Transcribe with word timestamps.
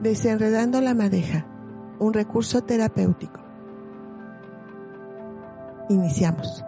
Desenredando 0.00 0.80
la 0.80 0.94
madeja, 0.94 1.44
un 1.98 2.14
recurso 2.14 2.62
terapéutico. 2.62 3.40
Iniciamos. 5.88 6.62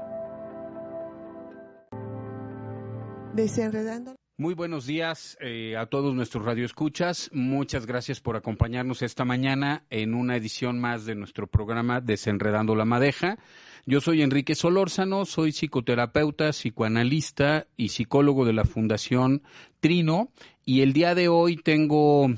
Desenredando. 3.32 4.16
Muy 4.36 4.54
buenos 4.54 4.84
días 4.84 5.38
eh, 5.40 5.76
a 5.76 5.86
todos 5.86 6.12
nuestros 6.12 6.44
radioescuchas. 6.44 7.30
Muchas 7.32 7.86
gracias 7.86 8.20
por 8.20 8.34
acompañarnos 8.34 9.00
esta 9.02 9.24
mañana 9.24 9.84
en 9.90 10.14
una 10.14 10.34
edición 10.34 10.80
más 10.80 11.04
de 11.04 11.14
nuestro 11.14 11.46
programa 11.46 12.00
Desenredando 12.00 12.74
la 12.74 12.84
Madeja. 12.84 13.38
Yo 13.86 14.00
soy 14.00 14.22
Enrique 14.22 14.56
Solórzano, 14.56 15.24
soy 15.24 15.52
psicoterapeuta, 15.52 16.52
psicoanalista 16.52 17.68
y 17.76 17.90
psicólogo 17.90 18.44
de 18.44 18.54
la 18.54 18.64
Fundación 18.64 19.42
Trino 19.78 20.32
y 20.64 20.80
el 20.80 20.92
día 20.92 21.14
de 21.14 21.28
hoy 21.28 21.56
tengo 21.56 22.28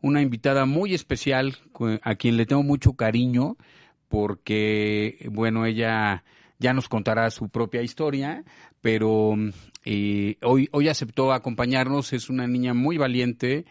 una 0.00 0.22
invitada 0.22 0.66
muy 0.66 0.94
especial 0.94 1.56
a 2.02 2.14
quien 2.14 2.36
le 2.36 2.46
tengo 2.46 2.62
mucho 2.62 2.94
cariño 2.94 3.56
porque, 4.08 5.28
bueno, 5.30 5.66
ella 5.66 6.24
ya 6.58 6.72
nos 6.72 6.88
contará 6.88 7.30
su 7.30 7.48
propia 7.48 7.82
historia, 7.82 8.44
pero 8.80 9.34
eh, 9.84 10.36
hoy, 10.42 10.68
hoy 10.72 10.88
aceptó 10.88 11.32
acompañarnos, 11.32 12.12
es 12.12 12.30
una 12.30 12.46
niña 12.46 12.72
muy 12.72 12.98
valiente, 12.98 13.66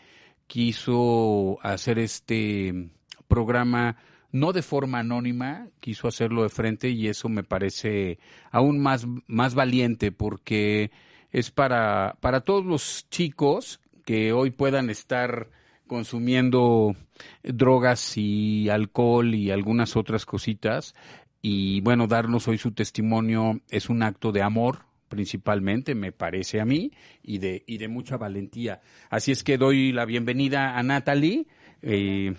quiso 0.48 1.58
hacer 1.62 2.00
este 2.00 2.90
programa 3.28 3.98
no 4.32 4.52
de 4.52 4.62
forma 4.62 5.00
anónima, 5.00 5.70
quiso 5.80 6.10
hacerlo 6.10 6.44
de 6.44 6.50
frente 6.50 6.90
y 6.90 7.08
eso 7.08 7.30
me 7.30 7.44
parece 7.44 8.20
aún 8.52 8.80
más, 8.80 9.08
más 9.28 9.56
valiente 9.56 10.12
porque 10.12 10.92
es 11.32 11.52
para, 11.52 12.18
para 12.20 12.42
todos 12.42 12.66
los 12.66 13.08
chicos 13.10 13.80
que 14.04 14.34
hoy 14.34 14.52
puedan 14.52 14.90
estar 14.90 15.50
consumiendo 15.88 16.96
drogas 17.44 18.18
y 18.18 18.70
alcohol 18.70 19.34
y 19.34 19.52
algunas 19.52 19.96
otras 19.96 20.26
cositas. 20.26 20.96
Y 21.42 21.82
bueno, 21.82 22.08
darnos 22.08 22.48
hoy 22.48 22.58
su 22.58 22.72
testimonio 22.72 23.62
es 23.70 23.90
un 23.90 24.04
acto 24.04 24.32
de 24.32 24.42
amor, 24.42 24.86
principalmente, 25.10 25.94
me 25.94 26.12
parece 26.12 26.60
a 26.60 26.66
mí, 26.66 26.92
y 27.22 27.38
de, 27.38 27.64
y 27.68 27.78
de 27.78 27.88
mucha 27.88 28.18
valentía. 28.18 28.82
Así 29.10 29.32
es 29.32 29.44
que 29.44 29.58
doy 29.58 29.92
la 29.92 30.06
bienvenida 30.06 30.78
a 30.78 30.84
Natalie. 30.84 31.46
Eh, 31.82 32.34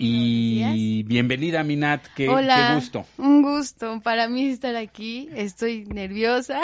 y 0.00 1.02
bienvenida, 1.02 1.64
Minat, 1.64 2.06
qué, 2.14 2.28
Hola, 2.28 2.68
qué 2.68 2.74
gusto. 2.76 3.06
Un 3.16 3.42
gusto 3.42 4.00
para 4.00 4.28
mí 4.28 4.46
estar 4.48 4.76
aquí. 4.76 5.28
Estoy 5.34 5.86
nerviosa. 5.86 6.60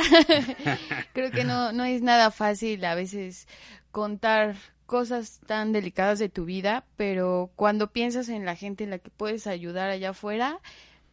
Creo 1.12 1.32
que 1.32 1.42
no, 1.42 1.72
no 1.72 1.84
es 1.84 2.00
nada 2.00 2.30
fácil 2.30 2.84
a 2.84 2.94
veces 2.94 3.48
contar 3.90 4.54
cosas 4.86 5.40
tan 5.46 5.72
delicadas 5.72 6.18
de 6.18 6.28
tu 6.28 6.44
vida, 6.44 6.84
pero 6.96 7.50
cuando 7.56 7.90
piensas 7.90 8.28
en 8.28 8.44
la 8.44 8.56
gente 8.56 8.84
en 8.84 8.90
la 8.90 8.98
que 8.98 9.10
puedes 9.10 9.46
ayudar 9.46 9.90
allá 9.90 10.10
afuera, 10.10 10.60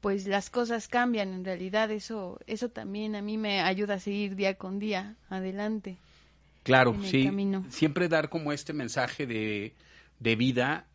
pues 0.02 0.28
las 0.28 0.50
cosas 0.50 0.88
cambian. 0.88 1.34
En 1.34 1.46
realidad 1.46 1.92
eso, 1.92 2.40
eso 2.48 2.70
también 2.70 3.16
a 3.16 3.22
mí 3.22 3.38
me 3.38 3.62
ayuda 3.62 3.96
a 3.96 4.00
seguir 4.00 4.36
día 4.36 4.56
con 4.56 4.80
día 4.80 5.16
adelante. 5.30 5.98
Claro, 6.64 6.96
sí. 7.04 7.30
Siempre 7.70 8.08
dar 8.08 8.30
como 8.30 8.52
este 8.52 8.74
mensaje 8.74 9.26
de, 9.26 9.74
de 10.20 10.36
vida 10.36 10.86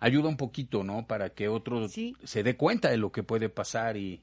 ayuda 0.00 0.28
un 0.28 0.36
poquito, 0.36 0.84
¿no? 0.84 1.06
Para 1.06 1.30
que 1.30 1.48
otro 1.48 1.88
se 1.88 2.42
dé 2.42 2.56
cuenta 2.56 2.90
de 2.90 2.98
lo 2.98 3.12
que 3.12 3.22
puede 3.22 3.48
pasar 3.48 3.96
y, 3.96 4.20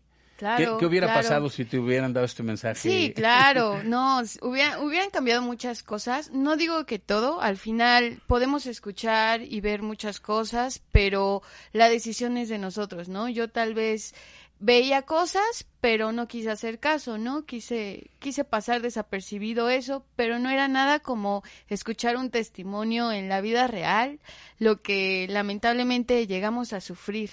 ¿Qué, 0.57 0.85
hubiera 0.85 1.13
pasado 1.13 1.49
si 1.49 1.65
te 1.65 1.77
hubieran 1.77 2.13
dado 2.13 2.25
este 2.25 2.43
mensaje? 2.43 2.75
Sí, 2.75 3.13
claro, 3.15 3.83
no, 3.83 4.21
hubieran, 4.41 4.81
hubieran 4.83 5.09
cambiado 5.09 5.41
muchas 5.41 5.83
cosas. 5.83 6.31
No 6.31 6.55
digo 6.55 6.85
que 6.85 6.99
todo, 6.99 7.41
al 7.41 7.57
final 7.57 8.21
podemos 8.27 8.65
escuchar 8.65 9.41
y 9.41 9.59
ver 9.61 9.81
muchas 9.81 10.19
cosas, 10.19 10.81
pero 10.91 11.41
la 11.73 11.89
decisión 11.89 12.37
es 12.37 12.49
de 12.49 12.57
nosotros, 12.57 13.09
¿no? 13.09 13.27
Yo 13.27 13.49
tal 13.49 13.73
vez 13.73 14.13
veía 14.59 15.03
cosas, 15.03 15.65
pero 15.81 16.11
no 16.11 16.27
quise 16.27 16.51
hacer 16.51 16.79
caso, 16.79 17.17
¿no? 17.17 17.45
Quise, 17.45 18.11
quise 18.19 18.43
pasar 18.43 18.81
desapercibido 18.81 19.69
eso, 19.69 20.05
pero 20.15 20.37
no 20.37 20.49
era 20.49 20.67
nada 20.67 20.99
como 20.99 21.43
escuchar 21.67 22.17
un 22.17 22.29
testimonio 22.29 23.11
en 23.11 23.29
la 23.29 23.41
vida 23.41 23.67
real, 23.67 24.19
lo 24.57 24.81
que 24.81 25.27
lamentablemente 25.29 26.27
llegamos 26.27 26.73
a 26.73 26.81
sufrir, 26.81 27.31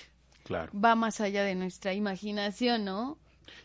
va 0.53 0.95
más 0.95 1.21
allá 1.21 1.45
de 1.45 1.55
nuestra 1.55 1.95
imaginación, 1.95 2.85
¿no? 2.85 3.19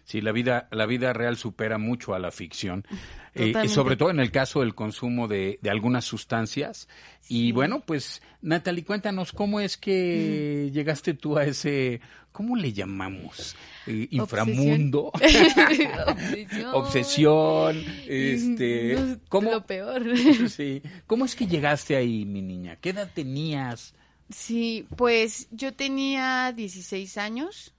Sí, 0.04 0.22
la 0.22 0.32
vida, 0.32 0.68
la 0.72 0.86
vida 0.86 1.14
real 1.14 1.38
supera 1.38 1.78
mucho 1.78 2.14
a 2.14 2.20
la 2.20 2.32
ficción, 2.32 2.86
eh, 3.34 3.54
y 3.64 3.70
sobre 3.70 3.96
todo 3.96 4.10
en 4.10 4.20
el 4.20 4.32
caso 4.32 4.60
del 4.60 4.76
consumo 4.76 5.28
de, 5.28 5.60
de 5.62 5.70
algunas 5.70 6.06
sustancias. 6.06 6.90
Y 7.30 7.52
bueno, 7.52 7.82
pues 7.86 8.22
Natalie, 8.42 8.84
cuéntanos 8.84 9.32
cómo 9.32 9.60
es 9.60 9.78
que 9.78 10.70
llegaste 10.74 11.14
tú 11.14 11.38
a 11.38 11.46
ese, 11.46 12.02
¿cómo 12.32 12.56
le 12.56 12.74
llamamos? 12.74 13.56
Eh, 13.88 14.08
inframundo, 14.12 15.12
obsesión, 15.14 16.74
obsesión 16.74 17.86
este, 18.08 19.18
¿cómo, 19.30 19.52
lo 19.52 19.66
peor. 19.66 20.04
sí, 20.50 20.82
¿cómo 21.08 21.26
es 21.26 21.36
que 21.36 21.48
llegaste 21.48 21.96
ahí, 21.96 22.26
mi 22.26 22.42
niña? 22.42 22.76
¿Qué 22.82 22.90
edad 22.90 23.10
tenías? 23.14 23.94
Sí, 24.32 24.88
pues 24.96 25.48
yo 25.52 25.74
tenía 25.74 26.52
16 26.52 27.18
años. 27.18 27.74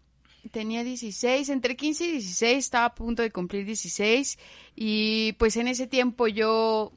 Tenía 0.50 0.82
16, 0.82 1.48
entre 1.50 1.76
15 1.76 2.04
y 2.04 2.12
16, 2.12 2.58
estaba 2.58 2.86
a 2.86 2.94
punto 2.94 3.22
de 3.22 3.30
cumplir 3.30 3.64
16 3.64 4.38
y 4.74 5.34
pues 5.34 5.56
en 5.56 5.68
ese 5.68 5.86
tiempo 5.86 6.26
yo, 6.26 6.92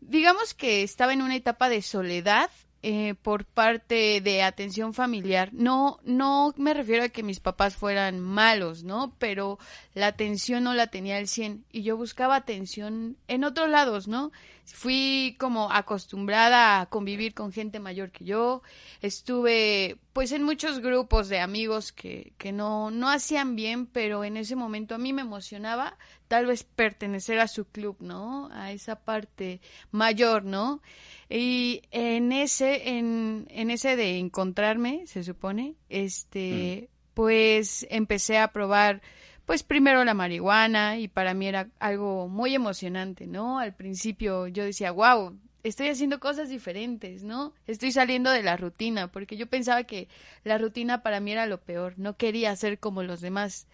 digamos 0.00 0.52
que 0.52 0.82
estaba 0.82 1.12
en 1.12 1.22
una 1.22 1.36
etapa 1.36 1.68
de 1.68 1.80
soledad 1.80 2.50
eh, 2.82 3.14
por 3.22 3.44
parte 3.44 4.20
de 4.20 4.42
atención 4.42 4.94
familiar. 4.94 5.50
No, 5.52 5.98
no 6.04 6.52
me 6.56 6.74
refiero 6.74 7.04
a 7.04 7.08
que 7.08 7.22
mis 7.22 7.40
papás 7.40 7.76
fueran 7.76 8.20
malos, 8.20 8.82
¿no? 8.82 9.14
Pero 9.18 9.58
la 9.94 10.08
atención 10.08 10.64
no 10.64 10.74
la 10.74 10.88
tenía 10.88 11.18
al 11.18 11.28
100 11.28 11.64
y 11.72 11.82
yo 11.82 11.96
buscaba 11.96 12.36
atención 12.36 13.16
en 13.26 13.44
otros 13.44 13.68
lados, 13.68 14.06
¿no? 14.06 14.32
Fui 14.74 15.36
como 15.38 15.72
acostumbrada 15.72 16.80
a 16.80 16.86
convivir 16.86 17.34
con 17.34 17.52
gente 17.52 17.80
mayor 17.80 18.10
que 18.10 18.24
yo. 18.24 18.62
Estuve 19.00 19.98
pues 20.12 20.32
en 20.32 20.42
muchos 20.42 20.80
grupos 20.80 21.28
de 21.28 21.40
amigos 21.40 21.92
que, 21.92 22.32
que 22.38 22.52
no, 22.52 22.90
no 22.90 23.08
hacían 23.08 23.56
bien, 23.56 23.86
pero 23.86 24.24
en 24.24 24.36
ese 24.36 24.56
momento 24.56 24.94
a 24.94 24.98
mí 24.98 25.12
me 25.12 25.22
emocionaba 25.22 25.96
tal 26.28 26.46
vez 26.46 26.64
pertenecer 26.64 27.40
a 27.40 27.48
su 27.48 27.66
club, 27.66 27.96
¿no? 28.00 28.48
A 28.52 28.72
esa 28.72 28.96
parte 28.96 29.60
mayor, 29.90 30.44
¿no? 30.44 30.82
Y 31.28 31.82
en 31.90 32.32
ese, 32.32 32.90
en, 32.90 33.46
en 33.50 33.70
ese 33.70 33.96
de 33.96 34.18
encontrarme, 34.18 35.06
se 35.06 35.24
supone, 35.24 35.76
este, 35.88 36.88
mm. 36.90 37.12
pues 37.14 37.86
empecé 37.90 38.38
a 38.38 38.52
probar, 38.52 39.02
pues 39.48 39.62
primero 39.62 40.04
la 40.04 40.12
marihuana 40.12 40.98
y 40.98 41.08
para 41.08 41.32
mí 41.32 41.48
era 41.48 41.70
algo 41.78 42.28
muy 42.28 42.54
emocionante, 42.54 43.26
¿no? 43.26 43.58
Al 43.58 43.74
principio 43.74 44.46
yo 44.46 44.62
decía, 44.62 44.90
wow, 44.90 45.38
estoy 45.62 45.88
haciendo 45.88 46.20
cosas 46.20 46.50
diferentes, 46.50 47.22
¿no? 47.22 47.54
Estoy 47.66 47.90
saliendo 47.92 48.30
de 48.30 48.42
la 48.42 48.58
rutina, 48.58 49.10
porque 49.10 49.38
yo 49.38 49.46
pensaba 49.46 49.84
que 49.84 50.06
la 50.44 50.58
rutina 50.58 51.02
para 51.02 51.20
mí 51.20 51.32
era 51.32 51.46
lo 51.46 51.62
peor, 51.62 51.94
no 51.96 52.14
quería 52.18 52.54
ser 52.56 52.78
como 52.78 53.02
los 53.02 53.22
demás. 53.22 53.66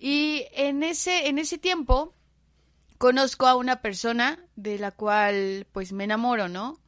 Y 0.00 0.46
en 0.50 0.82
ese, 0.82 1.28
en 1.28 1.38
ese 1.38 1.58
tiempo 1.58 2.12
conozco 2.98 3.46
a 3.46 3.54
una 3.54 3.82
persona 3.82 4.40
de 4.56 4.80
la 4.80 4.90
cual 4.90 5.64
pues 5.70 5.92
me 5.92 6.02
enamoro, 6.02 6.48
¿no? 6.48 6.80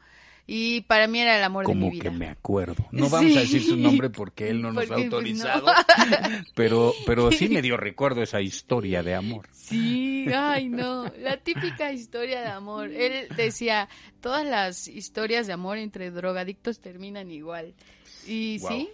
Y 0.48 0.82
para 0.82 1.08
mí 1.08 1.18
era 1.18 1.36
el 1.36 1.42
amor 1.42 1.66
de 1.66 1.74
mi 1.74 1.90
vida. 1.90 1.90
Como 1.90 2.02
que 2.02 2.10
me 2.18 2.28
acuerdo. 2.28 2.86
No 2.92 3.08
vamos 3.08 3.36
a 3.36 3.40
decir 3.40 3.64
su 3.64 3.76
nombre 3.76 4.10
porque 4.10 4.48
él 4.48 4.62
no 4.62 4.70
nos 4.70 4.84
ha 4.84 4.94
pues, 4.94 5.04
autorizado. 5.04 5.66
pero, 6.54 6.94
pero 7.04 7.32
sí 7.32 7.48
me 7.48 7.62
dio 7.62 7.76
recuerdo 7.76 8.22
esa 8.22 8.40
historia 8.40 9.02
de 9.02 9.16
amor. 9.16 9.48
Sí, 9.52 10.26
ay 10.32 10.68
no, 10.68 11.10
la 11.18 11.38
típica 11.38 11.92
historia 11.92 12.42
de 12.42 12.48
amor. 12.48 12.92
Él 12.92 13.26
decía, 13.36 13.88
todas 14.20 14.46
las 14.46 14.86
historias 14.86 15.48
de 15.48 15.52
amor 15.52 15.78
entre 15.78 16.12
drogadictos 16.12 16.78
terminan 16.78 17.30
igual. 17.32 17.74
Y 18.24 18.60
sí, 18.60 18.88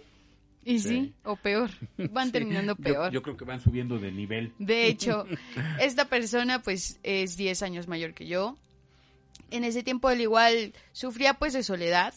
y 0.65 0.79
sí. 0.79 1.13
o 1.23 1.35
peor, 1.35 1.69
van 2.11 2.31
terminando 2.31 2.75
peor. 2.75 3.11
Yo, 3.11 3.21
creo 3.21 3.37
que 3.37 3.45
van 3.45 3.59
subiendo 3.59 3.99
de 3.99 4.11
nivel. 4.11 4.53
De 4.57 4.87
hecho, 4.87 5.25
esta 5.79 6.05
persona 6.05 6.63
pues 6.63 6.99
es 7.03 7.37
10 7.37 7.61
años 7.61 7.87
mayor 7.87 8.15
que 8.15 8.25
yo 8.25 8.57
en 9.53 9.63
ese 9.63 9.83
tiempo 9.83 10.09
él 10.09 10.21
igual 10.21 10.73
sufría 10.91 11.35
pues 11.35 11.53
de 11.53 11.63
soledad, 11.63 12.13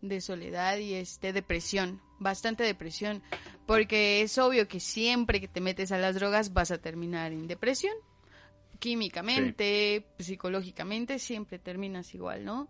de 0.00 0.20
soledad 0.20 0.78
y 0.78 0.94
este 0.94 1.32
depresión, 1.32 2.00
bastante 2.18 2.64
depresión, 2.64 3.22
porque 3.66 4.22
es 4.22 4.38
obvio 4.38 4.68
que 4.68 4.80
siempre 4.80 5.40
que 5.40 5.48
te 5.48 5.60
metes 5.60 5.92
a 5.92 5.98
las 5.98 6.14
drogas 6.14 6.52
vas 6.52 6.70
a 6.70 6.78
terminar 6.78 7.32
en 7.32 7.46
depresión. 7.46 7.94
Químicamente, 8.78 10.06
psicológicamente, 10.18 11.18
siempre 11.18 11.58
terminas 11.58 12.14
igual, 12.14 12.44
¿no? 12.44 12.68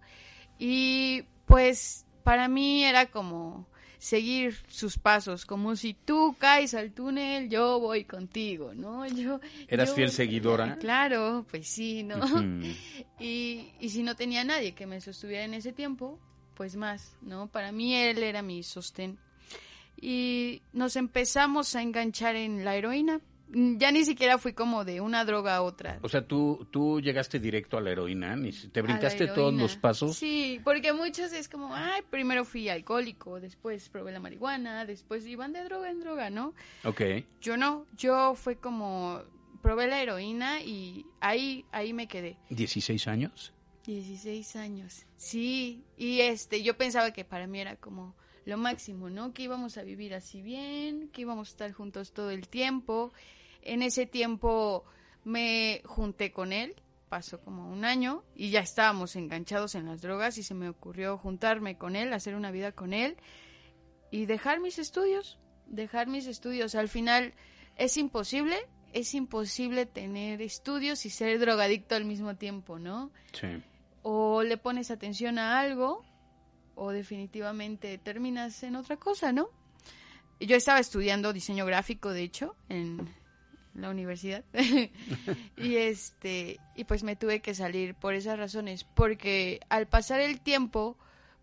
Y 0.59 1.25
pues 1.47 2.07
para 2.25 2.49
mí 2.49 2.85
era 2.85 3.07
como 3.07 3.69
seguir 3.99 4.57
sus 4.69 4.99
pasos, 4.99 5.45
como 5.45 5.77
si 5.77 5.95
tú 5.95 6.37
caes 6.39 6.75
al 6.75 6.93
túnel, 6.93 7.49
yo 7.49 7.81
voy 7.81 8.05
contigo, 8.05 8.73
¿no? 8.75 9.07
Yo, 9.07 9.41
¿Eras 9.67 9.93
fiel 9.95 10.11
seguidora? 10.11 10.77
Claro, 10.81 11.45
pues 11.51 11.67
sí, 11.69 12.03
¿no? 12.03 12.19
y, 13.21 13.73
y 13.81 13.89
si 13.91 14.03
no 14.03 14.15
tenía 14.15 14.45
nadie 14.45 14.75
que 14.75 14.87
me 14.87 15.01
sostuviera 15.01 15.45
en 15.45 15.55
ese 15.55 15.73
tiempo, 15.73 16.19
pues 16.55 16.77
más, 16.77 17.17
¿no? 17.21 17.49
Para 17.49 17.73
mí 17.73 17.95
él 17.95 18.23
era 18.23 18.43
mi 18.43 18.63
sostén. 18.63 19.19
Y 20.01 20.63
nos 20.73 20.97
empezamos 20.97 21.75
a 21.75 21.83
enganchar 21.83 22.37
en 22.37 22.65
la 22.65 22.77
heroína. 22.77 23.21
Ya 23.51 23.91
ni 23.93 24.05
siquiera 24.05 24.37
fui 24.39 24.53
como 24.53 24.85
de 24.85 25.01
una 25.01 25.25
droga 25.25 25.57
a 25.57 25.63
otra. 25.63 25.99
O 26.03 26.09
sea, 26.09 26.27
tú, 26.27 26.67
tú 26.71 27.01
llegaste 27.01 27.39
directo 27.41 27.79
a 27.79 27.81
la 27.81 27.91
heroína, 27.91 28.37
ni 28.37 28.53
si- 28.53 28.69
te 28.69 28.83
brincaste 28.83 29.27
todos 29.29 29.55
los 29.55 29.77
pasos. 29.77 30.17
Sí, 30.17 30.61
porque 30.65 30.93
muchos 30.93 31.33
es 31.33 31.49
como, 31.49 31.75
ay, 31.75 32.03
primero 32.11 32.45
fui 32.45 32.69
alcohólico, 32.69 33.41
después 33.41 33.89
probé 33.89 34.13
la 34.13 34.21
marihuana, 34.21 34.85
después 34.85 35.27
iban 35.27 35.53
de 35.55 35.65
droga 35.65 35.91
en 35.91 36.01
droga, 36.01 36.29
¿no? 36.31 36.55
Ok. 36.85 37.01
Yo 37.41 37.57
no, 37.57 37.87
yo 37.97 38.35
fue 38.35 38.57
como, 38.57 39.23
probé 39.63 39.87
la 39.87 40.03
heroína 40.03 40.61
y 40.61 41.07
ahí, 41.21 41.65
ahí 41.73 41.93
me 41.95 42.07
quedé. 42.07 42.37
¿16 42.51 43.07
años? 43.09 43.53
16 43.87 44.57
años. 44.57 45.07
Sí, 45.17 45.83
y 45.97 46.21
este, 46.21 46.63
yo 46.63 46.77
pensaba 46.77 47.13
que 47.13 47.25
para 47.25 47.47
mí 47.47 47.59
era 47.61 47.77
como 47.77 48.15
lo 48.45 48.59
máximo, 48.59 49.09
¿no? 49.11 49.33
Que 49.33 49.43
íbamos 49.45 49.79
a 49.79 49.83
vivir 49.83 50.15
así 50.15 50.43
bien, 50.43 51.09
que 51.09 51.23
íbamos 51.23 51.49
a 51.49 51.51
estar 51.53 51.73
juntos 51.73 52.13
todo 52.13 52.31
el 52.31 52.49
tiempo. 52.49 53.13
En 53.63 53.83
ese 53.83 54.07
tiempo 54.07 54.85
me 55.25 55.83
junté 55.85 56.33
con 56.33 56.53
él, 56.53 56.75
pasó 57.09 57.41
como 57.41 57.71
un 57.71 57.85
año 57.85 58.23
y 58.35 58.51
ya 58.51 58.61
estábamos 58.61 59.17
enganchados 59.17 59.75
en 59.75 59.87
las 59.87 60.03
drogas 60.03 60.39
y 60.39 60.43
se 60.43 60.55
me 60.55 60.69
ocurrió 60.69 61.19
juntarme 61.19 61.77
con 61.77 61.97
él, 61.97 62.13
hacer 62.13 62.35
una 62.35 62.51
vida 62.51 62.73
con 62.73 62.93
él 62.93 63.17
y 64.11 64.27
dejar 64.27 64.61
mis 64.61 64.79
estudios, 64.79 65.39
dejar 65.67 66.07
mis 66.07 66.27
estudios. 66.27 66.75
Al 66.75 66.89
final 66.89 67.35
es 67.77 67.97
imposible, 67.97 68.57
es 68.93 69.15
imposible 69.15 69.87
tener 69.87 70.41
estudios 70.43 71.05
y 71.07 71.11
ser 71.11 71.39
drogadicto 71.39 71.95
al 71.95 72.05
mismo 72.05 72.37
tiempo, 72.37 72.79
¿no? 72.79 73.11
Sí. 73.33 73.49
o 74.03 74.43
le 74.43 74.57
pones 74.57 74.91
atención 74.91 75.39
a 75.39 75.61
algo 75.61 76.05
o 76.75 76.93
definitivamente 76.93 77.99
terminas 77.99 78.63
en 78.63 78.77
otra 78.77 78.97
cosa, 78.97 79.33
¿no? 79.33 79.49
Yo 80.41 80.57
estaba 80.57 80.79
estudiando 80.79 81.33
diseño 81.33 81.67
gráfico, 81.67 82.11
de 82.13 82.23
hecho, 82.23 82.55
en 82.69 83.13
la 83.79 83.91
universidad. 83.91 84.45
y 85.57 85.77
este, 85.77 86.59
y 86.75 86.85
pues 86.85 87.03
me 87.03 87.17
tuve 87.17 87.41
que 87.41 87.55
salir 87.55 87.95
por 87.95 88.15
esas 88.15 88.39
razones, 88.39 88.85
porque 88.85 89.61
al 89.69 89.87
pasar 89.87 90.21
el 90.21 90.41
tiempo, 90.41 90.97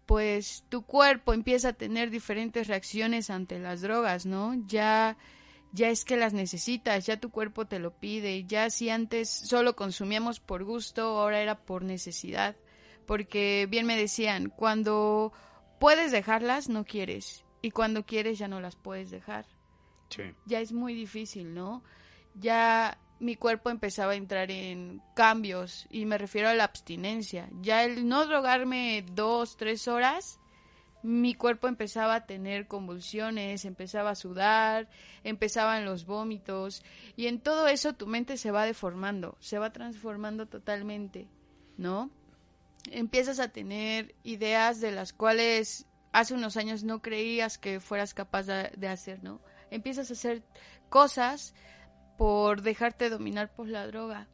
pues 0.06 0.64
tu 0.70 0.84
cuerpo 0.84 1.34
empieza 1.34 1.70
a 1.70 1.74
tener 1.74 2.10
diferentes 2.10 2.68
reacciones 2.68 3.30
ante 3.30 3.60
las 3.60 3.82
drogas, 3.82 4.26
¿no? 4.26 4.54
Ya 4.68 5.18
ya 5.76 5.90
es 5.90 6.06
que 6.06 6.16
las 6.16 6.34
necesitas, 6.34 7.06
ya 7.06 7.20
tu 7.20 7.30
cuerpo 7.30 7.66
te 7.66 7.80
lo 7.80 7.92
pide, 7.92 8.46
ya 8.46 8.70
si 8.70 8.90
antes 8.90 9.30
solo 9.30 9.76
consumíamos 9.76 10.40
por 10.40 10.64
gusto, 10.64 11.20
ahora 11.20 11.42
era 11.42 11.66
por 11.66 11.84
necesidad, 11.84 12.56
porque 13.06 13.68
bien 13.70 13.86
me 13.86 13.98
decían, 13.98 14.50
cuando 14.50 15.34
puedes 15.78 16.14
dejarlas, 16.14 16.70
no 16.70 16.86
quieres, 16.86 17.44
y 17.62 17.72
cuando 17.72 18.06
quieres 18.06 18.40
ya 18.40 18.48
no 18.48 18.62
las 18.62 18.78
puedes 18.78 19.12
dejar. 19.12 19.46
Sí. 20.10 20.24
Ya 20.46 20.62
es 20.62 20.72
muy 20.72 20.94
difícil, 20.94 21.54
¿no? 21.54 21.84
Ya 22.36 22.98
mi 23.20 23.36
cuerpo 23.36 23.70
empezaba 23.70 24.14
a 24.14 24.16
entrar 24.16 24.52
en 24.52 25.02
cambios, 25.16 25.88
y 25.90 26.06
me 26.06 26.18
refiero 26.18 26.50
a 26.50 26.54
la 26.54 26.66
abstinencia. 26.66 27.50
Ya 27.62 27.84
el 27.84 28.08
no 28.08 28.28
drogarme 28.28 29.06
dos, 29.14 29.58
tres 29.58 29.88
horas, 29.88 30.40
mi 31.06 31.36
cuerpo 31.36 31.68
empezaba 31.68 32.16
a 32.16 32.26
tener 32.26 32.68
convulsiones, 32.68 33.66
empezaba 33.66 34.10
a 34.10 34.16
sudar, 34.16 34.90
empezaban 35.24 35.86
los 35.86 36.08
vómitos 36.08 36.84
y 37.16 37.28
en 37.28 37.40
todo 37.40 37.68
eso 37.68 37.94
tu 37.94 38.08
mente 38.08 38.38
se 38.38 38.50
va 38.50 38.66
deformando, 38.66 39.38
se 39.40 39.60
va 39.60 39.72
transformando 39.72 40.48
totalmente, 40.48 41.28
¿no? 41.78 42.10
Empiezas 42.90 43.40
a 43.40 43.50
tener 43.50 44.16
ideas 44.24 44.82
de 44.82 44.92
las 44.92 45.14
cuales 45.14 45.86
hace 46.12 46.34
unos 46.34 46.58
años 46.58 46.84
no 46.84 47.04
creías 47.04 47.60
que 47.60 47.80
fueras 47.80 48.16
capaz 48.16 48.48
de, 48.48 48.88
hacer, 48.88 49.24
¿no? 49.24 49.42
Empiezas 49.70 50.10
a 50.10 50.14
hacer 50.14 50.42
cosas 50.90 51.54
por 52.18 52.62
dejarte 52.62 53.10
dominar 53.10 53.54
por 53.54 53.68
la 53.68 53.86
droga, 53.88 54.28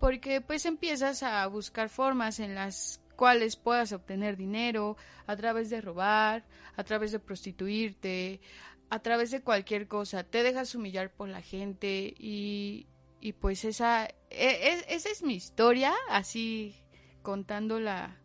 porque 0.00 0.40
pues 0.40 0.66
empiezas 0.66 1.22
a 1.22 1.46
buscar 1.46 1.88
formas 1.88 2.40
en 2.40 2.54
las 2.54 3.00
cuales 3.16 3.56
puedas 3.56 3.92
obtener 3.92 4.36
dinero 4.36 4.96
a 5.26 5.36
través 5.36 5.70
de 5.70 5.80
robar, 5.80 6.44
a 6.76 6.84
través 6.84 7.12
de 7.12 7.18
prostituirte, 7.20 8.40
a 8.90 8.98
través 9.00 9.30
de 9.30 9.42
cualquier 9.42 9.86
cosa. 9.88 10.24
Te 10.24 10.42
dejas 10.42 10.74
humillar 10.74 11.12
por 11.12 11.28
la 11.28 11.42
gente 11.42 12.14
y, 12.18 12.86
y 13.20 13.32
pues 13.34 13.64
esa, 13.64 14.06
e- 14.06 14.14
e- 14.30 14.84
esa 14.94 15.08
es 15.10 15.22
mi 15.22 15.34
historia, 15.34 15.92
así 16.10 16.74
contándola, 17.22 18.16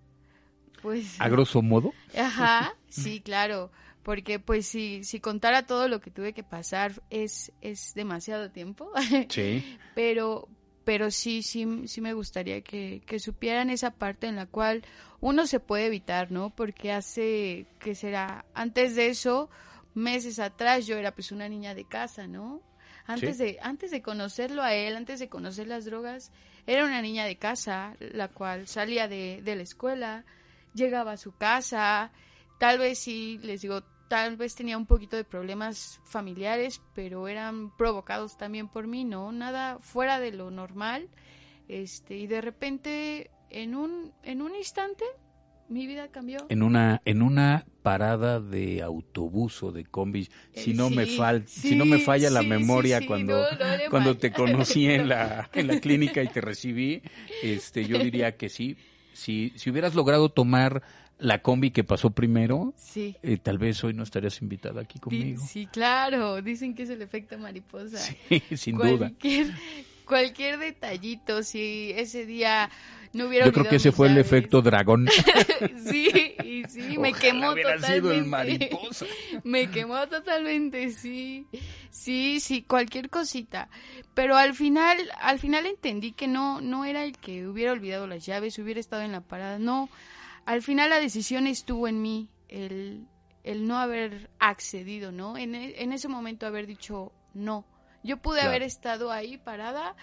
pues... 0.82 1.20
A 1.20 1.28
grosso 1.30 1.62
modo. 1.62 1.92
Ajá, 2.18 2.74
sí, 2.90 3.20
claro, 3.22 3.72
porque 4.04 4.40
pues 4.40 4.68
si, 4.68 5.04
si 5.04 5.20
contara 5.20 5.66
todo 5.66 5.88
lo 5.88 6.00
que 6.02 6.12
tuve 6.12 6.34
que 6.34 6.44
pasar 6.44 7.02
es, 7.10 7.52
es 7.62 7.94
demasiado 7.96 8.52
tiempo, 8.52 8.92
Sí. 9.30 9.78
pero, 9.96 10.48
pero 10.84 11.10
sí, 11.12 11.42
sí, 11.42 11.88
sí 11.88 12.02
me 12.02 12.14
gustaría 12.14 12.62
que, 12.62 13.02
que 13.06 13.20
supieran 13.20 13.70
esa 13.70 13.92
parte 13.92 14.28
en 14.28 14.36
la 14.36 14.46
cual 14.46 14.84
uno 15.22 15.48
se 15.48 15.60
puede 15.60 15.86
evitar, 15.86 16.32
¿no? 16.32 16.50
Porque 16.50 16.92
hace, 16.92 17.66
¿qué 17.80 17.96
será? 17.96 18.46
Antes 18.54 18.96
de 18.96 19.08
eso, 19.08 19.50
meses 19.94 20.40
atrás 20.40 20.86
yo 20.86 20.98
era 20.98 21.14
pues 21.14 21.32
una 21.32 21.48
niña 21.48 21.74
de 21.74 21.86
casa, 21.86 22.28
¿no? 22.28 22.62
Antes 23.06 23.38
Sí. 23.38 23.44
de, 23.44 23.60
antes 23.62 23.92
de 23.92 24.02
conocerlo 24.02 24.62
a 24.64 24.74
él, 24.74 24.96
antes 24.96 25.20
de 25.20 25.28
conocer 25.30 25.68
las 25.68 25.86
drogas, 25.86 26.32
era 26.68 26.86
una 26.86 27.02
niña 27.02 27.26
de 27.26 27.38
casa, 27.38 27.96
la 28.00 28.28
cual 28.30 28.68
salía 28.68 29.08
de, 29.10 29.42
de 29.44 29.56
la 29.58 29.64
escuela, 29.64 30.24
llegaba 30.74 31.12
a 31.14 31.18
su 31.18 31.36
casa, 31.36 32.12
tal 32.60 32.80
vez 32.80 33.00
sí, 33.00 33.40
les 33.44 33.62
digo, 33.62 33.84
tal 34.08 34.38
vez 34.38 34.56
tenía 34.56 34.78
un 34.78 34.86
poquito 34.86 35.16
de 35.16 35.24
problemas 35.24 36.00
familiares, 36.04 36.82
pero 36.94 37.28
eran 37.28 37.76
provocados 37.78 38.38
también 38.38 38.68
por 38.68 38.88
mí, 38.88 39.04
¿no? 39.06 39.32
Nada 39.32 39.80
fuera 39.80 40.20
de 40.20 40.32
lo 40.32 40.52
normal. 40.52 41.10
Este, 41.68 42.18
y 42.18 42.28
de 42.28 42.42
repente, 42.42 43.32
en 43.50 43.76
un, 43.76 44.14
en 44.24 44.42
un 44.42 44.56
instante, 44.56 45.06
mi 45.70 45.88
vida 45.88 46.10
cambió. 46.10 46.46
En 46.50 46.62
una, 46.62 47.02
en 47.06 47.22
una 47.22 47.66
parada 47.82 48.40
de 48.40 48.82
autobús 48.82 49.64
o 49.64 49.72
de 49.72 49.86
combi, 49.86 50.30
si 50.54 50.72
Eh, 50.72 50.74
no 50.74 50.90
me 50.90 51.06
sí, 51.06 51.18
fal, 51.18 51.48
si 51.48 51.76
no 51.76 51.86
me 51.86 51.98
sí, 51.98 52.04
falla 52.04 52.30
la 52.30 52.44
memoria 52.44 53.06
cuando, 53.06 53.34
no, 53.34 53.58
no 53.58 53.78
le 53.78 53.90
cuando 53.90 54.18
te 54.18 54.32
conocí 54.34 54.88
en 54.88 55.10
la, 55.10 55.50
en 55.54 55.68
la 55.68 55.80
clínica 55.80 56.22
y 56.22 56.28
te 56.30 56.42
recibí, 56.42 57.02
este, 57.42 57.86
yo 57.86 58.00
diría 58.00 58.38
que 58.38 58.50
sí. 58.50 58.78
Si, 59.14 59.54
si 59.56 59.70
hubieras 59.70 59.94
logrado 59.96 60.30
tomar 60.30 60.82
la 61.24 61.42
combi 61.42 61.72
que 61.72 61.84
pasó 61.84 62.10
primero, 62.12 62.74
Sí. 62.76 63.16
eh, 63.24 63.38
tal 63.38 63.58
vez 63.58 63.84
hoy 63.84 63.94
no 63.94 64.04
estarías 64.04 64.42
invitada 64.42 64.82
aquí 64.82 65.00
conmigo. 65.00 65.42
Sí, 65.46 65.68
claro, 65.68 66.42
dicen 66.42 66.76
que 66.76 66.84
es 66.84 66.90
el 66.90 67.02
efecto 67.02 67.38
mariposa. 67.38 67.98
Sí, 67.98 68.42
sin 68.58 68.78
duda. 68.78 68.98
cualquier, 68.98 69.48
Cualquier 70.06 70.60
detallito, 70.60 71.44
si 71.44 71.94
ese 71.96 72.26
día 72.26 72.70
no 73.14 73.28
hubiera 73.28 73.46
Yo 73.46 73.54
creo 73.54 73.70
que 73.70 73.78
ese 73.78 73.94
fue 73.94 74.10
el 74.10 74.18
efecto 74.18 74.62
dragón. 74.62 75.08
sí, 75.90 76.10
y 76.44 76.64
sí, 76.68 76.98
me 76.98 77.12
Ojalá 77.12 77.20
quemó 77.20 77.56
totalmente. 77.56 77.88
sido 77.94 78.12
el 78.12 78.26
mariposa. 78.26 79.06
me 79.46 79.70
quemó 79.72 80.06
totalmente, 80.10 80.90
sí. 80.92 81.48
Sí, 81.90 82.42
sí, 82.42 82.64
cualquier 82.64 83.10
cosita. 83.10 83.70
Pero 84.14 84.36
al 84.36 84.54
final, 84.56 84.98
al 85.22 85.40
final 85.40 85.66
entendí 85.68 86.12
que 86.12 86.28
no, 86.28 86.60
no 86.60 86.84
era 86.84 87.06
el 87.06 87.18
que 87.18 87.48
hubiera 87.48 87.72
olvidado 87.72 88.06
las 88.06 88.26
llaves, 88.26 88.60
hubiera 88.60 88.82
estado 88.82 89.04
en 89.04 89.14
la 89.14 89.22
parada. 89.22 89.58
No, 89.58 89.90
al 90.46 90.62
final 90.62 90.90
la 90.90 91.00
decisión 91.00 91.48
estuvo 91.48 91.88
en 91.88 92.02
mí, 92.02 92.30
el, 92.50 93.08
el 93.44 93.68
no 93.68 93.78
haber 93.78 94.30
accedido, 94.40 95.12
¿no? 95.12 95.38
En, 95.38 95.56
e- 95.56 95.82
en 95.82 95.94
ese 95.94 96.08
momento 96.08 96.46
haber 96.46 96.68
dicho 96.68 97.12
no. 97.34 97.66
Yo 98.04 98.18
pude 98.18 98.38
Claro. 98.40 98.50
haber 98.50 98.64
estado 98.64 99.12
ahí 99.12 99.38
parada, 99.38 99.96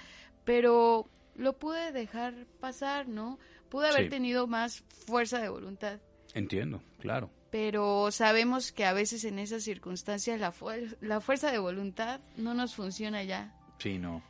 pero 0.44 1.08
lo 1.34 1.58
pude 1.58 1.92
dejar 1.92 2.46
pasar, 2.60 3.08
¿no? 3.08 3.38
Pude 3.68 3.88
haber 3.88 4.04
Sí. 4.04 4.10
tenido 4.10 4.46
más 4.46 4.82
fuerza 5.06 5.38
de 5.38 5.48
voluntad 5.48 6.00
Entiendo, 6.34 6.82
claro. 6.98 7.30
pero 7.50 8.10
sabemos 8.10 8.72
que 8.72 8.84
a 8.84 8.92
veces 8.92 9.24
en 9.24 9.38
esas 9.38 9.62
circunstancias 9.62 10.40
la, 10.40 10.52
fuer- 10.52 10.96
la 11.00 11.20
fuerza 11.20 11.50
de 11.52 11.58
voluntad 11.58 12.20
no 12.36 12.54
nos 12.54 12.74
funciona 12.74 13.22
ya. 13.22 13.54
Sí, 13.78 13.98
no. 13.98 14.22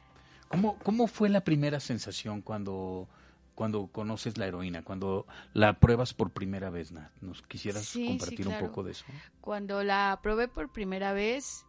¿Cómo, 0.49 0.79
cómo 0.81 1.07
fue 1.07 1.29
la 1.29 1.43
primera 1.43 1.79
sensación 1.81 2.43
cuando, 2.43 3.09
cuando 3.61 3.89
conoces 3.89 4.39
la 4.39 4.47
heroína, 4.47 4.83
cuando 4.83 5.27
la 5.53 5.79
pruebas 5.79 6.15
por 6.15 6.31
primera 6.31 6.71
vez, 6.71 6.93
Nat? 6.93 7.13
¿Nos 7.21 7.43
quisieras 7.43 7.85
Sí, 7.85 8.05
sí, 8.05 8.09
compartir 8.09 8.47
claro. 8.47 8.65
un 8.65 8.71
poco 8.71 8.83
de 8.85 8.93
eso? 8.93 9.05
Cuando 9.43 9.85
la 9.85 10.19
probé 10.23 10.49
por 10.49 10.73
primera 10.73 11.13
vez, 11.13 11.67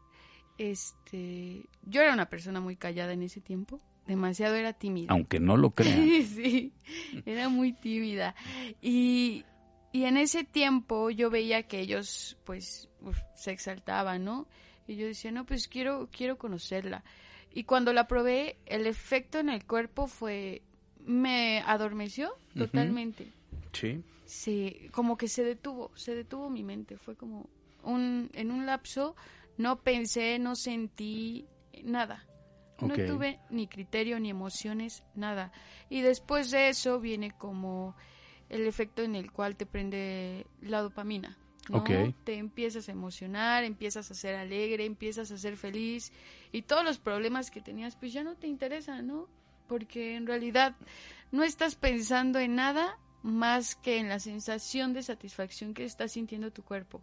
este, 0.57 1.65
yo 1.83 2.01
era 2.01 2.13
una 2.13 2.29
persona 2.29 2.61
muy 2.61 2.77
callada 2.77 3.11
en 3.11 3.23
ese 3.23 3.41
tiempo, 3.41 3.81
demasiado 4.07 4.55
era 4.55 4.71
tímida. 4.71 5.07
Aunque 5.11 5.41
no 5.41 5.57
lo 5.57 5.71
crean. 5.71 5.99
sí, 6.33 6.71
era 7.25 7.49
muy 7.49 7.73
tímida. 7.73 8.35
Y, 8.81 9.43
y 9.91 10.05
en 10.05 10.15
ese 10.15 10.45
tiempo 10.45 11.09
yo 11.09 11.29
veía 11.29 11.63
que 11.63 11.81
ellos, 11.81 12.37
pues, 12.45 12.87
uf, 13.01 13.17
se 13.35 13.51
exaltaban, 13.51 14.23
¿no? 14.23 14.47
Y 14.87 14.95
yo 14.95 15.07
decía, 15.07 15.33
no, 15.33 15.45
pues 15.45 15.67
quiero, 15.67 16.07
quiero 16.09 16.37
conocerla. 16.37 17.03
Y 17.53 17.65
cuando 17.65 17.91
la 17.91 18.07
probé, 18.07 18.55
el 18.65 18.87
efecto 18.87 19.39
en 19.39 19.49
el 19.49 19.65
cuerpo 19.65 20.07
fue, 20.07 20.61
me 21.05 21.59
adormeció 21.65 22.33
totalmente. 22.55 23.31
Sí. 23.73 24.03
Sí, 24.25 24.87
como 24.91 25.17
que 25.17 25.27
se 25.27 25.43
detuvo, 25.43 25.91
se 25.95 26.15
detuvo 26.15 26.49
mi 26.49 26.63
mente. 26.63 26.97
Fue 26.97 27.15
como 27.15 27.49
un, 27.83 28.29
en 28.33 28.51
un 28.51 28.65
lapso, 28.65 29.15
no 29.57 29.81
pensé, 29.81 30.39
no 30.39 30.55
sentí 30.55 31.45
nada. 31.83 32.25
No 32.79 32.95
tuve 32.95 33.39
ni 33.49 33.67
criterio, 33.67 34.19
ni 34.19 34.29
emociones, 34.29 35.03
nada. 35.13 35.51
Y 35.89 36.01
después 36.01 36.49
de 36.49 36.69
eso 36.69 36.99
viene 36.99 37.31
como 37.31 37.95
el 38.49 38.65
efecto 38.65 39.03
en 39.03 39.15
el 39.15 39.31
cual 39.31 39.55
te 39.55 39.65
prende 39.65 40.47
la 40.61 40.81
dopamina. 40.81 41.37
Te 42.23 42.35
empiezas 42.35 42.89
a 42.89 42.91
emocionar, 42.91 43.63
empiezas 43.63 44.09
a 44.11 44.13
ser 44.13 44.35
alegre, 44.35 44.85
empiezas 44.85 45.31
a 45.31 45.37
ser 45.37 45.57
feliz 45.57 46.11
y 46.51 46.63
todos 46.63 46.83
los 46.83 46.97
problemas 46.97 47.51
que 47.51 47.61
tenías 47.61 47.95
pues 47.95 48.11
ya 48.13 48.23
no 48.23 48.35
te 48.35 48.47
interesan, 48.47 49.07
¿no? 49.07 49.27
Porque 49.71 50.15
en 50.17 50.27
realidad 50.27 50.75
no 51.31 51.43
estás 51.45 51.75
pensando 51.75 52.39
en 52.39 52.55
nada 52.55 52.97
más 53.23 53.75
que 53.77 53.99
en 53.99 54.09
la 54.09 54.19
sensación 54.19 54.91
de 54.91 55.01
satisfacción 55.01 55.73
que 55.73 55.85
está 55.85 56.09
sintiendo 56.09 56.51
tu 56.51 56.61
cuerpo 56.61 57.01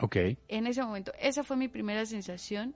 Ok. 0.00 0.16
en 0.48 0.66
ese 0.66 0.82
momento. 0.82 1.12
Esa 1.20 1.44
fue 1.44 1.56
mi 1.56 1.68
primera 1.68 2.04
sensación. 2.06 2.74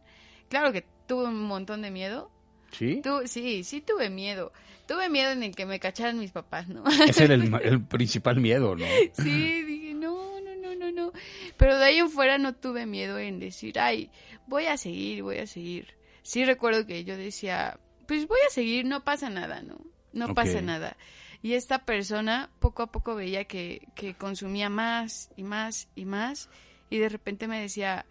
Claro 0.48 0.72
que 0.72 0.84
tuve 1.08 1.24
un 1.24 1.42
montón 1.42 1.82
de 1.82 1.90
miedo. 1.90 2.30
¿Sí? 2.70 3.00
Tu- 3.02 3.26
sí, 3.26 3.64
sí 3.64 3.80
tuve 3.80 4.10
miedo. 4.10 4.52
Tuve 4.86 5.08
miedo 5.08 5.32
en 5.32 5.42
el 5.42 5.56
que 5.56 5.66
me 5.66 5.80
cacharan 5.80 6.20
mis 6.20 6.30
papás, 6.30 6.68
¿no? 6.68 6.84
Ese 7.08 7.24
era 7.24 7.34
el, 7.34 7.52
el 7.64 7.82
principal 7.84 8.38
miedo, 8.40 8.76
¿no? 8.76 8.86
sí, 9.14 9.62
dije, 9.64 9.94
no, 9.94 10.40
no, 10.40 10.54
no, 10.54 10.74
no, 10.76 10.92
no. 10.92 11.12
Pero 11.56 11.78
de 11.78 11.84
ahí 11.84 11.98
en 11.98 12.10
fuera 12.10 12.38
no 12.38 12.54
tuve 12.54 12.86
miedo 12.86 13.18
en 13.18 13.40
decir, 13.40 13.80
ay, 13.80 14.08
voy 14.46 14.66
a 14.66 14.76
seguir, 14.76 15.24
voy 15.24 15.38
a 15.38 15.48
seguir. 15.48 15.94
Sí 16.22 16.44
recuerdo 16.44 16.86
que 16.86 17.02
yo 17.02 17.16
decía, 17.16 17.80
pues 18.06 18.26
voy 18.28 18.38
a 18.46 18.50
seguir, 18.50 18.84
no 18.84 19.04
pasa 19.04 19.30
nada, 19.30 19.62
¿no? 19.62 19.80
No 20.12 20.34
pasa 20.34 20.60
nada. 20.60 20.96
Y 21.42 21.54
esta 21.54 21.84
persona 21.84 22.50
poco 22.60 22.82
a 22.82 22.92
poco 22.92 23.14
veía 23.14 23.44
que, 23.44 23.88
que 23.94 24.14
consumía 24.14 24.68
más 24.68 25.30
y 25.36 25.42
más 25.42 25.88
y 25.94 26.04
más. 26.04 26.48
Y 26.90 26.98
de 26.98 27.08
repente 27.08 27.48
me 27.48 27.60
decía, 27.60 28.06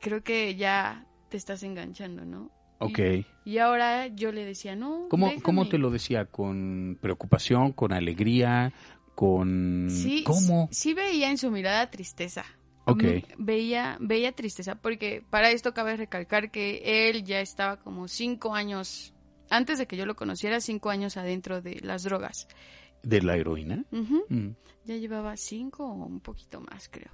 creo 0.00 0.22
que 0.22 0.54
ya 0.54 1.06
te 1.30 1.36
estás 1.36 1.62
enganchando, 1.62 2.24
¿no? 2.24 2.50
Ok. 2.78 2.98
Y 3.44 3.58
ahora 3.58 4.08
yo 4.08 4.32
le 4.32 4.44
decía, 4.44 4.76
no. 4.76 5.06
¿Cómo, 5.08 5.26
déjame". 5.26 5.42
¿Cómo 5.42 5.68
te 5.68 5.78
lo 5.78 5.90
decía? 5.90 6.26
¿Con 6.26 6.98
preocupación, 7.00 7.72
con 7.72 7.92
alegría, 7.92 8.72
con... 9.14 9.88
Sí, 9.90 10.24
¿Cómo? 10.24 10.68
sí 10.70 10.94
veía 10.94 11.30
en 11.30 11.38
su 11.38 11.50
mirada 11.50 11.90
tristeza. 11.90 12.44
Veía, 13.38 13.96
veía 14.00 14.32
tristeza, 14.32 14.74
porque 14.74 15.22
para 15.30 15.50
esto 15.50 15.72
cabe 15.74 15.96
recalcar 15.96 16.50
que 16.50 17.08
él 17.10 17.24
ya 17.24 17.40
estaba 17.40 17.78
como 17.78 18.08
cinco 18.08 18.54
años, 18.54 19.12
antes 19.50 19.78
de 19.78 19.86
que 19.86 19.96
yo 19.96 20.06
lo 20.06 20.16
conociera, 20.16 20.60
cinco 20.60 20.90
años 20.90 21.16
adentro 21.16 21.62
de 21.62 21.80
las 21.80 22.02
drogas. 22.02 22.46
¿De 23.02 23.22
la 23.22 23.36
heroína? 23.36 23.84
Mm. 23.90 24.48
Ya 24.84 24.96
llevaba 24.96 25.36
cinco 25.36 25.86
o 25.86 25.92
un 26.06 26.20
poquito 26.20 26.60
más, 26.60 26.88
creo. 26.88 27.10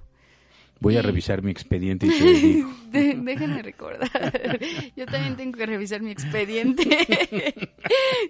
Voy 0.79 0.97
a 0.97 1.01
revisar 1.03 1.43
mi 1.43 1.51
expediente 1.51 2.07
y 2.07 2.09
te 2.09 2.23
digo. 2.33 2.73
De- 2.89 3.13
déjenme 3.15 3.61
recordar. 3.61 4.09
Yo 4.95 5.05
también 5.05 5.35
tengo 5.37 5.57
que 5.57 5.65
revisar 5.67 6.01
mi 6.01 6.09
expediente. 6.11 6.83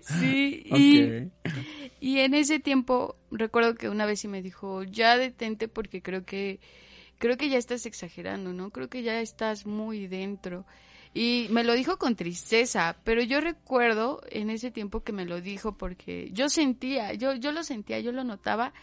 sí, 0.01 0.63
y, 0.65 1.29
y 1.99 2.19
en 2.19 2.33
ese 2.33 2.59
tiempo 2.59 3.15
recuerdo 3.31 3.75
que 3.75 3.89
una 3.89 4.05
vez 4.05 4.19
sí 4.19 4.27
me 4.27 4.41
dijo, 4.41 4.83
ya 4.83 5.17
detente 5.17 5.67
porque 5.67 6.01
creo 6.01 6.25
que 6.25 6.59
creo 7.21 7.37
que 7.37 7.49
ya 7.49 7.59
estás 7.59 7.85
exagerando, 7.85 8.51
¿no? 8.51 8.71
Creo 8.71 8.89
que 8.89 9.03
ya 9.03 9.21
estás 9.21 9.67
muy 9.67 10.07
dentro. 10.07 10.65
Y 11.13 11.47
me 11.51 11.63
lo 11.63 11.73
dijo 11.73 11.97
con 11.97 12.15
tristeza, 12.15 12.97
pero 13.03 13.21
yo 13.21 13.41
recuerdo 13.41 14.21
en 14.31 14.49
ese 14.49 14.71
tiempo 14.71 15.03
que 15.03 15.13
me 15.13 15.25
lo 15.25 15.39
dijo 15.39 15.77
porque 15.77 16.31
yo 16.33 16.49
sentía, 16.49 17.13
yo 17.13 17.35
yo 17.35 17.51
lo 17.51 17.63
sentía, 17.63 17.99
yo 17.99 18.11
lo 18.11 18.23
notaba 18.23 18.73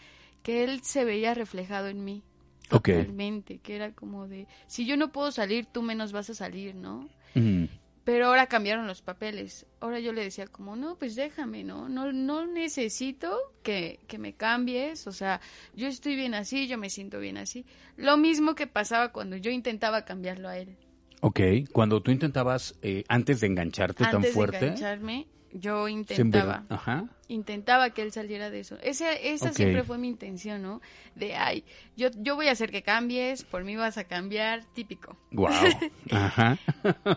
que 0.41 0.63
él 0.63 0.81
se 0.83 1.03
veía 1.03 1.33
reflejado 1.33 1.89
en 1.89 2.05
mí. 2.05 2.23
Ok. 2.71 2.89
Totalmente, 2.89 3.57
que 3.57 3.75
era 3.75 3.91
como 3.91 4.27
de, 4.27 4.47
si 4.67 4.85
yo 4.85 4.95
no 4.95 5.11
puedo 5.11 5.33
salir, 5.33 5.65
tú 5.65 5.81
menos 5.81 6.13
vas 6.13 6.29
a 6.29 6.33
salir, 6.33 6.75
¿no? 6.75 7.09
Mm. 7.35 7.65
Pero 8.09 8.25
ahora 8.25 8.47
cambiaron 8.47 8.87
los 8.87 9.03
papeles. 9.03 9.67
Ahora 9.81 9.99
yo 9.99 10.13
le 10.13 10.23
decía 10.23 10.47
como, 10.47 10.75
no, 10.75 10.95
pues 10.95 11.13
déjame, 11.15 11.63
¿no? 11.63 11.87
No, 11.89 12.11
no 12.11 12.47
necesito 12.47 13.37
que, 13.61 13.99
que 14.07 14.17
me 14.17 14.33
cambies. 14.33 15.05
O 15.05 15.11
sea, 15.11 15.41
yo 15.75 15.87
estoy 15.87 16.15
bien 16.15 16.33
así, 16.33 16.67
yo 16.67 16.79
me 16.79 16.89
siento 16.89 17.19
bien 17.19 17.37
así. 17.37 17.67
Lo 17.97 18.17
mismo 18.17 18.55
que 18.55 18.65
pasaba 18.65 19.11
cuando 19.11 19.37
yo 19.37 19.51
intentaba 19.51 20.05
cambiarlo 20.05 20.49
a 20.49 20.57
él. 20.57 20.75
Ok, 21.21 21.39
cuando 21.71 22.01
tú 22.01 22.11
intentabas, 22.11 22.75
eh, 22.81 23.03
antes 23.07 23.41
de 23.41 23.47
engancharte 23.47 24.03
tan 24.03 24.17
Antes 24.17 24.33
fuerte, 24.33 24.59
de 24.59 24.65
engancharme, 24.67 25.27
yo 25.51 25.87
intentaba. 25.87 26.65
Ajá. 26.69 27.05
Intentaba 27.27 27.91
que 27.91 28.01
él 28.01 28.11
saliera 28.11 28.49
de 28.49 28.61
eso. 28.61 28.77
Ese, 28.81 29.33
esa 29.33 29.53
siempre 29.53 29.83
fue 29.83 29.97
mi 29.97 30.07
intención, 30.07 30.61
¿no? 30.61 30.81
De, 31.15 31.35
ay, 31.35 31.63
yo, 31.95 32.09
yo 32.17 32.35
voy 32.35 32.47
a 32.47 32.51
hacer 32.51 32.71
que 32.71 32.81
cambies, 32.81 33.43
por 33.43 33.63
mí 33.63 33.75
vas 33.75 33.97
a 33.97 34.05
cambiar, 34.05 34.63
típico. 34.73 35.17
Wow. 35.31 35.49
Ajá. 36.11 36.57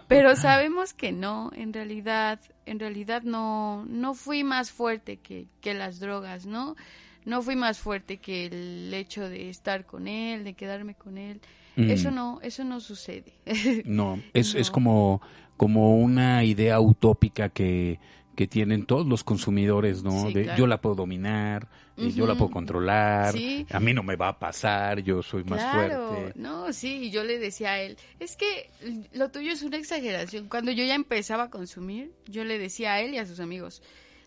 Pero 0.09 0.37
sabemos 0.37 0.93
que 0.93 1.13
no, 1.13 1.51
en 1.55 1.73
realidad, 1.73 2.41
en 2.67 2.79
realidad 2.79 3.23
no, 3.23 3.85
no 3.87 4.15
fui 4.15 4.45
más 4.45 4.71
fuerte 4.71 5.19
que, 5.19 5.47
que 5.61 5.75
las 5.75 6.01
drogas, 6.01 6.47
¿no? 6.47 6.77
No 7.25 7.41
fui 7.41 7.55
más 7.55 7.79
fuerte 7.79 8.19
que 8.19 8.47
el 8.47 8.93
hecho 8.93 9.29
de 9.29 9.49
estar 9.49 9.87
con 9.87 10.09
él, 10.09 10.43
de 10.45 10.55
quedarme 10.55 10.95
con 10.95 11.19
él. 11.19 11.41
Mm. 11.77 11.91
Eso 11.91 12.11
no, 12.11 12.39
eso 12.43 12.65
no 12.65 12.81
sucede. 12.81 13.33
No, 13.85 14.21
es, 14.35 14.55
es 14.55 14.71
como, 14.71 15.21
como 15.57 15.97
una 15.97 16.45
idea 16.45 16.81
utópica 16.81 17.49
que, 17.49 17.99
que 18.37 18.47
tienen 18.47 18.85
todos 18.87 19.07
los 19.07 19.25
consumidores, 19.25 20.03
¿no? 20.03 20.27
Sí, 20.29 20.33
de 20.35 20.43
claro. 20.45 20.59
yo 20.59 20.67
la 20.67 20.81
puedo 20.81 20.95
dominar, 20.97 21.69
eh, 21.97 22.11
yo 22.11 22.27
la 22.27 22.35
puedo 22.35 22.51
controlar, 22.51 23.33
Sí. 23.35 23.67
a 23.71 23.79
mí 23.81 23.93
no 23.93 24.03
me 24.03 24.17
va 24.17 24.29
a 24.29 24.39
pasar, 24.39 25.01
yo 25.01 25.23
soy 25.23 25.45
más 25.45 25.63
fuerte. 25.73 26.33
no, 26.39 26.73
sí, 26.73 27.05
y 27.05 27.11
yo 27.11 27.25
le 27.25 27.39
decía 27.39 27.73
a 27.73 27.81
él, 27.81 27.97
es 28.19 28.37
que 28.37 28.71
lo 29.13 29.31
tuyo 29.31 29.53
es 29.53 29.63
una 29.63 29.77
exageración. 29.77 30.49
Cuando 30.49 30.73
yo 30.73 30.85
ya 30.85 30.95
empezaba 30.95 31.45
a 31.45 31.51
consumir, 31.51 32.13
yo 32.27 32.45
le 32.45 32.59
decía 32.59 32.95
a 32.95 33.01
él 33.01 33.13
y 33.15 33.19
a 33.19 33.27
sus 33.27 33.41
amigos, 33.41 33.83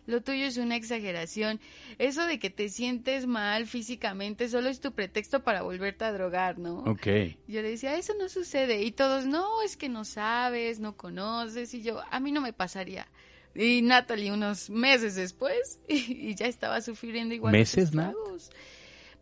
lo 0.06 0.22
tuyo 0.22 0.46
es 0.46 0.56
una 0.56 0.76
exageración. 0.76 1.60
Eso 1.98 2.26
de 2.26 2.38
que 2.38 2.48
te 2.48 2.68
sientes 2.68 3.26
mal 3.26 3.66
físicamente 3.66 4.48
solo 4.48 4.68
es 4.68 4.80
tu 4.80 4.92
pretexto 4.92 5.42
para 5.42 5.62
volverte 5.62 6.04
a 6.04 6.12
drogar, 6.12 6.58
¿no? 6.58 6.78
Ok. 6.78 7.06
Yo 7.48 7.60
le 7.62 7.70
decía, 7.70 7.96
eso 7.96 8.14
no 8.18 8.28
sucede. 8.28 8.82
Y 8.82 8.92
todos, 8.92 9.26
no, 9.26 9.62
es 9.62 9.76
que 9.76 9.88
no 9.88 10.04
sabes, 10.04 10.78
no 10.78 10.96
conoces. 10.96 11.74
Y 11.74 11.82
yo, 11.82 12.00
a 12.08 12.20
mí 12.20 12.30
no 12.30 12.40
me 12.40 12.52
pasaría. 12.52 13.08
Y 13.54 13.82
Natalie, 13.82 14.32
unos 14.32 14.70
meses 14.70 15.16
después, 15.16 15.80
y, 15.88 16.34
ya 16.36 16.46
estaba 16.46 16.80
sufriendo 16.80 17.34
igual. 17.34 17.52
¿Meses, 17.52 17.92
Nat? 17.92 18.14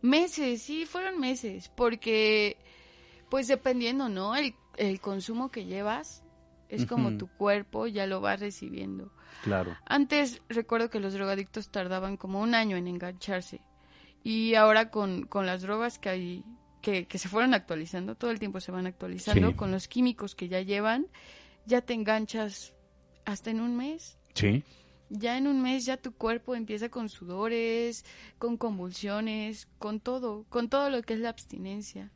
Meses, 0.02 0.60
sí, 0.60 0.84
fueron 0.84 1.18
meses. 1.18 1.70
Porque, 1.74 2.58
pues 3.30 3.48
dependiendo, 3.48 4.10
¿no? 4.10 4.36
El, 4.36 4.54
el 4.76 5.00
consumo 5.00 5.50
que 5.50 5.64
llevas 5.64 6.23
es 6.74 6.86
como 6.86 7.16
tu 7.16 7.28
cuerpo 7.28 7.86
ya 7.86 8.06
lo 8.06 8.20
va 8.20 8.36
recibiendo. 8.36 9.12
Claro. 9.42 9.76
Antes 9.86 10.42
recuerdo 10.48 10.90
que 10.90 11.00
los 11.00 11.12
drogadictos 11.12 11.70
tardaban 11.70 12.16
como 12.16 12.40
un 12.40 12.54
año 12.54 12.76
en 12.76 12.88
engancharse. 12.88 13.60
Y 14.22 14.54
ahora 14.54 14.90
con, 14.90 15.24
con 15.26 15.44
las 15.46 15.62
drogas 15.62 15.98
que 15.98 16.08
hay, 16.08 16.44
que, 16.80 17.06
que 17.06 17.18
se 17.18 17.28
fueron 17.28 17.52
actualizando, 17.54 18.14
todo 18.14 18.30
el 18.30 18.38
tiempo 18.38 18.60
se 18.60 18.72
van 18.72 18.86
actualizando, 18.86 19.50
Sí. 19.50 19.54
con 19.54 19.70
los 19.70 19.86
químicos 19.88 20.34
que 20.34 20.48
ya 20.48 20.60
llevan, 20.62 21.06
ya 21.66 21.82
te 21.82 21.92
enganchas 21.94 22.72
hasta 23.26 23.50
en 23.50 23.60
un 23.60 23.76
mes. 23.76 24.18
Sí. 24.34 24.64
Ya 25.10 25.36
en 25.36 25.46
un 25.46 25.60
mes 25.60 25.84
ya 25.84 25.98
tu 25.98 26.12
cuerpo 26.12 26.54
empieza 26.54 26.88
con 26.88 27.10
sudores, 27.10 28.06
con 28.38 28.56
convulsiones, 28.56 29.68
con 29.78 30.00
todo, 30.00 30.46
con 30.48 30.70
todo 30.70 30.88
lo 30.88 31.02
que 31.02 31.12
es 31.14 31.20
la 31.20 31.28
abstinencia. 31.28 32.10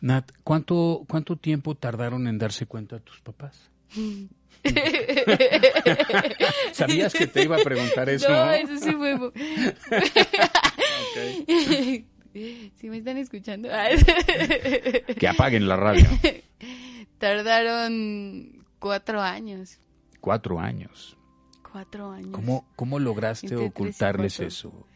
Nat, 0.00 0.30
¿cuánto, 0.44 1.04
¿cuánto 1.08 1.36
tiempo 1.36 1.74
tardaron 1.74 2.28
en 2.28 2.38
darse 2.38 2.66
cuenta 2.66 3.00
tus 3.00 3.20
papás? 3.20 3.71
¿Sabías 6.72 7.12
que 7.12 7.26
te 7.26 7.42
iba 7.44 7.56
a 7.56 7.64
preguntar 7.64 8.08
eso? 8.08 8.28
No, 8.28 8.50
eso 8.52 8.76
sí 8.78 8.92
fue... 8.92 9.16
mu- 9.16 9.26
Ok. 9.26 9.34
si 12.80 12.88
me 12.88 12.98
están 12.98 13.18
escuchando. 13.18 13.68
Que 15.18 15.28
apaguen 15.28 15.68
la 15.68 15.76
radio. 15.76 16.06
Tardaron 17.18 18.64
cuatro 18.78 19.20
años. 19.20 19.78
Cuatro 20.20 20.58
años. 20.60 21.16
Cuatro 21.70 22.10
años. 22.10 22.30
¿Cómo, 22.32 22.66
cómo 22.76 22.98
lograste 22.98 23.54
ocultarles 23.56 24.40
eso? 24.40 24.86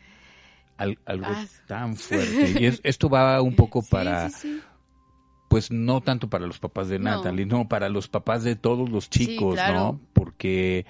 Al- 0.77 0.99
algo 1.07 1.27
Ah. 1.29 1.47
tan 1.67 1.97
fuerte. 1.97 2.55
Y 2.61 2.67
es- 2.67 2.81
esto 2.85 3.09
va 3.09 3.41
un 3.43 3.57
poco 3.57 3.81
Sí, 3.83 3.89
para, 3.91 4.29
sí, 4.31 4.37
sí. 4.43 4.61
Pues 5.57 5.71
no 5.71 6.03
tanto 6.03 6.29
para 6.29 6.47
los 6.47 6.59
papás 6.59 6.89
de 6.89 6.99
No. 6.99 7.05
Natalie, 7.17 7.47
no, 7.47 7.67
para 7.67 7.89
los 7.89 8.09
papás 8.09 8.45
de 8.45 8.57
todos 8.57 8.91
los 8.91 9.05
Sí, 9.05 9.27
chicos, 9.27 9.55
claro. 9.55 9.75
¿no? 9.75 10.01
Porque 10.13 10.85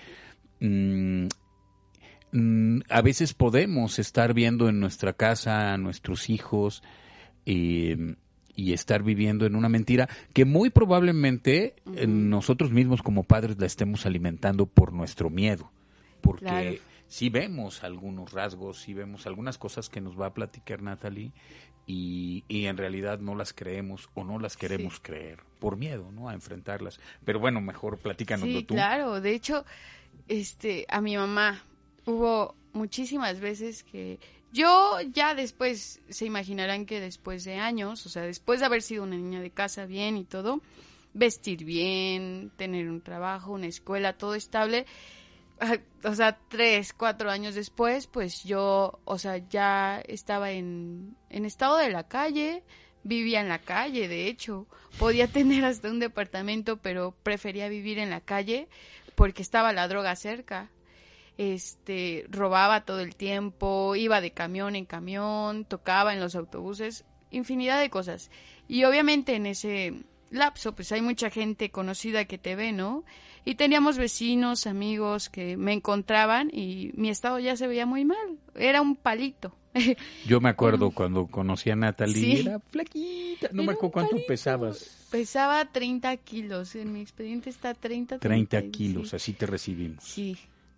mm, 0.58 1.26
mm, 2.32 2.80
a 2.90 3.00
veces 3.00 3.32
podemos 3.32 4.00
estar 4.00 4.34
viendo 4.34 4.68
en 4.68 4.80
nuestra 4.80 5.12
casa 5.12 5.72
a 5.72 5.78
nuestros 5.78 6.30
hijos 6.30 6.82
eh, 7.44 8.16
y 8.56 8.72
estar 8.72 9.04
viviendo 9.04 9.46
en 9.46 9.54
una 9.54 9.68
mentira 9.68 10.08
que 10.32 10.44
muy 10.44 10.70
probablemente 10.70 11.76
eh, 11.94 12.08
nosotros 12.08 12.72
mismos 12.72 13.02
como 13.02 13.22
padres 13.22 13.56
la 13.60 13.66
estemos 13.66 14.04
alimentando 14.04 14.66
por 14.66 14.92
nuestro 14.92 15.30
miedo. 15.30 15.70
Porque 16.22 16.44
Claro. 16.46 16.70
sí 17.06 17.28
vemos 17.28 17.84
algunos 17.84 18.32
rasgos, 18.32 18.80
sí 18.80 18.94
vemos 18.94 19.28
algunas 19.28 19.58
cosas 19.58 19.88
que 19.88 20.00
nos 20.00 20.20
va 20.20 20.26
a 20.26 20.34
platicar 20.34 20.82
Natalie 20.82 21.30
y, 21.86 22.44
y 22.48 22.66
en 22.66 22.76
realidad 22.76 23.20
no 23.20 23.34
las 23.34 23.52
creemos 23.52 24.08
o 24.14 24.24
no 24.24 24.38
las 24.38 24.56
queremos 24.56 24.98
creer 25.00 25.40
por 25.60 25.76
miedo, 25.76 26.10
¿no? 26.12 26.28
A 26.28 26.34
enfrentarlas. 26.34 26.98
Pero 27.24 27.38
bueno, 27.38 27.60
mejor 27.60 27.98
platícanoslo 27.98 28.58
Sí, 28.58 28.64
tú. 28.64 28.74
claro. 28.74 29.20
De 29.20 29.32
hecho, 29.32 29.64
este, 30.28 30.84
a 30.88 31.00
mi 31.00 31.16
mamá 31.16 31.62
hubo 32.04 32.54
muchísimas 32.72 33.40
veces 33.40 33.84
que 33.84 34.18
yo 34.52 34.98
ya 35.12 35.34
después, 35.34 36.00
se 36.08 36.26
imaginarán 36.26 36.86
que 36.86 37.00
después 37.00 37.44
de 37.44 37.56
años, 37.56 38.04
o 38.06 38.08
sea, 38.08 38.22
después 38.22 38.60
de 38.60 38.66
haber 38.66 38.82
sido 38.82 39.02
una 39.04 39.16
niña 39.16 39.40
de 39.40 39.50
casa 39.50 39.86
bien 39.86 40.16
y 40.16 40.24
todo, 40.24 40.60
vestir 41.14 41.64
bien, 41.64 42.50
tener 42.56 42.88
un 42.90 43.00
trabajo, 43.00 43.52
una 43.52 43.66
escuela, 43.66 44.14
todo 44.14 44.34
estable, 44.34 44.86
o 46.04 46.14
sea, 46.14 46.38
tres, 46.48 46.92
cuatro 46.92 47.30
años 47.30 47.54
después, 47.54 48.06
pues 48.06 48.44
yo, 48.44 49.00
o 49.04 49.18
sea, 49.18 49.38
ya 49.38 50.00
estaba 50.06 50.50
en, 50.50 51.16
en 51.30 51.44
estado 51.44 51.78
de 51.78 51.90
la 51.90 52.06
calle, 52.08 52.62
vivía 53.02 53.40
en 53.40 53.48
la 53.48 53.60
calle, 53.60 54.08
de 54.08 54.26
hecho, 54.26 54.66
podía 54.98 55.26
tener 55.32 55.64
hasta 55.64 55.90
un 55.90 56.00
departamento, 56.00 56.76
pero 56.78 57.14
prefería 57.22 57.68
vivir 57.68 57.98
en 57.98 58.10
la 58.10 58.20
calle 58.20 58.68
porque 59.14 59.42
estaba 59.42 59.72
la 59.72 59.88
droga 59.88 60.14
cerca. 60.14 60.70
Este, 61.38 62.24
robaba 62.30 62.86
todo 62.86 63.00
el 63.00 63.14
tiempo, 63.14 63.94
iba 63.94 64.22
de 64.22 64.30
camión 64.30 64.74
en 64.74 64.86
camión, 64.86 65.66
tocaba 65.66 66.14
en 66.14 66.20
los 66.20 66.34
autobuses, 66.34 67.04
infinidad 67.30 67.78
de 67.80 67.90
cosas. 67.90 68.30
Y 68.68 68.84
obviamente 68.84 69.34
en 69.34 69.46
ese 69.46 70.04
lapso, 70.30 70.74
pues 70.74 70.90
hay 70.92 71.02
mucha 71.02 71.30
gente 71.30 71.70
conocida 71.70 72.24
que 72.24 72.38
te 72.38 72.56
ve, 72.56 72.72
¿no? 72.72 73.04
Y 73.44 73.54
teníamos 73.54 73.96
vecinos, 73.96 74.66
amigos 74.66 75.28
que 75.30 75.56
me 75.56 75.72
encontraban 75.72 76.50
y 76.52 76.90
mi 76.94 77.10
estado 77.10 77.38
ya 77.38 77.56
se 77.56 77.66
veía 77.68 77.86
muy 77.86 78.04
mal. 78.04 78.38
Era 78.56 78.80
un 78.82 78.96
palito. 78.96 79.54
Yo 80.26 80.40
me 80.40 80.48
acuerdo 80.48 80.90
cuando 80.94 81.26
conocí 81.28 81.70
a 81.70 81.76
Natalie, 81.76 82.14
Sí. 82.14 82.40
era 82.46 82.58
flaquita, 82.58 83.48
no 83.52 83.62
me 83.62 83.72
acuerdo 83.72 83.92
cuánto 83.92 84.10
palito. 84.12 84.26
pesabas. 84.26 85.06
Pesaba 85.10 85.64
30 85.70 86.16
kilos. 86.16 86.74
En 86.74 86.92
mi 86.92 87.00
expediente 87.02 87.50
está 87.50 87.74
30. 87.74 88.18
30 88.18 88.58
30, 88.58 88.70
kilos, 88.76 89.10
sí. 89.10 89.16
así 89.16 89.32
te 89.34 89.46
recibimos. 89.46 90.02
Sí. 90.02 90.36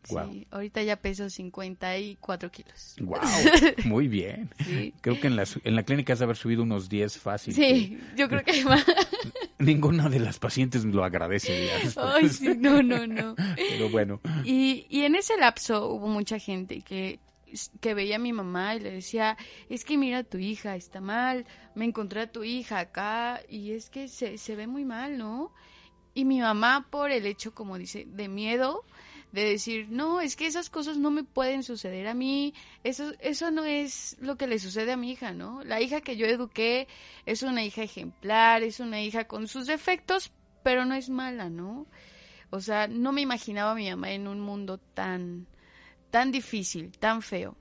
Guau. 0.08 0.32
sí. 0.32 0.46
Ahorita 0.50 0.82
ya 0.82 0.96
peso 0.96 1.28
54 1.28 2.50
kilos. 2.50 2.96
Wow, 3.00 3.18
muy 3.84 4.08
bien. 4.08 4.50
Sí. 4.64 4.94
Creo 5.00 5.20
que 5.20 5.26
en 5.26 5.36
la, 5.36 5.44
en 5.64 5.74
la 5.76 5.82
clínica 5.82 6.12
has 6.12 6.18
de 6.18 6.24
haber 6.24 6.36
subido 6.36 6.62
unos 6.62 6.88
10 6.88 7.18
fácil. 7.18 7.54
Sí, 7.54 7.98
yo 8.16 8.28
creo 8.28 8.42
que 8.44 8.64
más. 8.64 8.84
Ninguna 9.58 10.08
de 10.08 10.20
las 10.20 10.38
pacientes 10.38 10.84
lo 10.84 11.04
agradece. 11.04 11.70
Ay, 11.96 12.28
sí, 12.28 12.48
no, 12.56 12.82
no, 12.82 13.06
no. 13.06 13.34
Pero 13.56 13.90
bueno, 13.90 14.20
Y, 14.44 14.86
y 14.88 15.02
en 15.02 15.14
ese 15.16 15.36
lapso 15.36 15.88
hubo 15.88 16.06
mucha 16.08 16.38
gente 16.38 16.80
que, 16.80 17.18
que 17.80 17.94
veía 17.94 18.16
a 18.16 18.20
mi 18.20 18.32
mamá 18.32 18.76
y 18.76 18.80
le 18.80 18.92
decía, 18.92 19.36
es 19.68 19.84
que 19.84 19.96
mira 19.98 20.22
tu 20.22 20.38
hija, 20.38 20.76
está 20.76 21.00
mal, 21.00 21.44
me 21.74 21.84
encontré 21.84 22.20
a 22.22 22.30
tu 22.30 22.44
hija 22.44 22.78
acá 22.78 23.40
y 23.48 23.72
es 23.72 23.90
que 23.90 24.08
se, 24.08 24.38
se 24.38 24.54
ve 24.56 24.66
muy 24.66 24.84
mal, 24.84 25.18
¿no? 25.18 25.52
Y 26.14 26.24
mi 26.24 26.40
mamá 26.40 26.86
por 26.90 27.10
el 27.10 27.26
hecho, 27.26 27.54
como 27.54 27.78
dice, 27.78 28.06
de 28.08 28.28
miedo, 28.28 28.84
de 29.32 29.44
decir, 29.44 29.88
no, 29.90 30.20
es 30.20 30.36
que 30.36 30.46
esas 30.46 30.70
cosas 30.70 30.96
no 30.96 31.10
me 31.10 31.24
pueden 31.24 31.62
suceder 31.62 32.06
a 32.08 32.14
mí, 32.14 32.54
eso, 32.82 33.12
eso 33.20 33.50
no 33.50 33.64
es 33.64 34.16
lo 34.20 34.36
que 34.36 34.46
le 34.46 34.58
sucede 34.58 34.92
a 34.92 34.96
mi 34.96 35.10
hija, 35.10 35.32
¿no? 35.32 35.62
La 35.64 35.80
hija 35.80 36.00
que 36.00 36.16
yo 36.16 36.26
eduqué 36.26 36.88
es 37.26 37.42
una 37.42 37.62
hija 37.62 37.82
ejemplar, 37.82 38.62
es 38.62 38.80
una 38.80 39.02
hija 39.02 39.24
con 39.24 39.46
sus 39.46 39.66
defectos, 39.66 40.32
pero 40.62 40.84
no 40.84 40.94
es 40.94 41.10
mala, 41.10 41.50
¿no? 41.50 41.86
O 42.50 42.60
sea, 42.60 42.88
no 42.88 43.12
me 43.12 43.20
imaginaba 43.20 43.72
a 43.72 43.74
mi 43.74 43.90
mamá 43.90 44.12
en 44.12 44.26
un 44.26 44.40
mundo 44.40 44.78
tan, 44.78 45.46
tan 46.10 46.32
difícil, 46.32 46.92
tan 46.98 47.20
feo. 47.20 47.56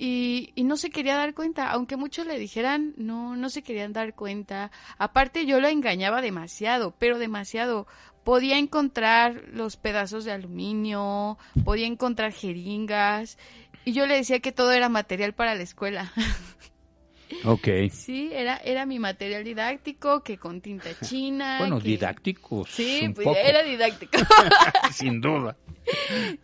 Y, 0.00 0.52
y 0.54 0.62
no 0.62 0.76
se 0.76 0.90
quería 0.90 1.16
dar 1.16 1.34
cuenta, 1.34 1.70
aunque 1.70 1.96
muchos 1.96 2.24
le 2.24 2.38
dijeran, 2.38 2.94
no, 2.96 3.36
no 3.36 3.50
se 3.50 3.62
querían 3.62 3.92
dar 3.92 4.14
cuenta. 4.14 4.70
Aparte 4.96 5.44
yo 5.44 5.60
la 5.60 5.70
engañaba 5.70 6.22
demasiado, 6.22 6.94
pero 6.98 7.18
demasiado. 7.18 7.86
Podía 8.28 8.58
encontrar 8.58 9.44
los 9.54 9.78
pedazos 9.78 10.26
de 10.26 10.32
aluminio, 10.32 11.38
podía 11.64 11.86
encontrar 11.86 12.30
jeringas, 12.30 13.38
y 13.86 13.94
yo 13.94 14.06
le 14.06 14.16
decía 14.16 14.40
que 14.40 14.52
todo 14.52 14.72
era 14.72 14.90
material 14.90 15.32
para 15.32 15.54
la 15.54 15.62
escuela. 15.62 16.12
ok. 17.46 17.66
Sí, 17.90 18.28
era, 18.30 18.58
era 18.58 18.84
mi 18.84 18.98
material 18.98 19.44
didáctico, 19.44 20.22
que 20.22 20.36
con 20.36 20.60
tinta 20.60 20.90
china. 21.00 21.56
Bueno, 21.58 21.78
que- 21.78 21.88
didácticos. 21.88 22.68
Sí, 22.68 23.00
un 23.06 23.14
pues 23.14 23.24
poco, 23.24 23.38
era 23.38 23.62
didáctico. 23.62 24.18
sin 24.92 25.22
duda. 25.22 25.56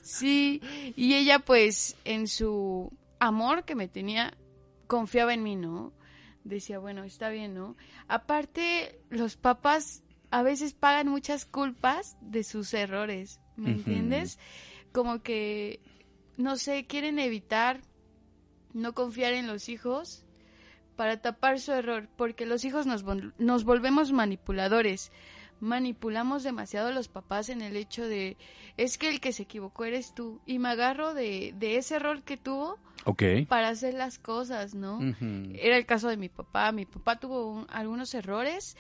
Sí, 0.02 0.62
y 0.96 1.16
ella 1.16 1.40
pues 1.40 1.98
en 2.06 2.28
su 2.28 2.96
amor 3.18 3.66
que 3.66 3.74
me 3.74 3.88
tenía, 3.88 4.32
confiaba 4.86 5.34
en 5.34 5.42
mí, 5.42 5.54
¿no? 5.54 5.92
Decía, 6.44 6.78
bueno, 6.78 7.04
está 7.04 7.28
bien, 7.28 7.52
¿no? 7.52 7.76
Aparte, 8.08 9.00
los 9.10 9.36
papás 9.36 10.03
a 10.34 10.42
veces 10.42 10.72
pagan 10.74 11.08
muchas 11.08 11.44
culpas 11.46 12.16
de 12.20 12.42
sus 12.44 12.74
errores, 12.74 13.40
¿me 13.56 13.70
entiendes? 13.70 14.38
Como 14.92 15.22
que, 15.22 15.80
no 16.36 16.56
sé, 16.56 16.86
quieren 16.86 17.18
evitar 17.18 17.80
no 18.72 18.92
confiar 18.94 19.32
en 19.32 19.46
los 19.46 19.68
hijos 19.68 20.24
para 20.96 21.20
tapar 21.22 21.60
su 21.60 21.72
error, 21.72 22.08
porque 22.16 22.46
los 22.46 22.64
hijos 22.64 22.86
nos, 22.86 23.04
vol- 23.04 23.32
nos 23.38 23.64
volvemos 23.64 24.10
manipuladores. 24.12 25.12
Manipulamos 25.60 26.42
demasiado 26.42 26.88
a 26.88 26.92
los 26.92 27.06
papás 27.08 27.48
en 27.48 27.62
el 27.62 27.76
hecho 27.76 28.06
de, 28.06 28.36
es 28.76 28.98
que 28.98 29.08
el 29.08 29.20
que 29.20 29.32
se 29.32 29.44
equivocó 29.44 29.84
eres 29.84 30.14
tú, 30.14 30.40
y 30.46 30.58
me 30.58 30.68
agarro 30.68 31.14
de, 31.14 31.54
de 31.56 31.76
ese 31.76 31.94
error 31.96 32.22
que 32.22 32.36
tuvo 32.36 32.78
para 33.46 33.68
hacer 33.68 33.94
las 33.94 34.18
cosas, 34.18 34.74
¿no? 34.74 34.98
Era 35.54 35.76
el 35.76 35.86
caso 35.86 36.08
de 36.08 36.16
mi 36.16 36.28
papá. 36.28 36.72
Mi 36.72 36.86
papá 36.86 37.20
tuvo 37.20 37.46
un- 37.46 37.66
algunos 37.70 38.14
errores 38.14 38.76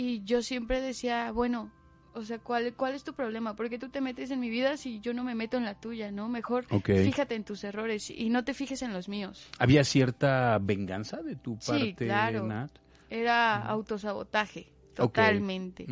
y 0.00 0.22
yo 0.24 0.42
siempre 0.42 0.80
decía, 0.80 1.32
bueno, 1.32 1.72
o 2.14 2.22
sea, 2.24 2.38
¿cuál, 2.38 2.74
¿cuál 2.74 2.94
es 2.94 3.02
tu 3.04 3.14
problema? 3.14 3.54
¿Por 3.56 3.68
qué 3.68 3.78
tú 3.78 3.88
te 3.90 4.00
metes 4.00 4.30
en 4.30 4.38
mi 4.40 4.48
vida 4.48 4.76
si 4.76 5.00
yo 5.00 5.12
no 5.12 5.24
me 5.24 5.34
meto 5.34 5.56
en 5.56 5.64
la 5.64 5.74
tuya, 5.74 6.10
no? 6.12 6.28
Mejor 6.28 6.66
fíjate 7.04 7.34
en 7.34 7.44
tus 7.44 7.64
errores 7.64 8.08
y 8.10 8.28
no 8.30 8.44
te 8.44 8.54
fijes 8.54 8.82
en 8.82 8.92
los 8.92 9.08
míos. 9.08 9.48
¿Había 9.58 9.82
cierta 9.84 10.58
venganza 10.60 11.18
de 11.22 11.36
tu 11.36 11.58
Sí, 11.60 11.70
parte, 11.70 11.94
claro. 12.06 12.46
Nat? 12.46 12.70
Era 13.10 13.56
autosabotaje, 13.66 14.72
totalmente. 14.94 15.86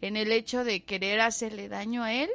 En 0.00 0.16
el 0.16 0.32
hecho 0.32 0.64
de 0.64 0.84
querer 0.84 1.20
hacerle 1.20 1.68
daño 1.68 2.02
a 2.04 2.12
él, 2.14 2.30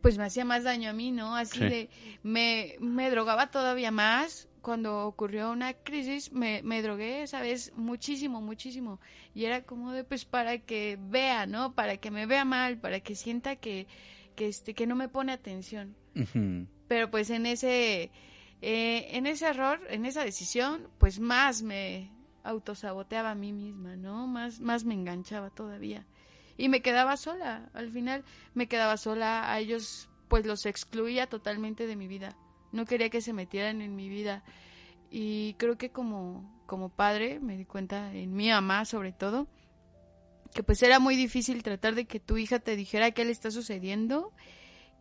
pues 0.00 0.16
me 0.18 0.24
hacía 0.24 0.44
más 0.44 0.64
daño 0.64 0.90
a 0.90 0.92
mí, 0.92 1.10
¿no? 1.10 1.34
Así 1.36 1.58
Sí. 1.58 1.64
de, 1.64 1.90
me, 2.22 2.76
me 2.80 3.10
drogaba 3.10 3.50
todavía 3.50 3.90
más. 3.90 4.48
Cuando 4.62 5.06
ocurrió 5.06 5.50
una 5.50 5.74
crisis, 5.74 6.32
me, 6.32 6.62
me 6.62 6.80
drogué 6.82 7.22
esa 7.22 7.40
vez 7.40 7.72
muchísimo, 7.76 8.40
muchísimo. 8.40 9.00
Y 9.34 9.44
era 9.44 9.64
como 9.64 9.92
de, 9.92 10.04
pues, 10.04 10.24
para 10.24 10.58
que 10.58 10.98
vea, 11.00 11.46
¿no? 11.46 11.74
Para 11.74 11.96
que 11.96 12.10
me 12.10 12.26
vea 12.26 12.44
mal, 12.44 12.78
para 12.78 13.00
que 13.00 13.16
sienta 13.16 13.56
que, 13.56 13.86
que, 14.36 14.48
este, 14.48 14.74
que 14.74 14.86
no 14.86 14.94
me 14.94 15.08
pone 15.08 15.32
atención. 15.32 15.96
Pero 16.88 17.10
pues 17.10 17.30
en 17.30 17.46
ese, 17.46 18.10
eh, 18.60 19.08
en 19.10 19.26
ese 19.26 19.46
error, 19.46 19.80
en 19.88 20.06
esa 20.06 20.24
decisión, 20.24 20.88
pues 20.98 21.20
más 21.20 21.62
me 21.62 22.10
autosaboteaba 22.44 23.30
a 23.30 23.34
mí 23.34 23.52
misma, 23.52 23.96
¿no? 23.96 24.26
Más, 24.26 24.60
más 24.60 24.84
me 24.84 24.94
enganchaba 24.94 25.50
todavía. 25.50 26.06
Y 26.56 26.68
me 26.68 26.82
quedaba 26.82 27.16
sola, 27.16 27.70
al 27.72 27.90
final 27.90 28.24
me 28.54 28.68
quedaba 28.68 28.96
sola, 28.96 29.50
a 29.50 29.58
ellos 29.58 30.08
pues 30.28 30.46
los 30.46 30.66
excluía 30.66 31.26
totalmente 31.26 31.86
de 31.86 31.96
mi 31.96 32.06
vida. 32.06 32.36
No 32.72 32.84
quería 32.86 33.10
que 33.10 33.20
se 33.20 33.32
metieran 33.32 33.82
en 33.82 33.94
mi 33.94 34.08
vida. 34.08 34.42
Y 35.10 35.54
creo 35.54 35.76
que 35.76 35.90
como, 35.90 36.62
como 36.66 36.88
padre 36.88 37.38
me 37.38 37.56
di 37.56 37.64
cuenta, 37.64 38.14
en 38.14 38.34
mi 38.34 38.48
mamá 38.48 38.84
sobre 38.84 39.12
todo, 39.12 39.46
que 40.54 40.62
pues 40.62 40.82
era 40.82 40.98
muy 40.98 41.16
difícil 41.16 41.62
tratar 41.62 41.94
de 41.94 42.06
que 42.06 42.20
tu 42.20 42.38
hija 42.38 42.58
te 42.58 42.76
dijera 42.76 43.10
qué 43.10 43.24
le 43.24 43.32
está 43.32 43.50
sucediendo 43.50 44.32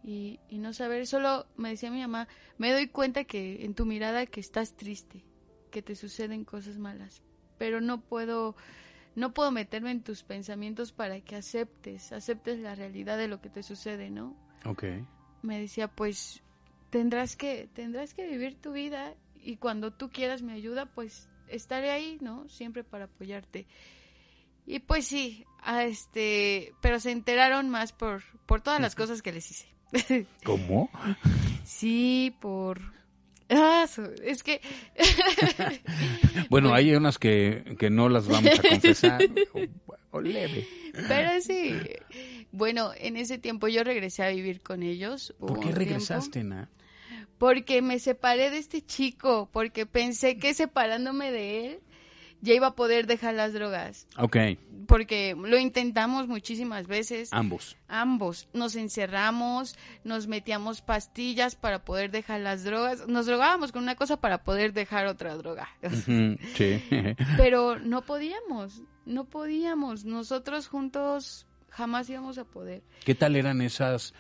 y, 0.04 0.40
y 0.50 0.58
no 0.58 0.74
saber, 0.74 1.06
solo 1.08 1.48
me 1.58 1.70
decía 1.70 1.92
mi 1.92 2.02
mamá, 2.02 2.28
me 2.58 2.72
doy 2.72 2.88
cuenta 2.88 3.24
que 3.24 3.66
en 3.66 3.76
tu 3.76 3.86
mirada 3.86 4.26
que 4.26 4.40
estás 4.40 4.76
triste, 4.76 5.24
que 5.70 5.82
te 5.82 5.96
suceden 5.96 6.44
cosas 6.46 6.78
malas, 6.78 7.22
pero 7.58 7.82
no 7.82 8.02
puedo, 8.02 8.56
no 9.16 9.34
puedo 9.34 9.52
meterme 9.52 9.92
en 9.92 10.02
tus 10.02 10.24
pensamientos 10.24 10.92
para 10.92 11.22
que 11.22 11.36
aceptes, 11.36 12.12
aceptes 12.12 12.60
la 12.60 12.76
realidad 12.76 13.18
de 13.18 13.28
lo 13.28 13.42
que 13.42 13.50
te 13.50 13.64
sucede, 13.64 14.10
¿no? 14.10 14.36
Ok. 14.66 14.84
Me 15.42 15.60
decía, 15.60 15.88
pues 15.88 16.44
tendrás 16.91 17.36
que, 17.36 17.67
tendrás 17.73 18.13
que 18.13 18.27
vivir 18.27 18.56
tu 18.62 18.73
vida 18.73 19.15
y 19.36 19.58
cuando 19.58 19.91
tú 19.91 20.12
quieras 20.12 20.43
mi 20.43 20.51
ayuda, 20.51 20.86
pues 20.86 21.27
estaré 21.47 21.89
ahí, 21.89 22.19
¿no? 22.21 22.47
Siempre 22.49 22.84
para 22.84 23.06
apoyarte. 23.06 23.65
Y 24.67 24.80
pues 24.80 25.08
sí, 25.08 25.45
a 25.63 25.86
este, 25.86 26.73
pero 26.82 26.99
se 26.99 27.12
enteraron 27.12 27.69
más 27.69 27.93
por, 27.93 28.21
por 28.45 28.62
todas 28.62 28.80
las 28.80 28.93
cosas 28.93 29.23
que 29.23 29.32
les 29.32 29.49
hice. 29.49 30.27
¿Cómo? 30.45 30.91
Sí, 31.63 32.36
por 32.39 32.80
Ah, 33.54 33.86
es 34.23 34.43
que... 34.43 34.62
bueno, 36.49 36.73
hay 36.73 36.95
unas 36.95 37.17
que, 37.17 37.75
que, 37.77 37.89
no 37.89 38.08
las 38.08 38.25
vamos 38.27 38.60
a 38.60 38.62
confesar, 38.62 39.21
o, 40.12 40.21
leve. 40.21 40.65
Pero 41.08 41.41
sí. 41.41 41.73
Bueno, 42.54 42.91
en 42.97 43.17
ese 43.17 43.38
tiempo 43.38 43.67
yo 43.67 43.84
regresé 43.84 44.23
a 44.23 44.30
vivir 44.30 44.62
con 44.62 44.84
ellos. 44.84 45.36
¿Por 45.38 45.60
qué 45.60 45.71
regresaste, 45.71 46.45
Na? 46.45 46.69
Porque 47.41 47.82
me 47.82 47.97
separé 47.97 48.51
de 48.51 48.60
este 48.60 48.86
chico, 48.86 49.49
porque 49.51 49.88
pensé 49.88 50.38
que 50.38 50.54
separándome 50.54 51.32
de 51.32 51.65
él 51.65 51.80
ya 52.39 52.54
iba 52.54 52.67
a 52.67 52.75
poder 52.75 53.08
dejar 53.08 53.34
las 53.34 53.51
drogas. 53.51 54.08
Ok. 54.19 54.38
Porque 54.86 55.36
lo 55.36 55.58
intentamos 55.58 56.27
muchísimas 56.27 56.86
veces. 56.86 57.30
Ambos. 57.34 57.77
Ambos. 57.88 58.47
Nos 58.54 58.75
encerramos, 58.75 59.75
nos 60.04 60.27
metíamos 60.27 60.84
pastillas 60.84 61.56
para 61.56 61.84
poder 61.84 62.12
dejar 62.12 62.41
las 62.41 62.63
drogas. 62.63 63.08
Nos 63.08 63.25
drogábamos 63.25 63.71
con 63.71 63.82
una 63.82 63.95
cosa 63.95 64.17
para 64.17 64.43
poder 64.43 64.71
dejar 64.71 65.08
otra 65.08 65.36
droga. 65.36 65.67
sí. 66.56 66.84
Pero 67.38 67.80
no 67.80 68.04
podíamos, 68.04 68.84
no 69.08 69.25
podíamos. 69.25 70.06
Nosotros 70.06 70.67
juntos 70.67 71.47
jamás 71.69 72.08
íbamos 72.08 72.38
a 72.38 72.43
poder. 72.43 72.84
¿Qué 73.04 73.15
tal 73.15 73.36
eran 73.36 73.63
esas 73.63 74.13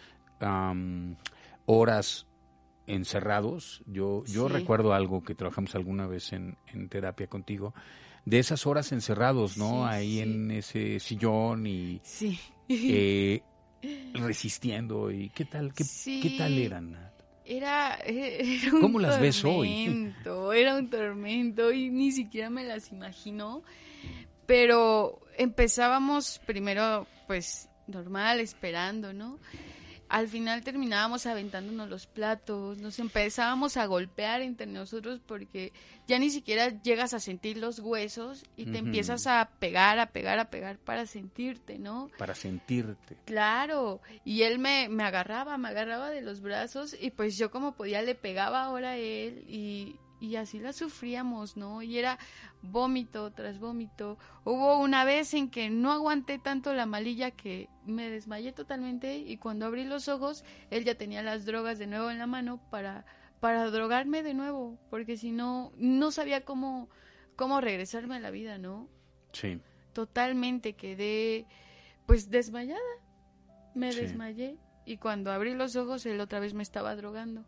horas 1.67 2.25
encerrados? 2.93 3.83
Yo, 3.85 4.23
yo 4.25 4.47
recuerdo 4.47 4.93
algo 4.93 5.23
que 5.23 5.35
trabajamos 5.35 5.75
alguna 5.75 6.07
vez 6.07 6.33
en, 6.33 6.57
en 6.67 6.89
terapia 6.89 7.27
contigo 7.27 7.73
de 8.25 8.39
esas 8.39 8.65
horas 8.67 8.91
encerrados, 8.91 9.57
¿no? 9.57 9.85
Ahí 9.85 10.19
en 10.19 10.51
ese 10.51 10.99
sillón 10.99 11.65
y 11.65 12.01
sí. 12.03 12.39
eh, 12.69 13.41
resistiendo 14.13 15.11
y 15.11 15.29
qué 15.29 15.45
tal, 15.45 15.73
qué, 15.73 15.83
qué 16.05 16.35
tal 16.37 16.57
eran. 16.57 17.11
Era, 17.43 17.95
era 18.05 18.73
un 18.73 18.81
¿Cómo 18.81 18.99
las 18.99 19.19
ves 19.19 19.43
hoy? 19.43 20.13
Era 20.55 20.75
un 20.75 20.89
tormento 20.89 21.71
y 21.71 21.89
ni 21.89 22.11
siquiera 22.11 22.49
me 22.49 22.63
las 22.63 22.91
imagino. 22.91 23.63
Pero 24.45 25.19
empezábamos 25.37 26.39
primero, 26.45 27.07
pues, 27.27 27.67
normal, 27.87 28.39
esperando, 28.39 29.11
¿no? 29.11 29.39
Al 30.11 30.27
final 30.27 30.61
terminábamos 30.61 31.25
aventándonos 31.25 31.89
los 31.89 32.05
platos, 32.05 32.77
nos 32.79 32.99
empezábamos 32.99 33.77
a 33.77 33.85
golpear 33.85 34.41
entre 34.41 34.67
nosotros 34.67 35.21
porque 35.25 35.71
ya 36.05 36.19
ni 36.19 36.29
siquiera 36.29 36.81
llegas 36.81 37.13
a 37.13 37.21
sentir 37.21 37.57
los 37.57 37.79
huesos 37.79 38.43
y 38.57 38.65
te 38.65 38.79
empiezas 38.79 39.25
a 39.25 39.49
pegar, 39.59 39.99
a 39.99 40.11
pegar, 40.11 40.37
a 40.37 40.49
pegar 40.49 40.77
para 40.79 41.05
sentirte, 41.05 41.79
¿no? 41.79 42.11
Para 42.17 42.35
sentirte. 42.35 43.15
Claro, 43.23 44.01
y 44.25 44.41
él 44.41 44.59
me, 44.59 44.89
me 44.89 45.03
agarraba, 45.03 45.57
me 45.57 45.69
agarraba 45.69 46.09
de 46.09 46.21
los 46.21 46.41
brazos 46.41 46.93
y 46.99 47.11
pues 47.11 47.37
yo 47.37 47.49
como 47.49 47.75
podía 47.75 48.01
le 48.01 48.13
pegaba 48.13 48.65
ahora 48.65 48.91
a 48.91 48.97
él 48.97 49.45
y, 49.47 49.95
y 50.21 50.35
así 50.35 50.59
la 50.59 50.71
sufríamos, 50.71 51.57
¿no? 51.57 51.81
Y 51.81 51.97
era 51.97 52.19
vómito 52.61 53.31
tras 53.31 53.59
vómito. 53.59 54.19
Hubo 54.45 54.79
una 54.79 55.03
vez 55.03 55.33
en 55.33 55.49
que 55.49 55.71
no 55.71 55.91
aguanté 55.91 56.37
tanto 56.37 56.75
la 56.75 56.85
malilla 56.85 57.31
que 57.31 57.69
me 57.85 58.07
desmayé 58.07 58.53
totalmente 58.53 59.17
y 59.17 59.37
cuando 59.37 59.65
abrí 59.65 59.83
los 59.83 60.07
ojos 60.07 60.45
él 60.69 60.85
ya 60.85 60.93
tenía 60.93 61.23
las 61.23 61.45
drogas 61.45 61.79
de 61.79 61.87
nuevo 61.87 62.11
en 62.11 62.19
la 62.19 62.27
mano 62.27 62.61
para 62.69 63.05
para 63.39 63.71
drogarme 63.71 64.21
de 64.21 64.35
nuevo, 64.35 64.77
porque 64.91 65.17
si 65.17 65.31
no 65.31 65.71
no 65.75 66.11
sabía 66.11 66.45
cómo 66.45 66.87
cómo 67.35 67.59
regresarme 67.59 68.17
a 68.17 68.19
la 68.19 68.29
vida, 68.29 68.59
¿no? 68.59 68.87
Sí. 69.33 69.59
Totalmente 69.93 70.73
quedé 70.73 71.47
pues 72.05 72.29
desmayada. 72.29 72.79
Me 73.73 73.91
desmayé 73.91 74.59
y 74.85 74.97
cuando 74.97 75.31
abrí 75.31 75.55
los 75.55 75.75
ojos 75.75 76.05
él 76.05 76.19
otra 76.21 76.39
vez 76.39 76.53
me 76.53 76.61
estaba 76.61 76.95
drogando. 76.95 77.43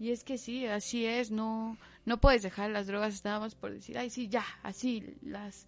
Y 0.00 0.12
es 0.12 0.24
que 0.24 0.38
sí, 0.38 0.66
así 0.66 1.04
es, 1.04 1.30
no, 1.30 1.76
no 2.06 2.18
puedes 2.22 2.42
dejar 2.42 2.70
las 2.70 2.86
drogas 2.86 3.22
nada 3.22 3.38
más 3.38 3.54
por 3.54 3.70
decir, 3.70 3.98
ay, 3.98 4.08
sí, 4.08 4.28
ya, 4.28 4.44
así, 4.62 5.04
las, 5.20 5.66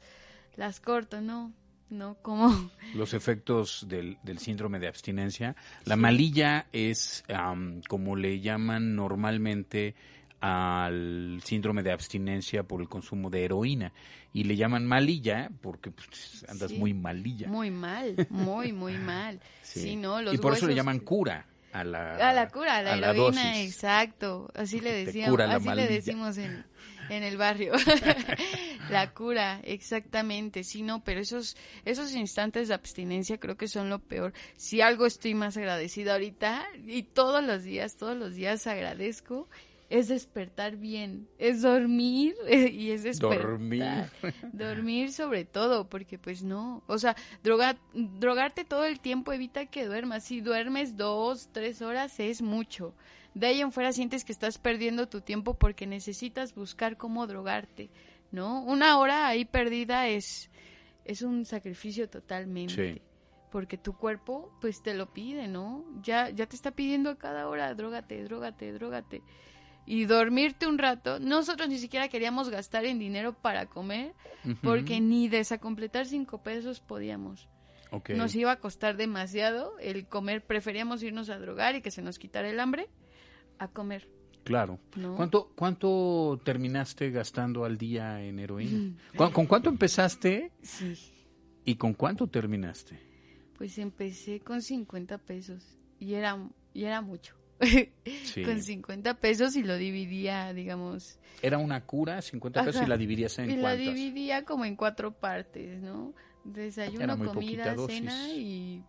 las 0.57 0.81
corto, 0.81 1.21
no, 1.21 1.53
no, 1.91 2.17
como... 2.23 2.71
Los 2.95 3.13
efectos 3.13 3.85
del, 3.87 4.17
del 4.23 4.39
síndrome 4.39 4.79
de 4.79 4.89
abstinencia. 4.89 5.55
La 5.85 5.97
malilla 5.97 6.67
es, 6.73 7.25
como 7.89 8.17
le 8.17 8.41
llaman 8.41 8.97
normalmente 8.97 9.95
al 10.41 11.41
síndrome 11.45 11.83
de 11.83 11.93
abstinencia 11.93 12.63
por 12.63 12.81
el 12.81 12.89
consumo 12.89 13.29
de 13.29 13.45
heroína. 13.45 13.93
Y 14.33 14.45
le 14.45 14.57
llaman 14.57 14.87
malilla 14.87 15.51
porque 15.61 15.91
pues, 15.91 16.47
andas 16.49 16.73
muy 16.73 16.95
malilla. 16.95 17.49
Muy 17.49 17.71
mal, 17.71 18.27
muy, 18.31 18.73
muy 18.73 18.97
mal. 18.97 19.41
Sí, 19.63 19.97
no, 19.97 20.21
los 20.21 20.35
y 20.35 20.39
por 20.39 20.55
eso 20.55 20.67
le 20.67 20.75
llaman 20.75 21.01
cura 21.01 21.47
a 21.73 21.85
la, 21.85 22.17
a 22.17 22.33
la 22.35 22.49
cura, 22.51 22.77
a 22.77 22.83
la 22.83 22.97
heroína, 22.97 23.61
exacto. 23.63 24.51
Así 24.55 24.81
le 24.81 24.93
decíamos, 24.93 25.41
así 25.41 25.69
le 25.71 25.89
decimos 25.89 26.37
en, 26.37 26.65
en 27.09 27.23
el 27.23 27.39
barrio. 27.39 27.73
la 28.91 29.13
cura, 29.15 29.59
exactamente. 29.65 30.65
Sí, 30.65 30.83
no, 30.83 31.03
pero 31.03 31.21
esos, 31.21 31.57
esos 31.87 32.15
instantes 32.15 32.69
de 32.69 32.75
abstinencia 32.75 33.39
creo 33.39 33.57
que 33.57 33.69
son 33.69 33.89
lo 33.89 34.01
peor. 34.01 34.35
Si 34.57 34.83
algo 34.83 35.07
estoy 35.07 35.35
más 35.35 35.57
agradecida 35.57 36.13
ahorita, 36.13 36.63
y 36.87 37.05
todos 37.05 37.43
los 37.43 37.63
días, 37.63 37.97
todos 37.97 38.17
los 38.17 38.35
días 38.35 38.67
agradezco, 38.67 39.49
es 39.93 40.09
despertar 40.09 40.77
bien, 40.77 41.29
es 41.39 41.61
dormir 41.61 42.35
y 42.51 42.93
es 42.93 43.03
despertar. 43.03 43.43
Dormir. 43.43 43.85
Dormir 44.53 45.13
sobre 45.13 45.45
todo, 45.45 45.87
porque 45.91 46.19
pues 46.19 46.43
no, 46.43 46.83
o 46.87 46.97
sea, 46.97 47.15
droga, 47.43 47.77
drogarte 47.93 48.65
todo 48.65 48.87
el 48.87 49.01
tiempo 49.01 49.35
evita 49.35 49.67
que 49.67 49.85
duermas. 49.85 50.25
Si 50.25 50.41
duermes 50.41 50.97
dos, 50.97 51.51
tres 51.53 51.83
horas 51.83 52.19
es 52.21 52.41
mucho. 52.41 52.95
De 53.35 53.49
ahí 53.49 53.61
en 53.61 53.71
fuera 53.71 53.93
sientes 53.93 54.25
que 54.25 54.33
estás 54.33 54.57
perdiendo 54.57 55.11
tu 55.11 55.21
tiempo 55.21 55.59
porque 55.59 55.87
necesitas 55.87 56.55
buscar 56.55 56.97
cómo 56.97 57.27
drogarte, 57.27 57.91
¿no? 58.31 58.63
Una 58.63 58.99
hora 58.99 59.27
ahí 59.27 59.45
perdida 59.45 60.09
es, 60.09 60.51
es 61.05 61.21
un 61.21 61.45
sacrificio 61.45 62.09
totalmente. 62.09 63.03
Porque 63.51 63.77
tu 63.77 63.95
cuerpo, 63.95 64.51
pues, 64.63 64.83
te 64.83 64.95
lo 64.95 65.13
pide, 65.13 65.47
¿no? 65.49 65.85
Ya, 66.03 66.31
ya 66.31 66.47
te 66.47 66.57
está 66.57 66.71
pidiendo 66.71 67.11
a 67.11 67.19
cada 67.19 67.47
hora, 67.51 67.75
drogate, 67.75 68.25
drogate, 68.25 68.73
drogate 68.73 69.23
y 69.87 70.05
dormirte 70.05 70.67
un 70.67 70.79
rato. 70.79 71.19
Nosotros 71.19 71.69
ni 71.69 71.79
siquiera 71.79 72.09
queríamos 72.09 72.49
gastar 72.49 72.85
en 72.85 72.99
dinero 72.99 73.35
para 73.35 73.67
comer 73.67 74.15
porque 74.63 75.01
ni 75.01 75.29
desacompletar 75.29 76.07
cinco 76.07 76.43
pesos 76.43 76.81
podíamos. 76.81 77.49
Nos 78.09 78.35
iba 78.35 78.53
a 78.53 78.57
costar 78.57 78.97
demasiado 78.97 79.79
el 79.79 80.07
comer. 80.07 80.45
Preferíamos 80.45 81.03
irnos 81.03 81.29
a 81.29 81.39
drogar 81.39 81.75
y 81.75 81.83
que 81.83 81.91
se 81.91 82.03
nos 82.03 82.19
quitara 82.19 82.49
el 82.49 82.59
hambre 82.59 82.89
a 83.59 83.69
comer. 83.69 84.09
Claro. 84.45 84.81
¿Cuánto, 85.17 85.53
¿Cuánto 85.55 86.41
terminaste 86.43 87.11
gastando 87.11 87.65
al 87.65 87.79
día 87.79 88.23
en 88.23 88.39
heroína? 88.39 88.97
¿Con, 89.17 89.47
cuánto 89.47 89.69
empezaste? 89.69 90.51
Sí. 90.63 90.95
¿Y 91.65 91.77
con 91.77 91.95
cuánto 91.95 92.27
terminaste? 92.27 92.99
Pues 93.57 93.79
empecé 93.79 94.41
con 94.41 94.63
50 94.63 95.19
pesos 95.19 95.79
y 96.01 96.15
era, 96.15 96.37
y 96.75 96.85
era 96.85 97.03
mucho. 97.03 97.37
con 98.45 98.63
50 98.63 99.15
pesos 99.15 99.57
y 99.57 99.63
lo 99.63 99.77
dividía, 99.77 100.53
digamos. 100.53 101.19
Era 101.41 101.59
una 101.59 101.85
cura, 101.85 102.21
50 102.23 102.65
pesos 102.65 102.83
y 102.83 102.87
la 102.87 102.97
dividías 102.97 103.39
en 103.39 103.51
Y 103.51 103.57
la 103.57 103.77
dividía 103.77 104.45
como 104.45 104.65
en 104.65 104.77
cuatro 104.77 105.13
partes, 105.13 105.81
¿no? 105.81 106.13
Desayuno, 106.45 107.19
comida, 107.19 107.75
cena 107.87 108.29
y 108.31 108.83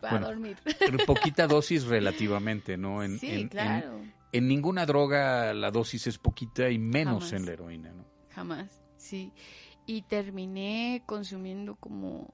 para 0.00 0.26
dormir. 0.26 0.58
Pero 0.78 0.98
poquita 1.06 1.46
dosis 1.46 1.84
relativamente, 1.84 2.76
¿no? 2.76 3.02
En, 3.02 3.18
sí, 3.18 3.48
claro. 3.48 4.00
En, 4.32 4.48
ninguna 4.48 4.84
droga 4.84 5.54
la 5.54 5.70
dosis 5.70 6.06
es 6.06 6.18
poquita 6.18 6.68
y 6.70 6.78
menos 6.78 7.32
en 7.32 7.46
la 7.46 7.52
heroína, 7.52 7.92
¿no? 7.92 8.04
Jamás, 8.30 8.82
sí. 8.96 9.32
Y 9.86 10.02
terminé 10.02 11.02
consumiendo 11.06 11.76
como 11.76 12.32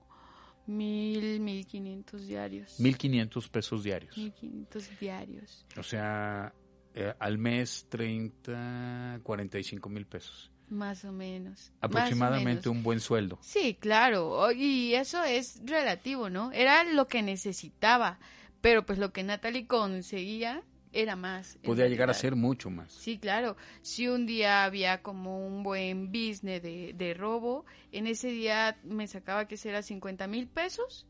Mil, 0.68 1.40
mil 1.40 1.66
quinientos 1.66 2.26
diarios. 2.26 2.78
Mil 2.78 2.98
quinientos 2.98 3.48
pesos 3.48 3.82
diarios. 3.82 4.16
Mil 4.18 4.32
quinientos 4.34 4.90
diarios. 5.00 5.64
O 5.78 5.82
sea, 5.82 6.52
eh, 6.94 7.14
al 7.18 7.38
mes 7.38 7.86
treinta, 7.88 9.18
cuarenta 9.22 9.58
y 9.58 9.64
cinco 9.64 9.88
mil 9.88 10.04
pesos. 10.04 10.50
Más 10.68 11.06
o 11.06 11.12
menos. 11.12 11.72
Aproximadamente 11.80 12.68
un 12.68 12.82
buen 12.82 13.00
sueldo. 13.00 13.38
Sí, 13.40 13.78
claro. 13.80 14.52
Y 14.52 14.92
eso 14.92 15.24
es 15.24 15.62
relativo, 15.64 16.28
¿no? 16.28 16.52
Era 16.52 16.84
lo 16.84 17.08
que 17.08 17.22
necesitaba. 17.22 18.18
Pero 18.60 18.84
pues 18.84 18.98
lo 18.98 19.10
que 19.10 19.22
Natalie 19.22 19.66
conseguía 19.66 20.62
era 20.92 21.16
más. 21.16 21.58
Podía 21.62 21.86
llegar 21.88 22.10
a 22.10 22.14
ser 22.14 22.36
mucho 22.36 22.70
más. 22.70 22.92
Sí, 22.92 23.18
claro. 23.18 23.56
Si 23.82 24.08
un 24.08 24.26
día 24.26 24.64
había 24.64 25.02
como 25.02 25.46
un 25.46 25.62
buen 25.62 26.08
business 26.12 26.62
de, 26.62 26.92
de 26.94 27.14
robo, 27.14 27.64
en 27.92 28.06
ese 28.06 28.28
día 28.28 28.78
me 28.84 29.06
sacaba 29.06 29.46
que 29.46 29.56
será 29.56 29.82
50 29.82 30.26
mil 30.26 30.48
pesos 30.48 31.06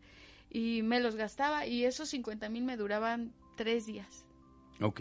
y 0.50 0.82
me 0.82 1.00
los 1.00 1.16
gastaba 1.16 1.66
y 1.66 1.84
esos 1.84 2.08
50 2.10 2.48
mil 2.48 2.64
me 2.64 2.76
duraban 2.76 3.32
tres 3.56 3.86
días. 3.86 4.24
Ok, 4.80 5.00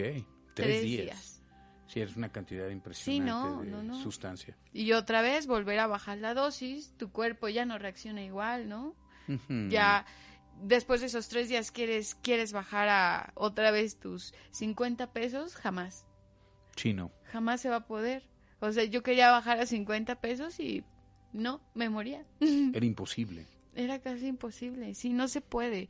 tres, 0.54 0.82
días. 0.82 1.42
Sí, 1.88 2.02
es 2.02 2.18
una 2.18 2.30
cantidad 2.30 2.70
impresionante 2.70 3.70
de 3.70 3.94
sustancia. 4.04 4.58
Y 4.74 4.92
otra 4.92 5.22
vez 5.22 5.48
volver 5.48 5.80
a 5.80 5.88
bajar 5.88 6.18
la 6.18 6.34
dosis, 6.34 6.94
tu 6.98 7.12
cuerpo 7.12 7.48
ya 7.48 7.66
no 7.66 7.78
reacciona 7.78 8.24
igual, 8.24 8.68
¿no? 8.68 8.96
Ya 9.70 10.06
después 10.62 11.02
de 11.02 11.08
esos 11.08 11.28
tres 11.28 11.50
días 11.50 11.72
quieres, 11.72 12.16
quieres 12.16 12.52
bajar 12.52 12.90
a 12.90 13.32
otra 13.36 13.72
vez 13.72 14.00
tus 14.00 14.34
50 14.52 15.12
pesos, 15.14 15.56
jamás. 15.56 16.06
Sí, 16.76 16.94
no. 16.94 17.12
Jamás 17.32 17.62
se 17.62 17.70
va 17.70 17.78
a 17.78 17.88
poder. 17.88 18.24
O 18.60 18.72
sea, 18.72 18.84
yo 18.86 19.04
quería 19.04 19.32
bajar 19.32 19.60
a 19.60 19.66
50 19.66 20.20
pesos 20.22 20.60
y 20.60 20.84
no, 21.34 21.62
me 21.74 21.90
moría. 21.90 22.26
Era 22.74 22.86
imposible. 22.86 23.46
Era 23.76 24.00
casi 24.00 24.28
imposible, 24.28 24.96
sí, 24.96 25.14
no 25.14 25.28
se 25.28 25.42
puede. 25.42 25.90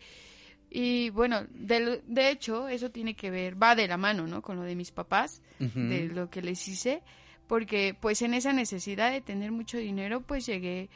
Y 0.70 1.10
bueno, 1.12 1.46
de, 1.52 2.02
de 2.06 2.30
hecho, 2.30 2.68
eso 2.68 2.92
tiene 2.92 3.16
que 3.16 3.32
ver, 3.32 3.62
va 3.62 3.76
de 3.76 3.88
la 3.88 3.96
mano, 3.96 4.28
¿no? 4.28 4.42
Con 4.42 4.58
lo 4.58 4.64
de 4.64 4.76
mis 4.76 4.92
papás, 4.92 5.42
de 5.60 6.10
lo 6.10 6.30
que 6.30 6.42
les 6.42 6.68
hice, 6.68 7.02
porque 7.48 7.96
pues 7.98 8.22
en 8.22 8.34
esa 8.34 8.52
necesidad 8.52 9.12
de 9.12 9.22
tener 9.22 9.54
mucho 9.54 9.78
dinero, 9.78 10.22
pues 10.22 10.46
llegué, 10.46 10.90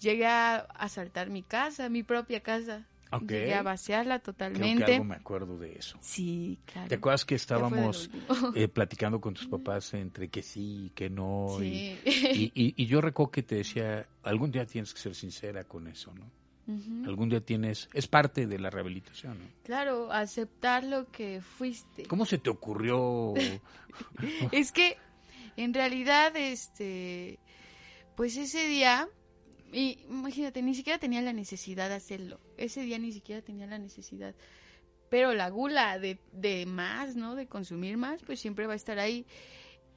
llegué 0.00 0.26
a 0.26 0.56
asaltar 0.56 1.30
mi 1.30 1.44
casa, 1.44 1.88
mi 1.88 2.02
propia 2.02 2.40
casa. 2.40 2.88
Llegué 3.20 3.54
a 3.54 3.62
vaciarla 3.62 4.18
totalmente. 4.18 4.76
Creo 4.76 4.86
que 4.86 4.92
algo 4.94 5.04
me 5.04 5.14
acuerdo 5.16 5.58
de 5.58 5.74
eso. 5.74 5.98
Sí, 6.00 6.58
claro. 6.64 6.88
¿Te 6.88 6.94
acuerdas 6.94 7.24
que 7.24 7.34
estábamos 7.34 8.10
eh, 8.54 8.68
platicando 8.68 9.20
con 9.20 9.34
tus 9.34 9.46
papás 9.46 9.94
entre 9.94 10.28
que 10.28 10.42
sí 10.42 10.86
y 10.86 10.90
que 10.90 11.10
no? 11.10 11.56
Sí. 11.58 11.98
Y, 12.04 12.52
y, 12.54 12.74
y, 12.76 12.86
yo 12.86 13.00
recuerdo 13.00 13.30
que 13.30 13.42
te 13.42 13.56
decía, 13.56 14.06
algún 14.22 14.50
día 14.50 14.66
tienes 14.66 14.94
que 14.94 15.00
ser 15.00 15.14
sincera 15.14 15.64
con 15.64 15.86
eso, 15.88 16.12
¿no? 16.14 16.30
Algún 17.04 17.28
día 17.28 17.40
tienes, 17.40 17.88
es 17.92 18.06
parte 18.06 18.46
de 18.46 18.58
la 18.58 18.70
rehabilitación, 18.70 19.38
¿no? 19.38 19.46
Claro, 19.64 20.12
aceptar 20.12 20.84
lo 20.84 21.10
que 21.10 21.40
fuiste. 21.40 22.04
¿Cómo 22.04 22.24
se 22.24 22.38
te 22.38 22.50
ocurrió? 22.50 23.34
es 24.52 24.70
que, 24.70 24.96
en 25.56 25.74
realidad, 25.74 26.34
este, 26.36 27.40
pues 28.14 28.36
ese 28.36 28.66
día 28.68 29.08
y 29.72 30.04
imagínate, 30.08 30.60
ni 30.62 30.74
siquiera 30.74 30.98
tenía 30.98 31.22
la 31.22 31.32
necesidad 31.32 31.88
de 31.88 31.94
hacerlo. 31.94 32.40
Ese 32.58 32.82
día 32.82 32.98
ni 32.98 33.10
siquiera 33.10 33.40
tenía 33.40 33.66
la 33.66 33.78
necesidad. 33.78 34.34
Pero 35.08 35.32
la 35.34 35.48
gula 35.48 35.98
de, 35.98 36.18
de 36.32 36.66
más, 36.66 37.16
¿no? 37.16 37.34
De 37.34 37.46
consumir 37.46 37.96
más, 37.96 38.22
pues 38.22 38.40
siempre 38.40 38.66
va 38.66 38.74
a 38.74 38.76
estar 38.76 38.98
ahí. 38.98 39.26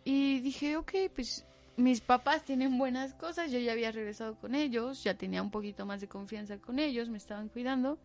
Y 0.05 0.39
dije, 0.39 0.77
ok, 0.77 0.93
pues 1.13 1.45
mis 1.77 1.99
papás 1.99 2.43
tienen 2.43 2.77
buenas 2.77 3.13
cosas. 3.13 3.51
Yo 3.51 3.59
ya 3.59 3.73
había 3.73 3.91
regresado 3.91 4.35
con 4.35 4.55
ellos, 4.55 5.03
ya 5.03 5.17
tenía 5.17 5.41
un 5.41 5.51
poquito 5.51 5.85
más 5.85 5.99
de 5.99 6.07
confianza 6.07 6.57
con 6.57 6.79
ellos, 6.79 7.09
me 7.09 7.17
estaban 7.17 7.49
cuidando. 7.49 7.99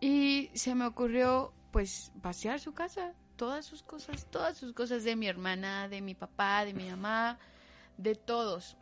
Y 0.00 0.50
se 0.54 0.74
me 0.74 0.86
ocurrió, 0.86 1.52
pues, 1.72 2.12
vaciar 2.14 2.60
su 2.60 2.72
casa, 2.72 3.14
todas 3.36 3.66
sus 3.66 3.82
cosas, 3.82 4.26
todas 4.30 4.56
sus 4.56 4.72
cosas 4.72 5.04
de 5.04 5.16
mi 5.16 5.26
hermana, 5.26 5.88
de 5.88 6.00
mi 6.00 6.14
papá, 6.14 6.64
de 6.64 6.72
mi 6.72 6.88
mamá, 6.88 7.38
de 7.96 8.14
todos. 8.14 8.76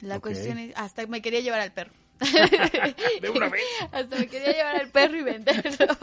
La 0.00 0.20
cuestión 0.20 0.58
es, 0.58 0.72
hasta 0.76 1.06
me 1.06 1.22
quería 1.22 1.40
llevar 1.40 1.60
al 1.60 1.72
perro. 1.72 1.92
¿De 3.20 3.30
una 3.30 3.48
vez? 3.48 3.62
Hasta 3.92 4.16
me 4.16 4.26
quería 4.26 4.52
llevar 4.52 4.76
al 4.76 4.88
perro 4.88 5.16
y 5.16 5.22
venderlo. 5.22 5.96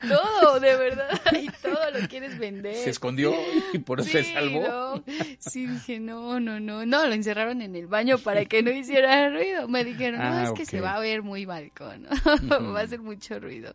todo, 0.08 0.60
de 0.60 0.76
verdad. 0.76 1.20
Y 1.32 1.48
todo 1.62 1.90
lo 1.90 2.08
quieres 2.08 2.38
vender. 2.38 2.74
Se 2.74 2.90
escondió 2.90 3.34
y 3.72 3.78
por 3.78 4.00
eso 4.00 4.10
se 4.10 4.24
salvó. 4.24 4.62
No. 4.62 5.04
Sí, 5.38 5.66
dije, 5.66 5.98
no, 6.00 6.40
no, 6.40 6.60
no. 6.60 6.84
No, 6.84 7.06
lo 7.06 7.14
encerraron 7.14 7.62
en 7.62 7.74
el 7.74 7.86
baño 7.86 8.18
para 8.18 8.44
que 8.44 8.62
no 8.62 8.70
hiciera 8.70 9.28
ruido. 9.30 9.68
Me 9.68 9.84
dijeron, 9.84 10.20
no, 10.20 10.26
ah, 10.26 10.44
es 10.44 10.52
que 10.52 10.66
se 10.66 10.80
va 10.80 10.94
a 10.94 11.00
ver 11.00 11.22
muy 11.22 11.44
balcón. 11.44 12.06
va 12.06 12.80
a 12.80 12.82
hacer 12.82 13.00
mucho 13.00 13.38
ruido. 13.40 13.74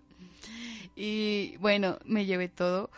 Y 0.95 1.55
bueno, 1.59 1.99
me 2.05 2.25
llevé 2.25 2.47
todo. 2.49 2.89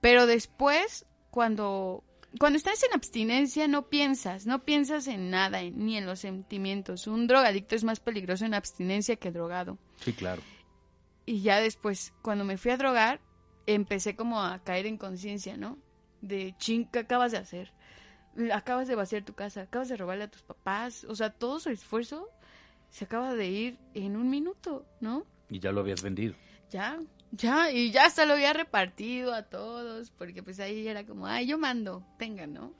Pero 0.00 0.26
después, 0.26 1.06
cuando 1.30 2.04
cuando 2.38 2.56
estás 2.56 2.82
en 2.82 2.94
abstinencia 2.94 3.68
no 3.68 3.88
piensas, 3.88 4.46
no 4.46 4.64
piensas 4.64 5.06
en 5.06 5.30
nada, 5.30 5.62
ni 5.62 5.96
en 5.96 6.06
los 6.06 6.20
sentimientos. 6.20 7.06
Un 7.06 7.26
drogadicto 7.26 7.74
es 7.74 7.84
más 7.84 8.00
peligroso 8.00 8.44
en 8.44 8.54
abstinencia 8.54 9.16
que 9.16 9.30
drogado. 9.30 9.78
Sí, 9.96 10.12
claro. 10.12 10.42
Y 11.26 11.42
ya 11.42 11.60
después, 11.60 12.12
cuando 12.22 12.44
me 12.44 12.56
fui 12.56 12.70
a 12.70 12.76
drogar, 12.76 13.20
empecé 13.66 14.16
como 14.16 14.42
a 14.42 14.62
caer 14.64 14.86
en 14.86 14.96
conciencia, 14.96 15.56
¿no? 15.56 15.78
De, 16.20 16.54
ching, 16.58 16.86
¿qué 16.86 17.00
acabas 17.00 17.32
de 17.32 17.38
hacer? 17.38 17.72
Acabas 18.52 18.88
de 18.88 18.94
vaciar 18.94 19.24
tu 19.24 19.34
casa, 19.34 19.62
acabas 19.62 19.88
de 19.88 19.96
robarle 19.96 20.24
a 20.24 20.30
tus 20.30 20.42
papás. 20.42 21.04
O 21.04 21.14
sea, 21.14 21.30
todo 21.30 21.60
su 21.60 21.70
esfuerzo 21.70 22.28
se 22.90 23.04
acaba 23.04 23.34
de 23.34 23.48
ir 23.48 23.78
en 23.94 24.16
un 24.16 24.30
minuto, 24.30 24.86
¿no? 25.00 25.26
Y 25.50 25.60
ya 25.60 25.70
lo 25.70 25.80
habías 25.80 26.02
vendido. 26.02 26.34
Ya, 26.70 26.98
ya, 27.32 27.70
y 27.70 27.90
ya 27.90 28.04
hasta 28.04 28.26
lo 28.26 28.34
había 28.34 28.52
repartido 28.52 29.32
a 29.34 29.42
todos, 29.42 30.10
porque 30.10 30.42
pues 30.42 30.60
ahí 30.60 30.86
era 30.86 31.04
como, 31.04 31.26
ay, 31.26 31.46
yo 31.46 31.58
mando, 31.58 32.04
tengan, 32.18 32.52
¿no? 32.52 32.74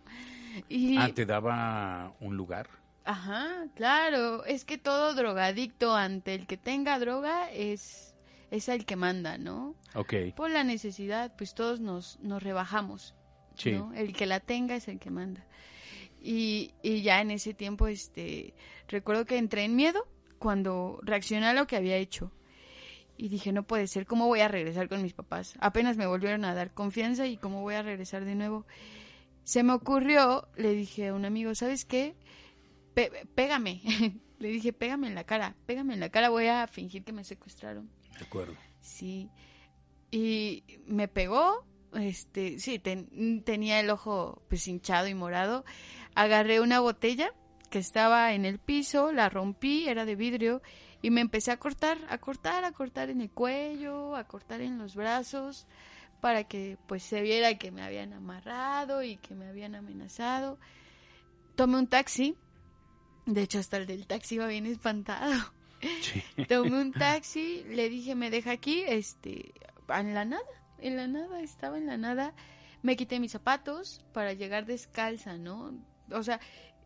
Y... 0.68 0.98
Ah, 0.98 1.10
te 1.12 1.24
daba 1.24 2.14
un 2.20 2.36
lugar. 2.36 2.68
Ajá, 3.04 3.66
claro, 3.74 4.44
es 4.44 4.66
que 4.66 4.76
todo 4.76 5.14
drogadicto 5.14 5.94
ante 5.96 6.34
el 6.34 6.46
que 6.46 6.58
tenga 6.58 6.98
droga 6.98 7.50
es, 7.50 8.14
es 8.50 8.68
el 8.68 8.84
que 8.84 8.94
manda, 8.94 9.38
¿no? 9.38 9.74
Ok. 9.94 10.14
Por 10.36 10.50
la 10.50 10.64
necesidad, 10.64 11.34
pues 11.36 11.54
todos 11.54 11.80
nos, 11.80 12.20
nos 12.20 12.42
rebajamos, 12.42 13.14
sí. 13.56 13.72
¿no? 13.72 13.92
El 13.94 14.12
que 14.12 14.26
la 14.26 14.40
tenga 14.40 14.76
es 14.76 14.86
el 14.86 14.98
que 14.98 15.10
manda. 15.10 15.46
Y, 16.20 16.74
y 16.82 17.00
ya 17.00 17.22
en 17.22 17.30
ese 17.30 17.54
tiempo, 17.54 17.88
este, 17.88 18.54
recuerdo 18.86 19.24
que 19.24 19.38
entré 19.38 19.64
en 19.64 19.74
miedo 19.74 20.06
cuando 20.38 21.00
reaccioné 21.02 21.46
a 21.46 21.54
lo 21.54 21.66
que 21.66 21.76
había 21.76 21.96
hecho 21.96 22.30
y 23.22 23.28
dije, 23.28 23.52
no 23.52 23.62
puede 23.62 23.86
ser, 23.86 24.04
¿cómo 24.04 24.26
voy 24.26 24.40
a 24.40 24.48
regresar 24.48 24.88
con 24.88 25.00
mis 25.00 25.12
papás? 25.12 25.54
Apenas 25.60 25.96
me 25.96 26.08
volvieron 26.08 26.44
a 26.44 26.56
dar 26.56 26.74
confianza 26.74 27.24
y 27.28 27.36
cómo 27.36 27.60
voy 27.60 27.76
a 27.76 27.82
regresar 27.82 28.24
de 28.24 28.34
nuevo. 28.34 28.66
Se 29.44 29.62
me 29.62 29.74
ocurrió, 29.74 30.48
le 30.56 30.72
dije 30.72 31.06
a 31.06 31.14
un 31.14 31.24
amigo, 31.24 31.54
¿sabes 31.54 31.84
qué? 31.84 32.16
pégame. 33.36 33.80
le 34.40 34.48
dije, 34.48 34.72
pégame 34.72 35.06
en 35.06 35.14
la 35.14 35.22
cara, 35.22 35.54
pégame 35.66 35.94
en 35.94 36.00
la 36.00 36.08
cara, 36.08 36.30
voy 36.30 36.48
a 36.48 36.66
fingir 36.66 37.04
que 37.04 37.12
me 37.12 37.22
secuestraron. 37.22 37.88
De 38.18 38.24
acuerdo. 38.24 38.56
Sí. 38.80 39.30
Y 40.10 40.64
me 40.88 41.06
pegó, 41.06 41.64
este, 41.94 42.58
sí, 42.58 42.80
tenía 42.80 43.78
el 43.78 43.90
ojo 43.90 44.42
pues 44.48 44.66
hinchado 44.66 45.06
y 45.06 45.14
morado. 45.14 45.64
Agarré 46.16 46.60
una 46.60 46.80
botella 46.80 47.32
que 47.70 47.78
estaba 47.78 48.34
en 48.34 48.44
el 48.44 48.58
piso, 48.58 49.12
la 49.12 49.28
rompí, 49.28 49.88
era 49.88 50.04
de 50.06 50.16
vidrio, 50.16 50.60
y 51.02 51.10
me 51.10 51.20
empecé 51.20 51.50
a 51.50 51.58
cortar, 51.58 51.98
a 52.08 52.18
cortar, 52.18 52.64
a 52.64 52.72
cortar 52.72 53.10
en 53.10 53.20
el 53.20 53.30
cuello, 53.30 54.14
a 54.14 54.24
cortar 54.24 54.60
en 54.60 54.78
los 54.78 54.94
brazos, 54.94 55.66
para 56.20 56.44
que 56.44 56.78
pues 56.86 57.02
se 57.02 57.20
viera 57.20 57.58
que 57.58 57.72
me 57.72 57.82
habían 57.82 58.12
amarrado 58.12 59.02
y 59.02 59.16
que 59.16 59.34
me 59.34 59.48
habían 59.48 59.74
amenazado. 59.74 60.58
Tomé 61.56 61.78
un 61.78 61.88
taxi, 61.88 62.36
de 63.26 63.42
hecho 63.42 63.58
hasta 63.58 63.78
el 63.78 63.86
del 63.86 64.06
taxi 64.06 64.36
iba 64.36 64.46
bien 64.46 64.64
espantado. 64.66 65.52
Tomé 66.48 66.80
un 66.80 66.92
taxi, 66.92 67.64
le 67.68 67.88
dije, 67.88 68.14
me 68.14 68.30
deja 68.30 68.52
aquí, 68.52 68.84
este, 68.86 69.52
en 69.88 70.14
la 70.14 70.24
nada, 70.24 70.42
en 70.78 70.96
la 70.96 71.08
nada, 71.08 71.40
estaba 71.42 71.76
en 71.76 71.86
la 71.86 71.96
nada. 71.96 72.32
Me 72.82 72.96
quité 72.96 73.18
mis 73.18 73.32
zapatos 73.32 74.04
para 74.12 74.32
llegar 74.32 74.66
descalza, 74.66 75.36
¿no? 75.36 75.72
O 76.10 76.22
sea, 76.22 76.40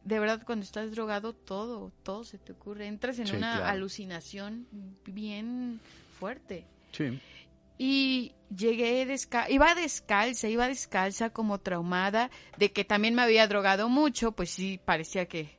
de 0.07 0.21
verdad 0.21 0.43
cuando 0.47 0.65
estás 0.65 0.93
drogado 0.93 1.35
todo, 1.35 1.93
todo 2.05 2.23
se 2.23 2.39
te 2.39 2.53
ocurre, 2.53 2.87
entras 2.87 3.19
en 3.19 3.35
una 3.35 3.69
alucinación 3.69 4.69
bien 5.05 5.81
fuerte. 6.21 6.65
Sí. 6.93 7.21
Y 7.77 8.33
llegué 8.57 9.05
descalza, 9.05 9.51
iba 9.51 9.75
descalza, 9.75 10.49
iba 10.49 10.69
descalza 10.69 11.31
como 11.31 11.59
traumada 11.59 12.31
de 12.57 12.71
que 12.71 12.85
también 12.85 13.17
me 13.17 13.23
había 13.23 13.49
drogado 13.49 13.89
mucho, 13.89 14.31
pues 14.31 14.51
sí 14.51 14.81
parecía 14.85 15.27
que 15.27 15.57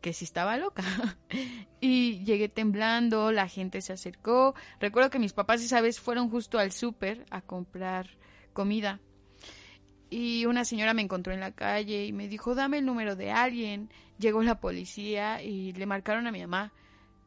que 0.00 0.14
sí 0.14 0.24
estaba 0.24 0.56
loca. 0.56 0.82
y 1.80 2.24
llegué 2.24 2.48
temblando, 2.48 3.32
la 3.32 3.48
gente 3.48 3.82
se 3.82 3.92
acercó. 3.92 4.54
Recuerdo 4.80 5.10
que 5.10 5.18
mis 5.18 5.34
papás 5.34 5.62
esa 5.62 5.82
vez 5.82 6.00
fueron 6.00 6.30
justo 6.30 6.58
al 6.58 6.72
súper 6.72 7.26
a 7.30 7.42
comprar 7.42 8.08
comida 8.54 8.98
y 10.10 10.44
una 10.46 10.64
señora 10.64 10.92
me 10.92 11.02
encontró 11.02 11.32
en 11.32 11.40
la 11.40 11.52
calle 11.52 12.04
y 12.04 12.12
me 12.12 12.26
dijo, 12.26 12.56
dame 12.56 12.78
el 12.78 12.84
número 12.84 13.14
de 13.14 13.30
alguien. 13.30 13.88
Llegó 14.18 14.42
la 14.42 14.60
policía 14.60 15.40
y 15.40 15.72
le 15.72 15.86
marcaron 15.86 16.26
a 16.26 16.32
mi 16.32 16.40
mamá. 16.40 16.72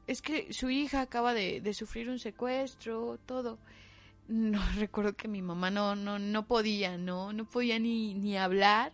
Es 0.05 0.21
que 0.21 0.51
su 0.51 0.69
hija 0.69 0.99
acaba 0.99 1.33
de, 1.33 1.61
de 1.61 1.73
sufrir 1.73 2.09
un 2.09 2.19
secuestro, 2.19 3.17
todo. 3.25 3.57
No 4.27 4.61
recuerdo 4.75 5.15
que 5.15 5.29
mi 5.29 5.41
mamá 5.41 5.71
no, 5.71 5.95
no, 5.95 6.19
no 6.19 6.45
podía, 6.45 6.97
no, 6.97 7.31
no 7.31 7.45
podía 7.45 7.79
ni, 7.79 8.13
ni 8.15 8.37
hablar. 8.37 8.91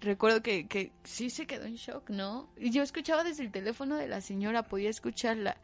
Recuerdo 0.00 0.42
que, 0.42 0.66
que 0.66 0.92
sí 1.04 1.28
se 1.28 1.46
quedó 1.46 1.66
en 1.66 1.74
shock, 1.74 2.08
¿no? 2.08 2.48
Y 2.56 2.70
yo 2.70 2.82
escuchaba 2.82 3.22
desde 3.22 3.44
el 3.44 3.52
teléfono 3.52 3.96
de 3.96 4.08
la 4.08 4.22
señora, 4.22 4.62
podía 4.62 4.88
escucharla. 4.88 5.58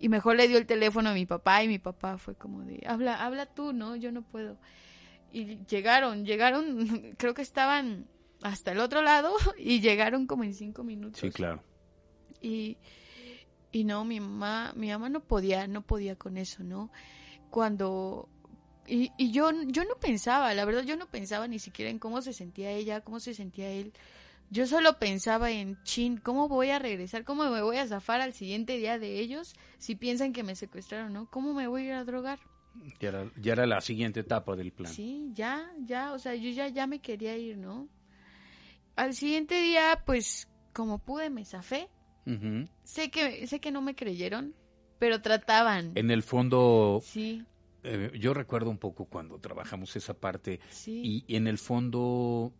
Y 0.00 0.08
mejor 0.08 0.34
le 0.34 0.48
dio 0.48 0.58
el 0.58 0.66
teléfono 0.66 1.10
a 1.10 1.14
mi 1.14 1.24
papá 1.24 1.62
y 1.62 1.68
mi 1.68 1.78
papá 1.78 2.18
fue 2.18 2.34
como 2.34 2.62
de, 2.62 2.82
habla, 2.84 3.24
habla 3.24 3.46
tú, 3.46 3.72
¿no? 3.72 3.94
Yo 3.94 4.10
no 4.10 4.22
puedo 4.22 4.58
y 5.36 5.58
llegaron, 5.66 6.24
llegaron, 6.24 7.14
creo 7.18 7.34
que 7.34 7.42
estaban 7.42 8.06
hasta 8.40 8.72
el 8.72 8.80
otro 8.80 9.02
lado 9.02 9.34
y 9.58 9.80
llegaron 9.80 10.26
como 10.26 10.44
en 10.44 10.54
cinco 10.54 10.82
minutos. 10.82 11.20
Sí, 11.20 11.30
claro. 11.30 11.62
Y, 12.40 12.78
y 13.70 13.84
no, 13.84 14.06
mi 14.06 14.18
mamá, 14.18 14.72
mi 14.76 14.88
mamá 14.88 15.10
no 15.10 15.20
podía, 15.20 15.66
no 15.66 15.82
podía 15.82 16.16
con 16.16 16.38
eso, 16.38 16.64
¿no? 16.64 16.90
Cuando 17.50 18.30
y, 18.86 19.10
y 19.18 19.30
yo, 19.30 19.50
yo 19.66 19.84
no 19.84 19.96
pensaba, 20.00 20.54
la 20.54 20.64
verdad, 20.64 20.84
yo 20.84 20.96
no 20.96 21.06
pensaba 21.06 21.46
ni 21.48 21.58
siquiera 21.58 21.90
en 21.90 21.98
cómo 21.98 22.22
se 22.22 22.32
sentía 22.32 22.70
ella, 22.70 23.02
cómo 23.02 23.20
se 23.20 23.34
sentía 23.34 23.70
él. 23.70 23.92
Yo 24.48 24.66
solo 24.66 24.98
pensaba 24.98 25.50
en, 25.50 25.82
chin, 25.82 26.16
¿cómo 26.16 26.48
voy 26.48 26.70
a 26.70 26.78
regresar? 26.78 27.24
¿Cómo 27.24 27.50
me 27.50 27.60
voy 27.60 27.76
a 27.76 27.86
zafar 27.86 28.22
al 28.22 28.32
siguiente 28.32 28.78
día 28.78 28.98
de 28.98 29.18
ellos 29.18 29.54
si 29.76 29.96
piensan 29.96 30.32
que 30.32 30.44
me 30.44 30.56
secuestraron, 30.56 31.12
no? 31.12 31.28
¿Cómo 31.28 31.52
me 31.52 31.66
voy 31.66 31.82
a 31.82 31.84
ir 31.86 31.92
a 31.92 32.04
drogar? 32.04 32.38
Ya 33.00 33.08
era, 33.08 33.30
ya 33.40 33.52
era 33.52 33.66
la 33.66 33.80
siguiente 33.80 34.20
etapa 34.20 34.56
del 34.56 34.72
plan. 34.72 34.92
Sí, 34.92 35.30
ya, 35.34 35.70
ya, 35.84 36.12
o 36.12 36.18
sea, 36.18 36.34
yo 36.34 36.50
ya, 36.50 36.68
ya 36.68 36.86
me 36.86 37.00
quería 37.00 37.36
ir, 37.36 37.58
¿no? 37.58 37.88
Al 38.96 39.14
siguiente 39.14 39.60
día, 39.60 40.02
pues, 40.06 40.48
como 40.72 40.98
pude, 40.98 41.28
me 41.30 41.44
zafé. 41.44 41.88
Ujú. 42.26 42.68
Sé 42.84 43.10
que, 43.10 43.46
sé 43.46 43.60
que 43.60 43.70
no 43.70 43.82
me 43.82 43.94
creyeron, 43.94 44.54
pero 44.98 45.20
trataban. 45.20 45.92
En 45.94 46.10
el 46.10 46.22
fondo, 46.22 47.00
Sí, 47.02 47.44
eh, 47.82 48.10
yo 48.18 48.34
recuerdo 48.34 48.70
un 48.70 48.78
poco 48.78 49.04
cuando 49.04 49.38
trabajamos 49.38 49.94
esa 49.96 50.14
parte 50.14 50.60
sí. 50.70 51.24
y 51.28 51.36
en 51.36 51.46
el 51.46 51.58
fondo 51.58 52.52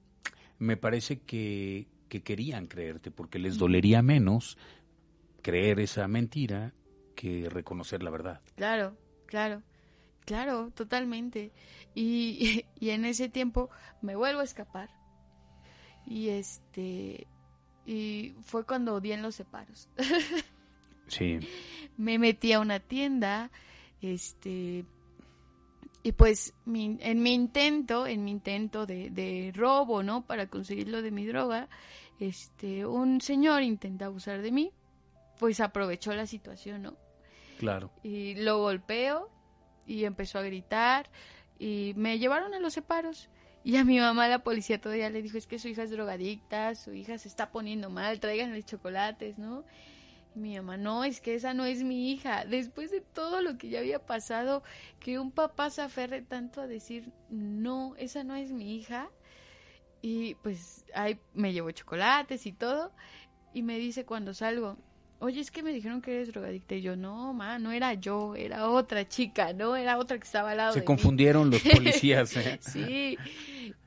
me 0.59 0.77
parece 0.77 1.21
que, 1.21 1.89
que 2.09 2.23
querían 2.23 2.67
creerte 2.67 3.11
porque 3.11 3.39
les 3.39 3.59
dolería 3.59 4.03
menos 4.03 4.57
creer 5.43 5.81
esa 5.81 6.07
mentira 6.09 6.75
que 7.15 7.49
reconocer 7.49 8.03
la 8.03 8.11
verdad. 8.11 8.41
Claro, 8.57 8.97
claro, 9.27 9.63
claro, 10.27 10.71
totalmente. 10.75 11.53
Y, 11.95 12.65
y 12.81 12.91
en 12.91 13.05
ese 13.07 13.29
tiempo 13.31 13.71
me 14.03 14.15
vuelvo 14.17 14.41
a 14.41 14.45
escapar. 14.45 14.91
Y 16.07 16.29
este, 16.29 17.27
y 17.87 18.35
fue 18.43 18.65
cuando 18.67 19.01
di 19.01 19.13
en 19.13 19.23
los 19.23 19.35
separos. 19.37 19.89
Sí, 21.09 21.39
me 21.97 22.19
metí 22.19 22.53
a 22.53 22.59
una 22.59 22.81
tienda, 22.81 23.53
este, 24.03 24.85
y 26.03 26.11
pues 26.11 26.53
mi- 26.65 26.99
en 27.01 27.23
mi 27.23 27.33
intento, 27.33 28.09
en 28.09 28.25
mi 28.25 28.33
intento 28.33 28.87
de, 28.87 29.11
de 29.11 29.53
robo, 29.55 30.03
¿no? 30.03 30.27
Para 30.27 30.49
conseguir 30.49 30.89
lo 30.89 31.03
de 31.03 31.13
mi 31.13 31.25
droga, 31.25 31.69
este, 32.19 32.85
un 32.87 33.21
señor 33.21 33.63
intenta 33.63 34.07
abusar 34.07 34.43
de 34.43 34.51
mí, 34.51 34.73
pues 35.39 35.61
aprovechó 35.61 36.13
la 36.13 36.27
situación, 36.27 36.83
¿no? 36.83 36.97
claro. 37.61 37.93
y 38.03 38.35
lo 38.35 38.59
golpeo 38.59 39.31
y 39.87 40.05
empezó 40.05 40.39
a 40.39 40.43
gritar 40.43 41.09
y 41.59 41.95
me 41.97 42.19
llevaron 42.19 42.55
a 42.55 42.61
los 42.61 42.75
separos. 42.75 43.29
Y 43.65 43.77
a 43.77 43.85
mi 43.85 43.99
mamá 43.99 44.29
la 44.29 44.41
policía 44.41 44.81
todavía 44.81 45.11
le 45.11 45.23
dijo, 45.23 45.39
es 45.39 45.47
que 45.47 45.59
su 45.59 45.67
hija 45.69 45.83
es 45.83 45.91
drogadicta, 45.91 46.75
su 46.77 46.93
hija 46.93 47.19
se 47.19 47.27
está 47.27 47.51
poniendo 47.51 47.91
mal, 47.91 48.21
tráiganle 48.21 48.63
chocolates, 48.63 49.39
¿no? 49.39 49.65
Y 50.37 50.39
mi 50.39 50.57
mamá, 50.57 50.77
no, 50.77 51.03
es 51.03 51.21
que 51.21 51.35
esa 51.35 51.53
no 51.53 51.65
es 51.65 51.83
mi 51.83 52.13
hija. 52.13 52.45
Después 52.45 52.93
de 52.93 53.01
todo 53.01 53.41
lo 53.41 53.59
que 53.59 53.69
ya 53.69 53.81
había 53.81 53.99
pasado, 53.99 54.63
que 55.01 55.19
un 55.19 55.33
papá 55.33 55.71
se 55.71 55.83
aferre 55.83 56.23
tanto 56.23 56.61
a 56.61 56.69
decir, 56.69 57.11
no, 57.29 57.97
esa 57.97 58.23
no 58.23 58.37
es 58.37 58.53
mi 58.53 58.77
hija. 58.77 59.11
Y 60.01 60.37
pues 60.37 60.85
ahí 60.95 61.19
me 61.35 61.53
llevó 61.53 61.71
chocolates 61.73 62.47
y 62.47 62.53
todo. 62.53 62.93
Y 63.53 63.63
me 63.63 63.79
dice 63.79 64.05
cuando 64.05 64.33
salgo, 64.35 64.77
oye, 65.21 65.41
es 65.41 65.51
que 65.51 65.63
me 65.63 65.73
dijeron 65.73 66.01
que 66.03 66.15
eres 66.17 66.33
drogadicta. 66.33 66.75
Y 66.75 66.83
yo, 66.83 66.97
no, 66.97 67.33
ma, 67.33 67.59
no 67.59 67.73
era 67.73 67.95
yo, 67.95 68.35
era 68.37 68.69
otra 68.69 69.09
chica, 69.09 69.53
¿no? 69.53 69.77
Era 69.77 69.99
otra 69.99 70.19
que 70.19 70.25
estaba 70.25 70.51
al 70.53 70.57
lado 70.59 70.73
Se 70.73 70.79
de 70.81 70.83
mí". 70.83 70.87
confundieron 70.87 71.51
los 71.51 71.63
policías. 71.75 72.37
¿eh? 72.37 72.59
Sí. 72.61 73.19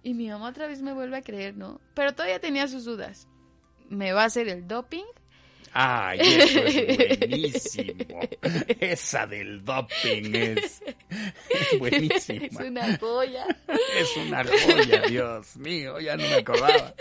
Y 0.04 0.14
mi 0.14 0.30
mamá 0.30 0.50
otra 0.50 0.68
vez 0.68 0.82
me 0.82 0.94
vuelve 0.94 1.18
a 1.18 1.22
creer, 1.22 1.56
¿no? 1.58 1.80
Pero 1.94 2.14
todavía 2.14 2.40
tenía 2.40 2.68
sus 2.68 2.86
dudas. 2.86 3.28
¿Me 3.90 4.12
va 4.14 4.24
a 4.24 4.26
hacer 4.26 4.48
el 4.48 4.68
doping? 4.68 5.06
Ay, 5.74 6.20
eso 6.22 6.60
es 6.60 7.20
buenísimo. 7.20 8.20
Esa 8.80 9.28
del 9.28 9.64
doping 9.64 10.34
es, 10.34 10.82
es 11.50 11.80
buenísima. 11.80 12.46
Es 12.46 12.60
una 12.60 12.98
joya. 12.98 13.46
Es 13.98 14.18
una 14.18 14.44
joya, 14.44 15.02
Dios 15.08 15.58
mío, 15.58 16.00
ya 16.00 16.18
no 16.18 16.24
me 16.24 16.36
acordaba. 16.36 16.94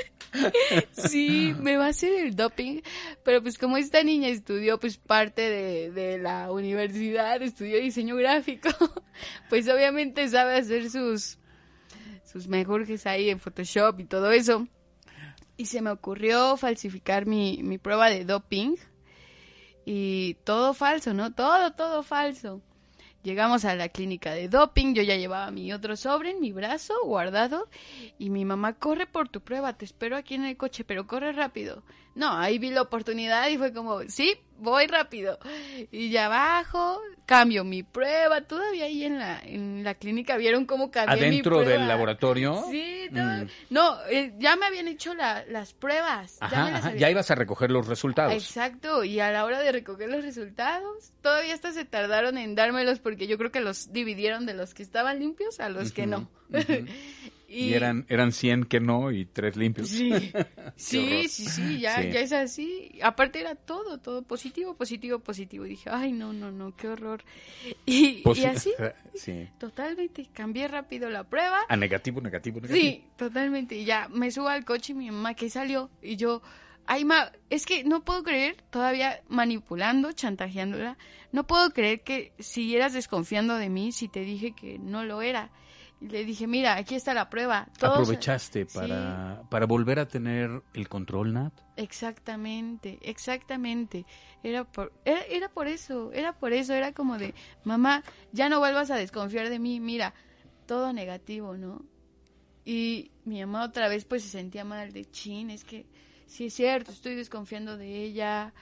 Sí, 0.92 1.54
me 1.58 1.76
va 1.76 1.86
a 1.86 1.88
hacer 1.88 2.12
el 2.12 2.36
doping. 2.36 2.82
Pero 3.24 3.42
pues 3.42 3.56
como 3.56 3.76
esta 3.76 4.02
niña 4.02 4.28
estudió 4.28 4.78
pues 4.78 4.98
parte 4.98 5.48
de, 5.48 5.90
de 5.90 6.18
la 6.18 6.52
universidad, 6.52 7.42
estudió 7.42 7.78
diseño 7.80 8.16
gráfico, 8.16 8.68
pues 9.48 9.68
obviamente 9.68 10.28
sabe 10.28 10.56
hacer 10.56 10.90
sus, 10.90 11.38
sus 12.30 12.48
mejores 12.48 13.06
ahí 13.06 13.30
en 13.30 13.40
Photoshop 13.40 14.00
y 14.00 14.04
todo 14.04 14.30
eso. 14.30 14.68
Y 15.58 15.66
se 15.66 15.82
me 15.82 15.90
ocurrió 15.90 16.56
falsificar 16.56 17.26
mi, 17.26 17.60
mi 17.62 17.76
prueba 17.76 18.08
de 18.08 18.24
doping. 18.24 18.76
Y 19.84 20.34
todo 20.44 20.72
falso, 20.72 21.12
¿no? 21.12 21.34
Todo, 21.34 21.72
todo 21.74 22.02
falso. 22.02 22.62
Llegamos 23.24 23.64
a 23.64 23.74
la 23.74 23.88
clínica 23.88 24.32
de 24.32 24.48
doping, 24.48 24.94
yo 24.94 25.02
ya 25.02 25.16
llevaba 25.16 25.50
mi 25.50 25.72
otro 25.72 25.96
sobre 25.96 26.30
en 26.30 26.40
mi 26.40 26.52
brazo 26.52 26.94
guardado 27.04 27.68
y 28.16 28.30
mi 28.30 28.44
mamá 28.44 28.74
corre 28.74 29.06
por 29.06 29.28
tu 29.28 29.40
prueba, 29.40 29.76
te 29.76 29.84
espero 29.84 30.16
aquí 30.16 30.34
en 30.34 30.44
el 30.44 30.56
coche, 30.56 30.84
pero 30.84 31.06
corre 31.08 31.32
rápido. 31.32 31.82
No, 32.18 32.36
ahí 32.36 32.58
vi 32.58 32.70
la 32.70 32.82
oportunidad 32.82 33.48
y 33.48 33.56
fue 33.58 33.72
como, 33.72 34.02
sí, 34.08 34.36
voy 34.58 34.86
rápido. 34.88 35.38
Y 35.92 36.10
ya 36.10 36.26
abajo, 36.26 37.00
cambio 37.26 37.62
mi 37.62 37.84
prueba, 37.84 38.40
todavía 38.40 38.86
ahí 38.86 39.04
en 39.04 39.18
la, 39.20 39.40
en 39.40 39.84
la 39.84 39.94
clínica 39.94 40.36
vieron 40.36 40.66
cómo 40.66 40.90
cambié 40.90 41.16
mi 41.16 41.26
¿Adentro 41.26 41.58
prueba. 41.60 41.70
del 41.70 41.86
laboratorio? 41.86 42.64
Sí, 42.70 43.08
todo- 43.14 43.22
Mm. 43.44 43.48
no, 43.70 43.96
eh, 44.10 44.34
ya 44.38 44.56
me 44.56 44.66
habían 44.66 44.88
hecho 44.88 45.14
la- 45.14 45.44
las 45.46 45.74
pruebas. 45.74 46.38
ya 46.40 46.48
me 46.48 46.54
Ajá, 46.56 46.64
las 46.70 46.74
ajá, 46.80 46.88
habían- 46.88 46.98
ya 47.00 47.10
ibas 47.10 47.30
a 47.30 47.34
recoger 47.36 47.70
los 47.70 47.86
resultados. 47.86 48.32
Exacto, 48.34 49.04
y 49.04 49.20
a 49.20 49.30
la 49.30 49.44
hora 49.44 49.60
de 49.60 49.70
recoger 49.70 50.08
los 50.10 50.24
resultados, 50.24 51.12
todavía 51.22 51.54
hasta 51.54 51.70
se 51.72 51.84
tardaron 51.84 52.36
en 52.36 52.56
dármelos 52.56 52.98
porque 52.98 53.28
yo 53.28 53.38
creo 53.38 53.52
que 53.52 53.60
los 53.60 53.92
dividieron 53.92 54.44
de 54.44 54.54
los 54.54 54.74
que 54.74 54.82
estaban 54.82 55.20
limpios 55.20 55.60
a 55.60 55.68
los 55.68 55.92
que 55.92 56.06
no. 56.08 56.28
Y 57.50 57.72
eran, 57.72 58.04
eran 58.10 58.30
100 58.32 58.64
que 58.64 58.78
no 58.78 59.10
y 59.10 59.24
3 59.24 59.56
limpios. 59.56 59.88
Sí, 59.88 60.10
sí, 60.76 61.28
sí, 61.28 61.46
sí, 61.46 61.80
ya, 61.80 62.02
Sí. 62.02 62.10
ya 62.12 62.20
es 62.20 62.32
así. 62.32 62.98
Aparte 63.02 63.40
era 63.40 63.54
todo, 63.54 63.98
todo 63.98 64.20
positivo, 64.22 64.74
positivo, 64.76 65.18
positivo. 65.20 65.64
Y 65.64 65.70
dije, 65.70 65.88
ay, 65.90 66.12
no, 66.12 66.34
no, 66.34 66.52
no, 66.52 66.76
qué 66.76 66.88
horror. 66.88 67.24
Y, 67.86 68.22
y 68.34 68.44
así, 68.44 68.72
Sí. 69.14 69.48
totalmente, 69.58 70.28
cambié 70.32 70.68
rápido 70.68 71.08
la 71.08 71.24
prueba. 71.24 71.60
A 71.70 71.76
negativo, 71.76 72.20
negativo, 72.20 72.60
negativo. 72.60 72.78
Sí, 72.80 73.04
totalmente. 73.16 73.76
Y 73.76 73.86
ya 73.86 74.08
me 74.08 74.30
subo 74.30 74.48
al 74.48 74.66
coche 74.66 74.92
y 74.92 74.96
mi 74.96 75.10
mamá 75.10 75.32
que 75.32 75.48
salió 75.48 75.90
y 76.02 76.16
yo, 76.16 76.42
ay 76.84 77.06
ma, 77.06 77.32
es 77.48 77.64
que 77.64 77.82
no 77.82 78.04
puedo 78.04 78.22
creer, 78.24 78.62
todavía 78.70 79.22
manipulando, 79.28 80.12
chantajeándola, 80.12 80.98
no 81.32 81.46
puedo 81.46 81.70
creer 81.70 82.02
que 82.02 82.32
siguieras 82.38 82.92
desconfiando 82.92 83.56
de 83.56 83.70
mí 83.70 83.90
si 83.92 84.08
te 84.08 84.20
dije 84.20 84.52
que 84.52 84.78
no 84.78 85.04
lo 85.04 85.22
era. 85.22 85.50
Y 86.00 86.08
le 86.08 86.24
dije, 86.24 86.46
mira, 86.46 86.76
aquí 86.76 86.94
está 86.94 87.12
la 87.12 87.28
prueba. 87.28 87.66
Todos- 87.78 87.98
Aprovechaste 87.98 88.66
para, 88.66 89.42
para 89.50 89.66
volver 89.66 89.98
a 89.98 90.06
tener 90.06 90.62
el 90.74 90.88
control, 90.88 91.32
Nat. 91.32 91.52
Exactamente, 91.76 92.98
exactamente. 93.02 94.06
Era 94.42 94.64
por, 94.64 94.92
era, 95.04 95.22
era 95.22 95.48
por 95.48 95.66
eso, 95.66 96.12
era 96.12 96.32
por 96.32 96.52
eso, 96.52 96.72
era 96.74 96.92
como 96.92 97.18
de, 97.18 97.34
mamá, 97.64 98.04
ya 98.32 98.48
no 98.48 98.60
vuelvas 98.60 98.90
a 98.90 98.96
desconfiar 98.96 99.48
de 99.48 99.58
mí, 99.58 99.80
mira, 99.80 100.14
todo 100.66 100.92
negativo, 100.92 101.56
¿no? 101.56 101.84
Y 102.64 103.10
mi 103.24 103.40
mamá 103.40 103.64
otra 103.64 103.88
vez 103.88 104.04
pues 104.04 104.22
se 104.22 104.28
sentía 104.28 104.64
mal 104.64 104.92
de 104.92 105.04
chin, 105.10 105.50
es 105.50 105.64
que 105.64 105.86
sí 106.26 106.46
es 106.46 106.54
cierto, 106.54 106.92
estoy 106.92 107.14
desconfiando 107.14 107.76
de 107.76 108.04
ella, 108.04 108.52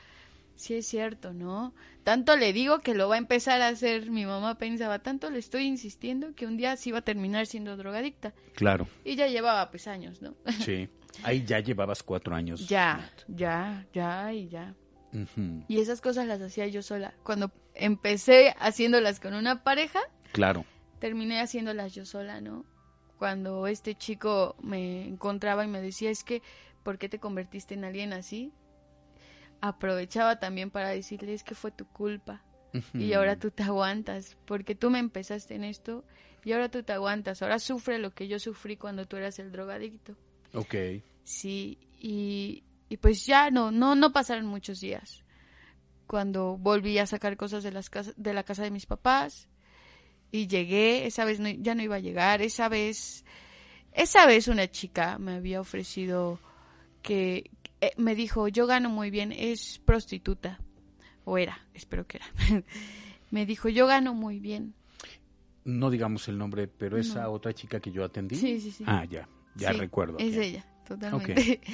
sí 0.54 0.74
es 0.74 0.86
cierto, 0.86 1.32
¿no? 1.34 1.74
Tanto 2.06 2.36
le 2.36 2.52
digo 2.52 2.78
que 2.78 2.94
lo 2.94 3.08
va 3.08 3.16
a 3.16 3.18
empezar 3.18 3.60
a 3.62 3.66
hacer, 3.66 4.12
mi 4.12 4.24
mamá 4.26 4.58
pensaba, 4.58 5.00
tanto 5.00 5.28
le 5.28 5.40
estoy 5.40 5.64
insistiendo 5.64 6.36
que 6.36 6.46
un 6.46 6.56
día 6.56 6.76
sí 6.76 6.90
iba 6.90 6.98
a 6.98 7.02
terminar 7.02 7.48
siendo 7.48 7.76
drogadicta. 7.76 8.32
Claro, 8.54 8.86
Y 9.04 9.16
ya 9.16 9.26
llevaba 9.26 9.68
pues 9.72 9.88
años, 9.88 10.22
¿no? 10.22 10.36
sí. 10.64 10.88
Ahí 11.24 11.44
ya 11.44 11.58
llevabas 11.58 12.04
cuatro 12.04 12.36
años. 12.36 12.68
ya, 12.68 12.98
Nat. 12.98 13.22
ya, 13.26 13.86
ya 13.92 14.32
y 14.32 14.48
ya. 14.48 14.76
Y 15.66 15.80
esas 15.80 16.00
cosas 16.00 16.28
las 16.28 16.40
hacía 16.40 16.68
yo 16.68 16.80
sola. 16.80 17.12
Cuando 17.24 17.50
empecé 17.74 18.54
haciéndolas 18.60 19.18
con 19.18 19.34
una 19.34 19.64
pareja, 19.64 19.98
Claro. 20.30 20.64
terminé 21.00 21.40
haciéndolas 21.40 21.92
yo 21.92 22.04
sola, 22.04 22.40
¿no? 22.40 22.64
Cuando 23.18 23.66
este 23.66 23.96
chico 23.96 24.54
me 24.62 25.08
encontraba 25.08 25.64
y 25.64 25.68
me 25.68 25.80
decía, 25.80 26.10
es 26.10 26.22
que, 26.22 26.40
¿por 26.84 26.98
qué 26.98 27.08
te 27.08 27.18
convertiste 27.18 27.74
en 27.74 27.84
alguien 27.84 28.12
así? 28.12 28.52
Aprovechaba 29.60 30.38
también 30.38 30.70
para 30.70 30.90
decirle, 30.90 31.34
es 31.34 31.42
que 31.44 31.54
fue 31.54 31.70
tu 31.70 31.86
culpa. 31.86 32.42
Y 32.92 33.14
ahora 33.14 33.38
tú 33.38 33.50
te 33.50 33.62
aguantas, 33.62 34.36
porque 34.44 34.74
tú 34.74 34.90
me 34.90 34.98
empezaste 34.98 35.54
en 35.54 35.64
esto 35.64 36.04
y 36.44 36.52
ahora 36.52 36.70
tú 36.70 36.82
te 36.82 36.92
aguantas. 36.92 37.40
Ahora 37.40 37.58
sufre 37.58 37.98
lo 37.98 38.12
que 38.14 38.28
yo 38.28 38.38
sufrí 38.38 38.76
cuando 38.76 39.06
tú 39.06 39.16
eras 39.16 39.38
el 39.38 39.50
drogadicto. 39.50 40.14
Ok. 40.52 40.74
Sí, 41.24 41.78
y, 41.98 42.64
y 42.90 42.98
pues 42.98 43.24
ya 43.24 43.50
no, 43.50 43.70
no, 43.70 43.94
no 43.94 44.12
pasaron 44.12 44.44
muchos 44.46 44.80
días. 44.80 45.24
Cuando 46.06 46.58
volví 46.58 46.98
a 46.98 47.06
sacar 47.06 47.36
cosas 47.38 47.64
de, 47.64 47.72
las 47.72 47.88
casas, 47.88 48.12
de 48.16 48.34
la 48.34 48.44
casa 48.44 48.62
de 48.62 48.70
mis 48.70 48.84
papás 48.86 49.48
y 50.30 50.46
llegué, 50.46 51.06
esa 51.06 51.24
vez 51.24 51.40
no- 51.40 51.48
ya 51.48 51.74
no 51.74 51.82
iba 51.82 51.96
a 51.96 52.00
llegar, 52.00 52.42
esa 52.42 52.68
vez, 52.68 53.24
esa 53.92 54.26
vez 54.26 54.48
una 54.48 54.70
chica 54.70 55.18
me 55.18 55.32
había 55.34 55.60
ofrecido 55.62 56.38
que, 57.02 57.50
eh, 57.80 57.92
me 57.96 58.14
dijo, 58.14 58.48
yo 58.48 58.66
gano 58.66 58.88
muy 58.90 59.10
bien, 59.10 59.32
es 59.32 59.78
prostituta, 59.84 60.58
o 61.24 61.38
era, 61.38 61.66
espero 61.74 62.06
que 62.06 62.18
era. 62.18 62.26
me 63.30 63.46
dijo, 63.46 63.68
yo 63.68 63.86
gano 63.86 64.14
muy 64.14 64.40
bien. 64.40 64.74
No 65.64 65.90
digamos 65.90 66.28
el 66.28 66.38
nombre, 66.38 66.68
pero 66.68 66.96
esa 66.96 67.24
No. 67.24 67.32
otra 67.32 67.52
chica 67.52 67.80
que 67.80 67.90
yo 67.90 68.04
atendí. 68.04 68.36
Sí, 68.36 68.60
sí, 68.60 68.70
sí. 68.70 68.84
Ah, 68.86 69.04
ya. 69.04 69.28
Ya 69.56 69.72
Sí, 69.72 69.78
recuerdo. 69.78 70.18
Es 70.18 70.36
ella, 70.36 70.64
totalmente. 70.86 71.60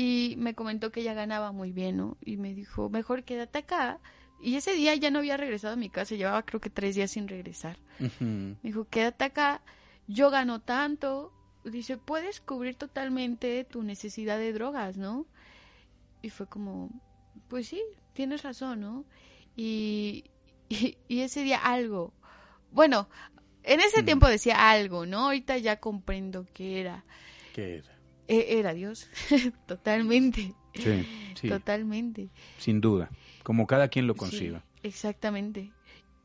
Y 0.00 0.36
me 0.38 0.54
comentó 0.54 0.92
que 0.92 1.00
ella 1.00 1.12
ganaba 1.12 1.50
muy 1.50 1.72
bien, 1.72 1.96
¿no? 1.96 2.16
Y 2.24 2.36
me 2.36 2.54
dijo, 2.54 2.88
mejor 2.88 3.24
quédate 3.24 3.58
acá, 3.58 3.98
Y 4.40 4.54
ese 4.54 4.72
día 4.74 4.94
ya 4.94 5.10
no 5.10 5.18
había 5.18 5.36
regresado 5.36 5.72
a 5.74 5.76
mi 5.76 5.90
casa, 5.90 6.14
llevaba 6.14 6.44
creo 6.44 6.60
que 6.60 6.70
tres 6.70 6.94
días 6.94 7.10
sin 7.10 7.26
regresar. 7.26 7.76
Me 7.98 8.56
dijo, 8.62 8.84
quédate 8.88 9.24
acá, 9.24 9.62
yo 10.06 10.30
gano 10.30 10.60
tanto. 10.60 11.32
Dice, 11.64 11.96
puedes 11.98 12.40
cubrir 12.40 12.76
totalmente 12.76 13.64
tu 13.64 13.82
necesidad 13.82 14.38
de 14.38 14.52
drogas, 14.52 14.96
¿no? 14.96 15.26
Y 16.22 16.30
fue 16.30 16.46
como, 16.46 16.90
pues 17.48 17.68
sí, 17.68 17.82
tienes 18.14 18.42
razón, 18.42 18.80
¿no? 18.80 19.04
Y, 19.56 20.24
y, 20.68 20.96
y 21.08 21.20
ese 21.20 21.42
día 21.42 21.58
algo, 21.58 22.12
bueno, 22.70 23.08
en 23.64 23.80
ese 23.80 24.02
Mm. 24.02 24.06
tiempo 24.06 24.28
decía 24.28 24.70
algo, 24.70 25.04
¿no? 25.06 25.26
Ahorita 25.26 25.58
ya 25.58 25.76
comprendo 25.76 26.46
que 26.54 26.80
era, 26.80 27.04
¿Qué 27.52 27.76
era? 27.78 27.98
e- 28.28 28.58
era 28.58 28.72
Dios, 28.74 29.08
totalmente, 29.66 30.54
Sí, 30.74 31.06
sí, 31.34 31.48
totalmente. 31.48 32.30
sin 32.58 32.80
duda. 32.80 33.10
Como 33.42 33.66
cada 33.66 33.88
quien 33.88 34.06
lo 34.06 34.14
conciba. 34.16 34.64
Sí, 34.82 34.88
exactamente. 34.88 35.72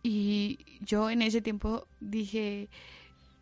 Y 0.04 0.60
yo 0.82 1.10
en 1.10 1.22
ese 1.22 1.42
tiempo 1.42 1.88
dije, 2.02 2.70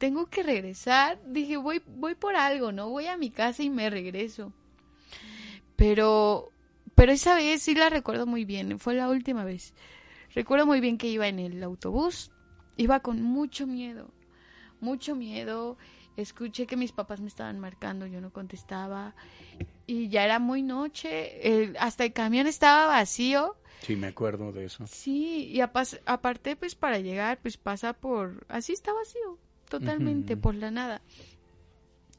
tengo 0.01 0.25
que 0.25 0.41
regresar. 0.41 1.19
Dije, 1.27 1.57
voy, 1.57 1.79
voy 1.85 2.15
por 2.15 2.35
algo, 2.35 2.71
¿no? 2.71 2.89
Voy 2.89 3.05
a 3.05 3.17
mi 3.17 3.29
casa 3.29 3.61
y 3.61 3.69
me 3.69 3.87
regreso. 3.91 4.51
Pero, 5.75 6.49
pero 6.95 7.11
esa 7.11 7.35
vez 7.35 7.61
sí 7.61 7.75
la 7.75 7.89
recuerdo 7.89 8.25
muy 8.25 8.43
bien. 8.43 8.79
Fue 8.79 8.95
la 8.95 9.09
última 9.09 9.43
vez. 9.45 9.73
Recuerdo 10.33 10.65
muy 10.65 10.79
bien 10.81 10.97
que 10.97 11.07
iba 11.07 11.27
en 11.27 11.37
el 11.37 11.63
autobús. 11.63 12.31
Iba 12.77 13.01
con 13.01 13.21
mucho 13.21 13.67
miedo. 13.67 14.09
Mucho 14.79 15.15
miedo. 15.15 15.77
Escuché 16.17 16.65
que 16.65 16.77
mis 16.77 16.91
papás 16.91 17.21
me 17.21 17.27
estaban 17.27 17.59
marcando, 17.59 18.07
yo 18.07 18.21
no 18.21 18.31
contestaba. 18.33 19.13
Y 19.85 20.09
ya 20.09 20.25
era 20.25 20.39
muy 20.39 20.63
noche. 20.63 21.47
el- 21.47 21.77
hasta 21.79 22.05
el 22.05 22.13
camión 22.13 22.47
estaba 22.47 22.87
vacío. 22.87 23.55
Sí, 23.81 23.95
me 23.95 24.07
acuerdo 24.07 24.51
de 24.51 24.65
eso. 24.65 24.85
Sí, 24.87 25.45
y 25.45 25.61
aparte, 25.61 26.55
pues 26.55 26.73
para 26.75 26.97
llegar, 26.99 27.39
pues 27.39 27.57
pasa 27.57 27.93
por, 27.93 28.45
así 28.47 28.73
está 28.73 28.93
vacío, 28.93 29.39
totalmente, 29.79 30.37
por 30.37 30.55
la 30.55 30.69
nada. 30.71 31.01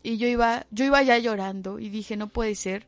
Y 0.03 0.16
yo 0.18 0.26
iba, 0.26 0.66
yo 0.70 0.84
iba 0.84 1.03
ya 1.03 1.18
llorando 1.18 1.78
y 1.78 1.88
dije, 1.88 2.16
no 2.16 2.28
puede 2.28 2.55
ser. 2.57 2.86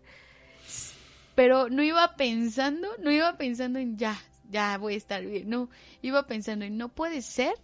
Pero 1.34 1.68
no 1.68 1.82
iba 1.82 2.16
pensando, 2.16 2.88
no 3.02 3.10
iba 3.10 3.36
pensando 3.36 3.78
en 3.78 3.96
ya, 3.96 4.16
ya 4.50 4.76
voy 4.78 4.94
a 4.94 4.96
estar 4.96 5.24
bien, 5.24 5.48
no, 5.48 5.68
iba 6.02 6.26
pensando 6.26 6.64
en 6.64 6.76
no 6.78 6.88
puede 6.88 7.22
ser, 7.22 7.54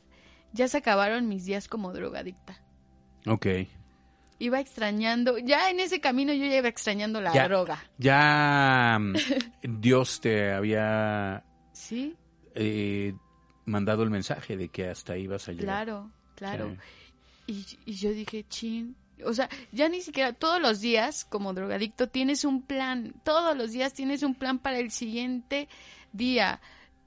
ya 0.53 0.66
se 0.68 0.78
acabaron 0.78 1.28
mis 1.28 1.44
días 1.44 1.68
como 1.68 1.92
drogadicta. 1.92 2.61
Ok. 3.26 3.46
Iba 4.40 4.59
extrañando, 4.59 5.38
ya 5.38 5.70
en 5.70 5.80
ese 5.80 6.01
camino 6.01 6.32
yo 6.32 6.46
ya 6.46 6.57
iba 6.57 6.68
extrañando 6.68 7.20
la 7.20 7.32
Ya. 7.32 7.44
droga, 7.46 7.78
Ya 7.98 8.98
Dios 9.62 10.20
te 10.20 10.51
había 10.53 11.44
¿sí? 11.72 12.16
eh, 12.55 13.14
mandado 13.66 14.03
el 14.03 14.11
mensaje 14.11 14.57
de 14.57 14.68
que 14.68 14.88
hasta 14.88 15.12
ahí 15.12 15.24
ibas 15.24 15.48
a 15.48 15.53
llegar. 15.53 15.66
Claro, 15.84 16.11
claro. 16.41 16.76
Sí. 17.47 17.76
Y, 17.86 17.91
y 17.93 17.95
yo 17.95 18.11
dije, 18.11 18.45
chin. 18.49 18.97
O 19.24 19.34
sea, 19.34 19.49
ya 19.70 19.88
ni 19.88 20.01
siquiera 20.01 20.32
todos 20.32 20.61
los 20.61 20.80
días, 20.80 21.24
como 21.24 21.53
drogadicto, 21.53 22.09
tienes 22.09 22.45
un 22.45 22.62
plan. 22.62 23.14
Todos 23.22 23.57
los 23.57 23.72
días 23.72 23.93
tienes 23.93 24.22
un 24.22 24.34
plan 24.34 24.59
para 24.59 24.78
el 24.78 24.91
siguiente 24.91 25.68
día. 26.12 26.61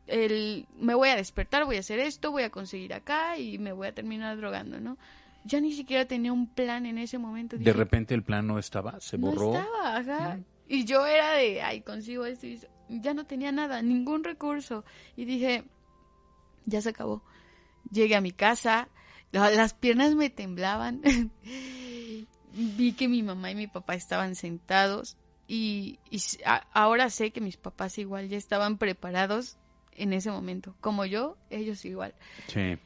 El, 0.05 0.67
me 0.77 0.93
voy 0.93 1.09
a 1.09 1.15
despertar, 1.15 1.65
voy 1.65 1.77
a 1.77 1.79
hacer 1.79 1.99
esto, 1.99 2.31
voy 2.31 2.43
a 2.43 2.49
conseguir 2.49 2.93
acá 2.93 3.37
y 3.37 3.57
me 3.57 3.71
voy 3.71 3.87
a 3.87 3.93
terminar 3.93 4.37
drogando, 4.37 4.79
¿no? 4.79 4.97
Ya 5.45 5.59
ni 5.59 5.73
siquiera 5.73 6.05
tenía 6.05 6.31
un 6.31 6.47
plan 6.47 6.85
en 6.85 6.97
ese 6.97 7.17
momento. 7.17 7.57
De 7.57 7.73
repente 7.73 8.13
el 8.13 8.23
plan 8.23 8.45
no 8.45 8.59
estaba, 8.59 8.99
se 9.01 9.17
borró. 9.17 9.53
No 9.53 9.59
estaba, 9.59 9.97
ajá. 9.97 10.39
Y 10.67 10.85
yo 10.85 11.05
era 11.05 11.33
de, 11.33 11.61
ay, 11.61 11.81
consigo 11.81 12.25
esto 12.25 12.47
y. 12.47 12.59
Ya 12.89 13.13
no 13.13 13.25
tenía 13.25 13.51
nada, 13.51 13.81
ningún 13.81 14.23
recurso. 14.23 14.83
Y 15.15 15.25
dije, 15.25 15.63
ya 16.65 16.81
se 16.81 16.89
acabó. 16.89 17.23
Llegué 17.89 18.15
a 18.15 18.21
mi 18.21 18.31
casa, 18.31 18.89
las 19.33 19.73
piernas 19.73 20.15
me 20.15 20.29
temblaban. 20.29 21.01
Vi 22.55 22.93
que 22.93 23.07
mi 23.07 23.23
mamá 23.23 23.49
y 23.51 23.55
mi 23.55 23.67
papá 23.67 23.95
estaban 23.95 24.35
sentados 24.35 25.17
y, 25.47 25.97
y 26.11 26.17
s- 26.17 26.39
a- 26.45 26.67
ahora 26.71 27.09
sé 27.09 27.31
que 27.31 27.41
mis 27.41 27.57
papás 27.57 27.97
igual 27.97 28.29
ya 28.29 28.37
estaban 28.37 28.77
preparados 28.77 29.57
en 29.93 30.13
ese 30.13 30.29
momento. 30.29 30.75
Como 30.79 31.05
yo, 31.05 31.35
ellos 31.49 31.83
igual 31.85 32.13
Sí. 32.47 32.77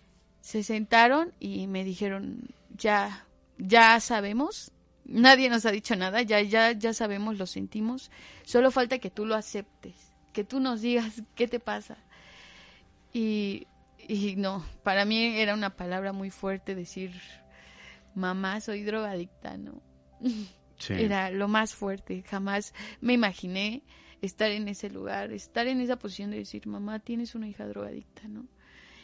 se 0.41 0.63
sentaron 0.63 1.33
y 1.39 1.67
me 1.67 1.83
dijeron, 1.83 2.47
ya, 2.77 3.25
ya 3.57 3.99
sabemos, 3.99 4.71
nadie 5.03 5.49
nos 5.49 5.65
ha 5.65 5.71
dicho 5.71 5.97
nada, 5.97 6.21
ya, 6.21 6.39
ya, 6.41 6.71
ya 6.71 6.93
sabemos, 6.93 7.37
lo 7.37 7.45
sentimos, 7.45 8.09
solo 8.43 8.71
falta 8.71 8.99
que 8.99 9.09
tú 9.09 9.25
lo 9.25 9.35
aceptes, 9.35 9.95
que 10.31 10.45
tú 10.45 10.61
nos 10.61 10.79
digas 10.81 11.23
qué 11.35 11.49
te 11.49 11.59
pasa. 11.59 11.97
Y, 13.13 13.67
y 14.07 14.35
no, 14.35 14.65
para 14.83 15.05
mí 15.05 15.39
era 15.39 15.53
una 15.53 15.75
palabra 15.75 16.13
muy 16.13 16.29
fuerte 16.29 16.75
decir, 16.75 17.11
mamá, 18.15 18.61
soy 18.61 18.83
drogadicta, 18.83 19.57
¿no? 19.57 19.81
Sí. 20.79 20.93
Era 20.93 21.31
lo 21.31 21.47
más 21.47 21.73
fuerte, 21.73 22.23
jamás 22.29 22.73
me 23.01 23.13
imaginé 23.13 23.83
estar 24.21 24.51
en 24.51 24.67
ese 24.67 24.89
lugar, 24.89 25.31
estar 25.31 25.67
en 25.67 25.81
esa 25.81 25.97
posición 25.97 26.31
de 26.31 26.37
decir, 26.37 26.67
mamá, 26.67 26.99
tienes 26.99 27.35
una 27.35 27.47
hija 27.47 27.67
drogadicta, 27.67 28.27
¿no? 28.27 28.45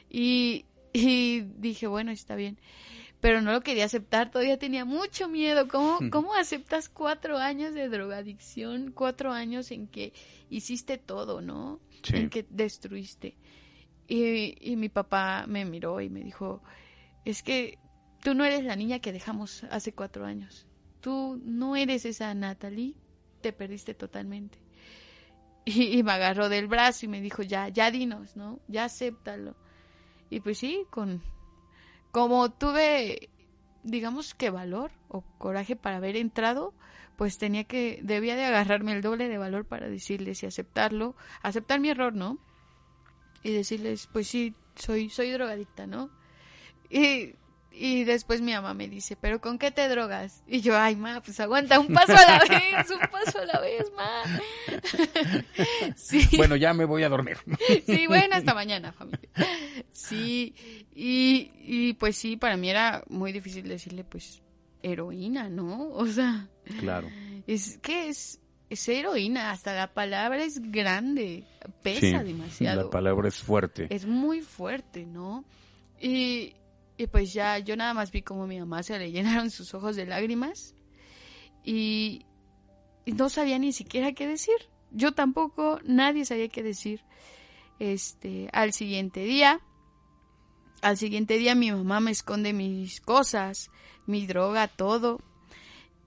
Y, 0.10 0.66
y 0.94 1.42
dije, 1.42 1.88
bueno, 1.88 2.12
está 2.12 2.36
bien. 2.36 2.60
Pero 3.20 3.42
no 3.42 3.54
lo 3.54 3.62
quería 3.62 3.86
aceptar, 3.86 4.32
todavía 4.32 4.58
tenía 4.58 4.86
mucho 4.86 5.30
miedo. 5.30 5.68
¿Cómo, 5.68 5.98
¿Cómo 6.12 6.36
aceptas 6.36 6.90
cuatro 6.90 7.38
años 7.38 7.74
de 7.74 7.88
drogadicción? 7.90 8.92
Cuatro 8.92 9.32
años 9.32 9.72
en 9.72 9.88
que 9.88 10.14
hiciste 10.50 10.98
todo, 10.98 11.42
¿no? 11.42 11.80
Sí. 12.04 12.18
En 12.18 12.30
que 12.30 12.46
destruiste. 12.50 13.38
Y, 14.08 14.58
y 14.60 14.76
mi 14.76 14.90
papá 14.90 15.46
me 15.48 15.66
miró 15.66 16.02
y 16.02 16.10
me 16.10 16.22
dijo, 16.22 16.62
es 17.26 17.44
que 17.44 17.80
tú 18.22 18.34
no 18.34 18.46
eres 18.46 18.64
la 18.64 18.76
niña 18.76 19.00
que 19.00 19.14
dejamos 19.14 19.64
hace 19.66 19.94
cuatro 19.94 20.26
años. 20.26 20.68
Tú 21.02 21.42
no 21.44 21.76
eres 21.76 22.06
esa 22.06 22.34
Natalie, 22.34 22.96
te 23.42 23.54
perdiste 23.54 23.94
totalmente. 23.94 24.60
Y, 25.66 26.04
me 26.04 26.12
agarró 26.12 26.50
del 26.50 26.68
brazo 26.68 27.06
y 27.06 27.10
me 27.10 27.22
dijo, 27.22 27.42
ya, 27.42 27.70
ya 27.70 27.90
dinos, 27.90 28.36
¿no? 28.36 28.60
Ya 28.68 28.84
acéptalo. 28.84 29.56
Y 30.30 30.42
pues 30.42 30.58
sí, 30.58 30.86
con 30.90 31.22
como 32.12 32.52
tuve, 32.52 33.30
digamos 33.84 34.36
que 34.36 34.50
valor 34.50 34.92
o 35.08 35.22
coraje 35.38 35.76
para 35.78 35.98
haber 35.98 36.18
entrado, 36.18 36.74
pues 37.16 37.38
tenía 37.38 37.64
que, 37.64 38.02
debía 38.04 38.36
de 38.36 38.44
agarrarme 38.44 38.92
el 38.92 39.02
doble 39.02 39.30
de 39.30 39.38
valor 39.38 39.66
para 39.66 39.88
decirles 39.88 40.44
y 40.44 40.46
aceptarlo, 40.46 41.16
aceptar 41.42 41.80
mi 41.80 41.90
error, 41.90 42.14
¿no? 42.14 42.40
Y 43.44 43.52
decirles, 43.52 44.08
pues 44.12 44.28
sí, 44.28 44.56
soy, 44.76 45.10
soy 45.10 45.32
drogadicta, 45.32 45.86
¿no? 45.86 46.10
Y, 46.90 47.36
y 47.72 48.04
después 48.04 48.42
mi 48.42 48.54
mamá 48.54 48.74
me 48.74 48.88
dice, 48.88 49.16
¿pero 49.16 49.42
con 49.42 49.58
qué 49.58 49.72
te 49.72 49.90
drogas? 49.90 50.44
Y 50.48 50.62
yo, 50.62 50.78
ay, 50.78 50.96
ma, 50.96 51.22
pues 51.22 51.40
aguanta, 51.40 51.80
un 51.80 51.88
paso 51.88 52.14
a 52.14 52.38
la 52.38 52.40
vez, 52.50 52.90
un 52.90 53.00
paso 53.10 53.40
a 53.40 53.46
la 53.46 53.60
vez, 53.60 53.92
ma. 53.96 54.24
sí. 55.96 56.38
Bueno, 56.38 56.56
ya 56.56 56.74
me 56.74 56.86
voy 56.86 57.04
a 57.04 57.10
dormir. 57.10 57.38
Sí, 57.86 58.08
bueno, 58.08 58.36
hasta 58.36 58.54
mañana, 58.54 58.92
familia. 58.94 59.30
Sí, 59.92 60.56
y, 60.96 61.52
y 61.64 61.94
pues 61.94 62.16
sí, 62.16 62.38
para 62.38 62.58
mí 62.58 62.70
era 62.70 63.04
muy 63.10 63.32
difícil 63.32 63.68
decirle, 63.68 64.04
pues, 64.04 64.44
heroína, 64.84 65.50
¿no? 65.50 65.90
O 65.94 66.06
sea, 66.06 66.48
claro. 66.80 67.10
es 67.48 67.80
que 67.80 68.10
es, 68.10 68.40
es 68.74 68.88
heroína, 68.88 69.52
hasta 69.52 69.74
la 69.74 69.94
palabra 69.94 70.44
es 70.44 70.60
grande, 70.72 71.44
pesa 71.82 72.20
Sí, 72.20 72.26
demasiado. 72.26 72.84
La 72.84 72.90
palabra 72.90 73.28
es 73.28 73.38
fuerte. 73.38 73.88
Es 73.90 74.06
muy 74.06 74.42
fuerte, 74.42 75.06
¿no? 75.06 75.46
Y, 76.00 76.54
y 76.98 77.08
pues 77.08 77.34
ya 77.34 77.58
yo 77.60 77.76
nada 77.76 77.94
más 77.94 78.12
vi 78.12 78.22
como 78.22 78.46
mi 78.48 78.60
mamá 78.60 78.84
se 78.84 79.00
le 79.00 79.12
llenaron 79.12 79.50
sus 79.50 79.74
ojos 79.74 79.96
de 79.96 80.06
lágrimas 80.06 80.76
y, 81.64 82.26
y 83.06 83.14
no 83.14 83.30
sabía 83.30 83.58
ni 83.60 83.72
siquiera 83.74 84.14
qué 84.14 84.28
decir. 84.28 84.56
Yo 84.92 85.14
tampoco, 85.14 85.80
nadie 85.86 86.26
sabía 86.26 86.50
qué 86.50 86.62
decir. 86.62 87.02
Este, 87.80 88.50
al 88.54 88.74
siguiente 88.74 89.22
día, 89.22 89.60
al 90.82 90.98
siguiente 90.98 91.38
día 91.38 91.56
mi 91.56 91.72
mamá 91.72 92.00
me 92.00 92.12
esconde 92.12 92.54
mis 92.54 93.02
cosas, 93.02 93.70
mi 94.06 94.28
droga, 94.28 94.68
todo. 94.68 95.20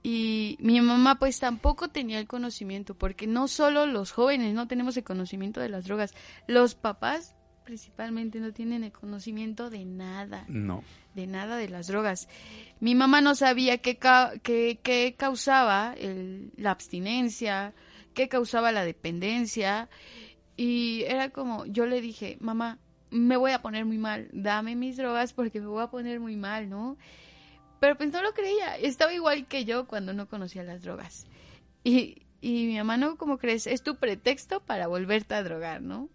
Y 0.03 0.57
mi 0.61 0.79
mamá 0.79 1.15
pues 1.19 1.39
tampoco 1.39 1.89
tenía 1.89 2.19
el 2.19 2.27
conocimiento, 2.27 2.95
porque 2.95 3.27
no 3.27 3.47
solo 3.47 3.85
los 3.85 4.11
jóvenes 4.11 4.53
no 4.53 4.67
tenemos 4.67 4.95
el 4.97 5.03
conocimiento 5.03 5.59
de 5.59 5.69
las 5.69 5.85
drogas, 5.85 6.13
los 6.47 6.75
papás 6.75 7.35
principalmente 7.65 8.39
no 8.39 8.53
tienen 8.53 8.85
el 8.85 8.93
conocimiento 8.93 9.69
de 9.69 9.83
nada, 9.83 10.45
No. 10.47 10.83
de 11.15 11.27
nada 11.27 11.57
de 11.57 11.67
las 11.67 11.87
drogas. 11.87 12.29
Mi 12.79 12.95
mamá 12.95 13.19
no 13.19 13.35
sabía 13.35 13.79
qué, 13.79 13.97
ca- 13.97 14.33
qué, 14.41 14.79
qué 14.81 15.15
causaba 15.17 15.93
el- 15.97 16.53
la 16.55 16.71
abstinencia, 16.71 17.73
qué 18.13 18.29
causaba 18.29 18.71
la 18.71 18.85
dependencia. 18.85 19.89
Y 20.55 21.03
era 21.07 21.29
como, 21.31 21.65
yo 21.65 21.85
le 21.87 21.99
dije, 21.99 22.37
mamá, 22.39 22.79
me 23.11 23.35
voy 23.35 23.51
a 23.51 23.61
poner 23.61 23.83
muy 23.85 23.97
mal, 23.97 24.29
dame 24.31 24.75
mis 24.77 24.95
drogas 24.95 25.33
porque 25.33 25.59
me 25.59 25.67
voy 25.67 25.83
a 25.83 25.87
poner 25.87 26.21
muy 26.21 26.37
mal, 26.37 26.69
¿no? 26.69 26.97
Pero 27.79 27.95
pues 27.95 28.11
no 28.11 28.21
lo 28.21 28.33
creía, 28.33 28.77
estaba 28.77 29.13
igual 29.13 29.45
que 29.47 29.65
yo 29.65 29.87
cuando 29.87 30.13
no 30.13 30.27
conocía 30.27 30.63
las 30.63 30.81
drogas. 30.81 31.27
Y, 31.83 32.23
y 32.41 32.65
mi 32.65 32.77
mamá, 32.77 32.97
no, 32.97 33.17
como 33.17 33.37
crees? 33.37 33.67
Es 33.67 33.83
tu 33.83 33.95
pretexto 33.95 34.61
para 34.61 34.87
volverte 34.87 35.35
a 35.35 35.43
drogar, 35.43 35.81
¿no? 35.81 36.09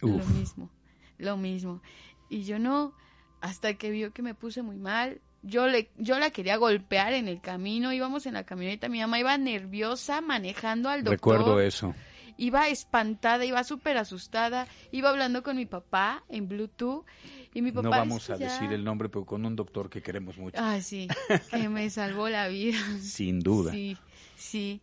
lo 0.00 0.24
mismo, 0.24 0.70
lo 1.18 1.36
mismo. 1.36 1.82
Y 2.28 2.44
yo 2.44 2.58
no, 2.58 2.94
hasta 3.40 3.74
que 3.74 3.90
vio 3.90 4.12
que 4.12 4.22
me 4.22 4.34
puse 4.34 4.62
muy 4.62 4.76
mal, 4.76 5.20
yo 5.42 5.66
le 5.66 5.90
yo 5.96 6.18
la 6.18 6.30
quería 6.30 6.56
golpear 6.56 7.12
en 7.14 7.28
el 7.28 7.40
camino, 7.40 7.92
íbamos 7.92 8.26
en 8.26 8.34
la 8.34 8.44
camioneta, 8.44 8.88
mi 8.88 9.00
mamá 9.00 9.18
iba 9.18 9.36
nerviosa 9.38 10.20
manejando 10.20 10.88
al 10.88 11.02
doctor. 11.02 11.38
Recuerdo 11.38 11.60
eso. 11.60 11.94
Iba 12.40 12.68
espantada, 12.68 13.44
iba 13.44 13.62
súper 13.64 13.98
asustada, 13.98 14.66
iba 14.92 15.10
hablando 15.10 15.42
con 15.42 15.56
mi 15.56 15.66
papá 15.66 16.24
en 16.30 16.48
Bluetooth 16.48 17.04
y 17.52 17.60
mi 17.60 17.70
papá 17.70 17.82
No 17.82 17.90
vamos 17.90 18.30
a 18.30 18.38
decir 18.38 18.72
el 18.72 18.82
nombre, 18.82 19.10
pero 19.10 19.26
con 19.26 19.44
un 19.44 19.54
doctor 19.56 19.90
que 19.90 20.00
queremos 20.00 20.38
mucho. 20.38 20.56
Ah, 20.58 20.80
sí, 20.80 21.06
que 21.50 21.68
me 21.68 21.90
salvó 21.90 22.30
la 22.30 22.48
vida. 22.48 22.78
Sin 23.00 23.40
duda. 23.40 23.72
Sí, 23.72 23.94
sí. 24.36 24.80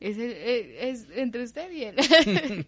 Es, 0.00 0.16
es, 0.18 1.06
entre 1.14 1.44
usted 1.44 1.70
y 1.70 1.84
él. 1.84 1.96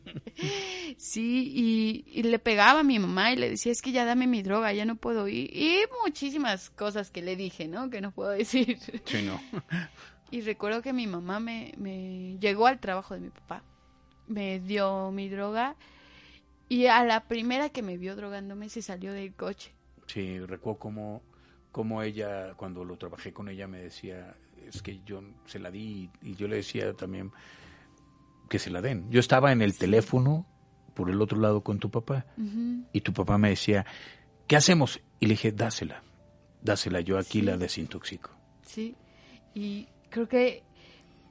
sí, 0.96 2.04
y, 2.06 2.22
le 2.22 2.38
pegaba 2.38 2.80
a 2.80 2.84
mi 2.84 3.00
mamá 3.00 3.32
y 3.32 3.36
le 3.36 3.50
decía, 3.50 3.72
es 3.72 3.82
que 3.82 3.92
ya 3.92 4.04
dame 4.04 4.26
mi 4.28 4.42
droga, 4.42 4.72
ya 4.72 4.84
no 4.84 4.96
puedo 4.96 5.26
ir. 5.26 5.50
Y 5.56 5.80
muchísimas 6.04 6.70
cosas 6.70 7.10
que 7.10 7.22
le 7.22 7.34
dije, 7.36 7.68
¿no? 7.68 7.90
Que 7.90 8.00
no 8.00 8.10
puedo 8.12 8.30
decir. 8.30 8.78
Sí, 9.04 9.22
no. 9.22 9.40
y 10.30 10.40
recuerdo 10.42 10.82
que 10.82 10.92
mi 10.92 11.06
mamá 11.06 11.40
me, 11.40 11.72
me 11.76 12.36
llegó 12.40 12.66
al 12.66 12.78
trabajo 12.78 13.14
de 13.14 13.20
mi 13.20 13.30
papá, 13.30 13.62
me 14.30 14.60
dio 14.60 15.10
mi 15.10 15.28
droga 15.28 15.76
y 16.68 16.86
a 16.86 17.04
la 17.04 17.24
primera 17.26 17.68
que 17.68 17.82
me 17.82 17.98
vio 17.98 18.14
drogándome 18.14 18.68
se 18.68 18.80
salió 18.80 19.12
del 19.12 19.34
coche. 19.34 19.74
Sí, 20.06 20.38
recuerdo 20.38 20.78
como, 20.78 21.22
como 21.72 22.02
ella, 22.02 22.54
cuando 22.54 22.84
lo 22.84 22.96
trabajé 22.96 23.32
con 23.32 23.48
ella, 23.48 23.66
me 23.66 23.78
decía, 23.78 24.36
es 24.66 24.80
que 24.82 25.00
yo 25.04 25.22
se 25.46 25.58
la 25.58 25.70
di 25.70 26.08
y 26.22 26.34
yo 26.36 26.46
le 26.46 26.56
decía 26.56 26.94
también 26.94 27.32
que 28.48 28.60
se 28.60 28.70
la 28.70 28.80
den. 28.80 29.10
Yo 29.10 29.18
estaba 29.18 29.50
en 29.52 29.62
el 29.62 29.76
teléfono 29.76 30.46
por 30.94 31.10
el 31.10 31.20
otro 31.20 31.38
lado 31.38 31.62
con 31.62 31.78
tu 31.78 31.90
papá 31.90 32.26
y 32.92 33.00
tu 33.00 33.12
papá 33.12 33.36
me 33.36 33.50
decía, 33.50 33.84
¿qué 34.46 34.56
hacemos? 34.56 35.00
Y 35.18 35.26
le 35.26 35.32
dije, 35.32 35.50
dásela, 35.50 36.02
dásela, 36.62 37.00
yo 37.00 37.18
aquí 37.18 37.42
la 37.42 37.56
desintoxico. 37.56 38.30
Sí, 38.62 38.94
y 39.54 39.88
creo 40.08 40.28
que 40.28 40.62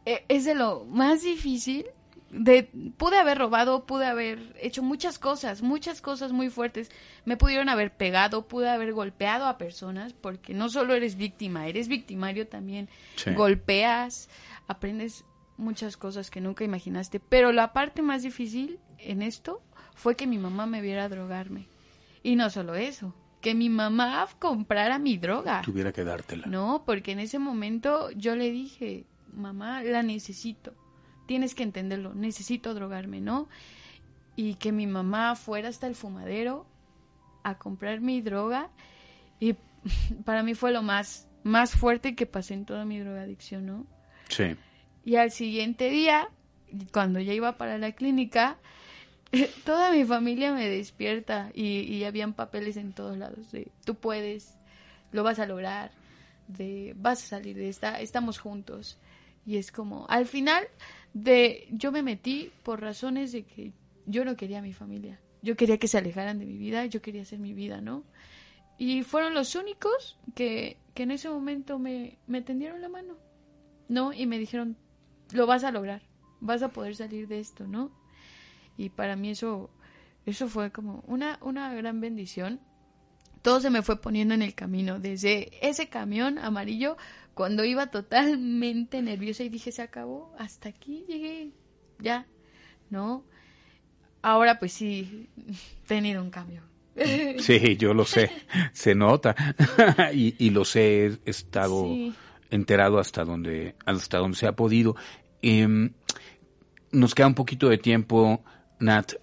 eh, 0.05 0.25
es 0.27 0.43
de 0.43 0.55
lo 0.55 0.83
más 0.83 1.23
difícil 1.23 1.85
de 2.31 2.63
pude 2.97 3.17
haber 3.17 3.37
robado, 3.37 3.85
pude 3.85 4.05
haber 4.05 4.55
hecho 4.61 4.83
muchas 4.83 5.19
cosas, 5.19 5.61
muchas 5.61 6.01
cosas 6.01 6.31
muy 6.31 6.49
fuertes. 6.49 6.91
Me 7.25 7.37
pudieron 7.37 7.69
haber 7.69 7.95
pegado, 7.95 8.47
pude 8.47 8.69
haber 8.69 8.93
golpeado 8.93 9.45
a 9.45 9.57
personas, 9.57 10.13
porque 10.13 10.53
no 10.53 10.69
solo 10.69 10.93
eres 10.93 11.15
víctima, 11.15 11.67
eres 11.67 11.87
victimario 11.87 12.47
también. 12.47 12.89
Golpeas, 13.35 14.29
aprendes 14.67 15.25
muchas 15.57 15.97
cosas 15.97 16.29
que 16.29 16.41
nunca 16.41 16.63
imaginaste. 16.63 17.19
Pero 17.19 17.51
la 17.51 17.73
parte 17.73 18.01
más 18.01 18.21
difícil 18.21 18.79
en 18.99 19.21
esto 19.21 19.61
fue 19.95 20.15
que 20.15 20.27
mi 20.27 20.37
mamá 20.37 20.65
me 20.65 20.81
viera 20.81 21.09
drogarme. 21.09 21.67
Y 22.21 22.35
no 22.35 22.49
solo 22.49 22.75
eso, 22.75 23.13
que 23.41 23.55
mi 23.55 23.69
mamá 23.69 24.27
comprara 24.37 24.99
mi 24.99 25.17
droga. 25.17 25.61
Tuviera 25.63 25.91
que 25.91 26.03
dártela. 26.03 26.45
No, 26.47 26.83
porque 26.85 27.11
en 27.11 27.19
ese 27.19 27.39
momento 27.39 28.11
yo 28.11 28.35
le 28.35 28.51
dije, 28.51 29.05
mamá, 29.33 29.83
la 29.83 30.03
necesito 30.03 30.75
tienes 31.29 31.53
que 31.53 31.61
entenderlo, 31.61 32.15
necesito 32.15 32.73
drogarme, 32.73 33.21
¿no? 33.21 33.47
Y 34.35 34.55
que 34.55 34.71
mi 34.71 34.87
mamá 34.87 35.35
fuera 35.35 35.69
hasta 35.69 35.85
el 35.85 35.93
fumadero 35.93 36.65
a 37.43 37.59
comprar 37.59 38.01
mi 38.01 38.19
droga 38.19 38.71
y 39.39 39.53
para 40.25 40.41
mí 40.41 40.55
fue 40.55 40.71
lo 40.71 40.81
más, 40.81 41.29
más 41.43 41.73
fuerte 41.73 42.15
que 42.15 42.25
pasé 42.25 42.55
en 42.55 42.65
toda 42.65 42.83
mi 42.83 42.97
drogadicción, 42.97 43.67
¿no? 43.67 43.85
Sí. 44.29 44.55
Y 45.05 45.17
al 45.17 45.29
siguiente 45.29 45.91
día, 45.91 46.29
cuando 46.91 47.19
ya 47.19 47.33
iba 47.33 47.59
para 47.59 47.77
la 47.77 47.91
clínica, 47.91 48.57
toda 49.65 49.91
mi 49.91 50.05
familia 50.05 50.51
me 50.51 50.67
despierta 50.67 51.51
y, 51.53 51.81
y 51.81 52.05
habían 52.05 52.33
papeles 52.33 52.75
en 52.75 52.91
todos 52.91 53.17
lados 53.17 53.51
de 53.51 53.67
tú 53.85 53.93
puedes, 53.93 54.57
lo 55.11 55.21
vas 55.21 55.37
a 55.37 55.45
lograr, 55.45 55.91
de 56.47 56.95
vas 56.97 57.23
a 57.23 57.27
salir 57.27 57.55
de 57.55 57.69
esta, 57.69 58.01
estamos 58.01 58.39
juntos. 58.39 58.97
Y 59.45 59.57
es 59.57 59.71
como, 59.71 60.05
al 60.09 60.25
final, 60.25 60.67
de 61.13 61.67
yo 61.71 61.91
me 61.91 62.03
metí 62.03 62.51
por 62.63 62.81
razones 62.81 63.31
de 63.31 63.43
que 63.43 63.73
yo 64.05 64.25
no 64.25 64.35
quería 64.35 64.59
a 64.59 64.63
mi 64.63 64.73
familia. 64.73 65.19
Yo 65.41 65.55
quería 65.55 65.77
que 65.77 65.87
se 65.87 65.97
alejaran 65.97 66.39
de 66.39 66.45
mi 66.45 66.57
vida, 66.57 66.85
yo 66.85 67.01
quería 67.01 67.21
hacer 67.21 67.39
mi 67.39 67.53
vida, 67.53 67.81
¿no? 67.81 68.03
Y 68.77 69.03
fueron 69.03 69.33
los 69.33 69.55
únicos 69.55 70.17
que, 70.35 70.77
que 70.93 71.03
en 71.03 71.11
ese 71.11 71.29
momento 71.29 71.79
me, 71.79 72.17
me 72.27 72.41
tendieron 72.41 72.81
la 72.81 72.89
mano, 72.89 73.15
¿no? 73.87 74.13
Y 74.13 74.25
me 74.25 74.39
dijeron, 74.39 74.77
lo 75.31 75.45
vas 75.45 75.63
a 75.63 75.71
lograr, 75.71 76.01
vas 76.39 76.61
a 76.63 76.69
poder 76.69 76.95
salir 76.95 77.27
de 77.27 77.39
esto, 77.39 77.67
¿no? 77.67 77.91
Y 78.77 78.89
para 78.89 79.15
mí 79.15 79.31
eso, 79.31 79.69
eso 80.25 80.47
fue 80.47 80.71
como 80.71 81.03
una, 81.07 81.37
una 81.41 81.73
gran 81.73 81.99
bendición. 81.99 82.59
Todo 83.41 83.59
se 83.59 83.69
me 83.69 83.81
fue 83.81 84.01
poniendo 84.01 84.33
en 84.33 84.41
el 84.41 84.55
camino, 84.55 84.99
desde 84.99 85.49
ese 85.61 85.87
camión 85.87 86.37
amarillo 86.37 86.97
cuando 87.33 87.63
iba 87.63 87.87
totalmente 87.87 89.01
nerviosa 89.01 89.43
y 89.43 89.49
dije, 89.49 89.71
se 89.71 89.81
acabó, 89.81 90.33
hasta 90.37 90.69
aquí 90.69 91.05
llegué, 91.07 91.51
ya, 91.99 92.25
¿no? 92.89 93.23
Ahora 94.21 94.59
pues 94.59 94.73
sí, 94.73 95.29
he 95.37 95.87
tenido 95.87 96.21
un 96.21 96.29
cambio. 96.29 96.63
Sí, 97.39 97.77
yo 97.77 97.93
lo 97.93 98.03
sé, 98.03 98.29
se 98.73 98.93
nota 98.93 99.35
y, 100.13 100.35
y 100.37 100.49
lo 100.49 100.65
sé, 100.65 101.05
he 101.05 101.19
estado 101.29 101.87
enterado 102.49 102.99
hasta 102.99 103.23
donde, 103.23 103.75
hasta 103.85 104.17
donde 104.17 104.37
se 104.37 104.47
ha 104.47 104.55
podido. 104.55 104.95
Em, 105.41 105.93
nos 106.91 107.15
queda 107.15 107.27
un 107.27 107.35
poquito 107.35 107.69
de 107.69 107.77
tiempo, 107.77 108.43
Nat. 108.79 109.13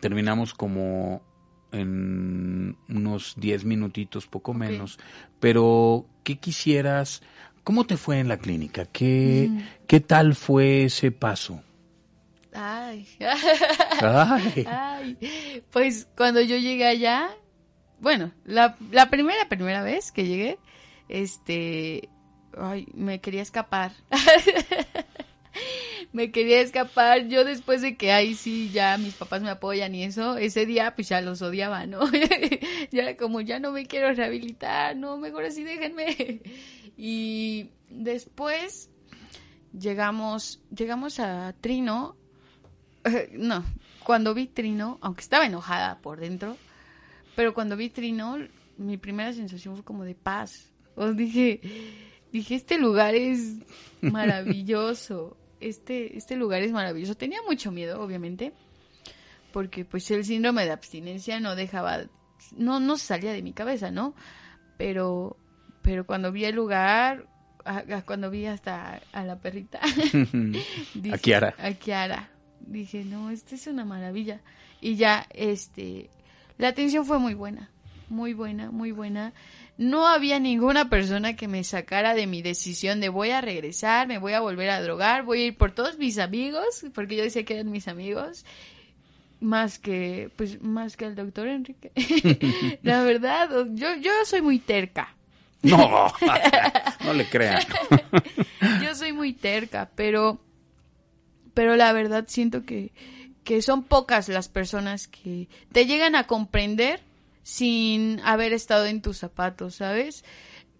terminamos 0.00 0.54
como 0.54 1.22
en 1.72 2.76
unos 2.88 3.34
10 3.36 3.64
minutitos, 3.64 4.26
poco 4.26 4.54
menos. 4.54 4.98
Pero, 5.40 6.06
¿qué 6.24 6.38
quisieras? 6.38 7.22
¿Cómo 7.64 7.84
te 7.84 7.96
fue 7.96 8.18
en 8.18 8.28
la 8.28 8.38
clínica? 8.38 8.86
¿Qué, 8.86 9.48
mm. 9.50 9.60
¿qué 9.86 10.00
tal 10.00 10.34
fue 10.34 10.84
ese 10.84 11.10
paso? 11.10 11.62
Ay. 12.54 13.06
Ay. 14.00 15.16
Pues 15.70 16.08
cuando 16.16 16.40
yo 16.40 16.56
llegué 16.56 16.86
allá, 16.86 17.30
bueno, 18.00 18.32
la, 18.44 18.76
la 18.90 19.10
primera, 19.10 19.48
primera 19.48 19.82
vez 19.82 20.12
que 20.12 20.26
llegué, 20.26 20.58
este, 21.08 22.08
ay, 22.56 22.86
me 22.94 23.20
quería 23.20 23.42
escapar. 23.42 23.92
me 26.12 26.30
quería 26.30 26.60
escapar. 26.60 27.28
Yo 27.28 27.44
después 27.44 27.82
de 27.82 27.96
que 27.96 28.12
ahí 28.12 28.34
sí 28.34 28.70
ya 28.72 28.98
mis 28.98 29.14
papás 29.14 29.42
me 29.42 29.50
apoyan 29.50 29.94
y 29.94 30.04
eso, 30.04 30.36
ese 30.36 30.66
día 30.66 30.94
pues 30.94 31.08
ya 31.08 31.20
los 31.20 31.42
odiaba, 31.42 31.86
¿no? 31.86 32.00
ya 32.90 33.16
como 33.16 33.40
ya 33.40 33.58
no 33.58 33.72
me 33.72 33.86
quiero 33.86 34.12
rehabilitar, 34.12 34.96
no, 34.96 35.16
mejor 35.16 35.44
así 35.44 35.64
déjenme. 35.64 36.42
y 36.96 37.70
después 37.90 38.90
llegamos, 39.78 40.62
llegamos 40.74 41.20
a 41.20 41.54
Trino. 41.60 42.16
no, 43.32 43.64
cuando 44.04 44.34
vi 44.34 44.46
Trino, 44.46 44.98
aunque 45.00 45.22
estaba 45.22 45.46
enojada 45.46 45.98
por 46.00 46.20
dentro, 46.20 46.56
pero 47.36 47.54
cuando 47.54 47.76
vi 47.76 47.90
Trino, 47.90 48.38
mi 48.76 48.96
primera 48.96 49.32
sensación 49.32 49.74
fue 49.74 49.84
como 49.84 50.04
de 50.04 50.14
paz. 50.14 50.72
Os 50.94 51.16
dije, 51.16 51.60
dije, 52.32 52.54
este 52.56 52.78
lugar 52.78 53.14
es 53.14 53.56
maravilloso 54.00 55.36
este, 55.60 56.16
este 56.16 56.36
lugar 56.36 56.62
es 56.62 56.72
maravilloso. 56.72 57.16
Tenía 57.16 57.40
mucho 57.46 57.72
miedo, 57.72 58.00
obviamente, 58.00 58.52
porque 59.52 59.84
pues 59.84 60.10
el 60.10 60.24
síndrome 60.24 60.64
de 60.64 60.72
abstinencia 60.72 61.40
no 61.40 61.56
dejaba, 61.56 62.04
no, 62.56 62.80
no 62.80 62.96
salía 62.96 63.32
de 63.32 63.42
mi 63.42 63.52
cabeza, 63.52 63.90
¿no? 63.90 64.14
Pero, 64.76 65.36
pero 65.82 66.06
cuando 66.06 66.32
vi 66.32 66.44
el 66.44 66.54
lugar, 66.54 67.26
cuando 68.06 68.30
vi 68.30 68.46
hasta 68.46 69.00
a 69.12 69.24
la 69.24 69.36
perrita, 69.36 69.80
a 71.12 71.18
Kiara. 71.18 71.54
A 71.58 71.72
Kiara. 71.72 72.30
Dije, 72.60 73.04
no, 73.04 73.30
esto 73.30 73.54
es 73.54 73.66
una 73.66 73.84
maravilla. 73.84 74.40
Y 74.80 74.96
ya, 74.96 75.26
este, 75.30 76.10
la 76.56 76.68
atención 76.68 77.04
fue 77.04 77.18
muy 77.18 77.34
buena, 77.34 77.70
muy 78.08 78.34
buena, 78.34 78.70
muy 78.70 78.92
buena 78.92 79.32
no 79.78 80.08
había 80.08 80.40
ninguna 80.40 80.90
persona 80.90 81.36
que 81.36 81.46
me 81.46 81.62
sacara 81.62 82.14
de 82.14 82.26
mi 82.26 82.42
decisión 82.42 83.00
de 83.00 83.08
voy 83.08 83.30
a 83.30 83.40
regresar, 83.40 84.08
me 84.08 84.18
voy 84.18 84.32
a 84.32 84.40
volver 84.40 84.70
a 84.70 84.82
drogar, 84.82 85.22
voy 85.22 85.42
a 85.42 85.46
ir 85.46 85.56
por 85.56 85.70
todos 85.70 85.98
mis 85.98 86.18
amigos, 86.18 86.84
porque 86.94 87.16
yo 87.16 87.22
decía 87.22 87.44
que 87.44 87.54
eran 87.54 87.70
mis 87.70 87.86
amigos, 87.86 88.44
más 89.40 89.78
que, 89.78 90.32
pues, 90.34 90.60
más 90.60 90.96
que 90.96 91.04
el 91.04 91.14
doctor 91.14 91.46
Enrique. 91.46 91.92
La 92.82 93.04
verdad, 93.04 93.48
yo, 93.70 93.94
yo 93.94 94.10
soy 94.24 94.42
muy 94.42 94.58
terca. 94.58 95.14
No, 95.62 96.12
no 97.04 97.14
le 97.14 97.28
crean. 97.28 97.62
yo 98.82 98.94
soy 98.96 99.12
muy 99.12 99.32
terca, 99.32 99.90
pero, 99.94 100.40
pero 101.54 101.76
la 101.76 101.92
verdad 101.92 102.24
siento 102.28 102.64
que, 102.64 102.92
que 103.42 103.62
son 103.62 103.82
pocas 103.82 104.28
las 104.28 104.48
personas 104.48 105.08
que 105.08 105.48
te 105.72 105.86
llegan 105.86 106.14
a 106.14 106.28
comprender 106.28 107.00
sin 107.52 108.20
haber 108.24 108.52
estado 108.52 108.84
en 108.84 109.00
tus 109.00 109.16
zapatos, 109.16 109.76
¿sabes? 109.76 110.22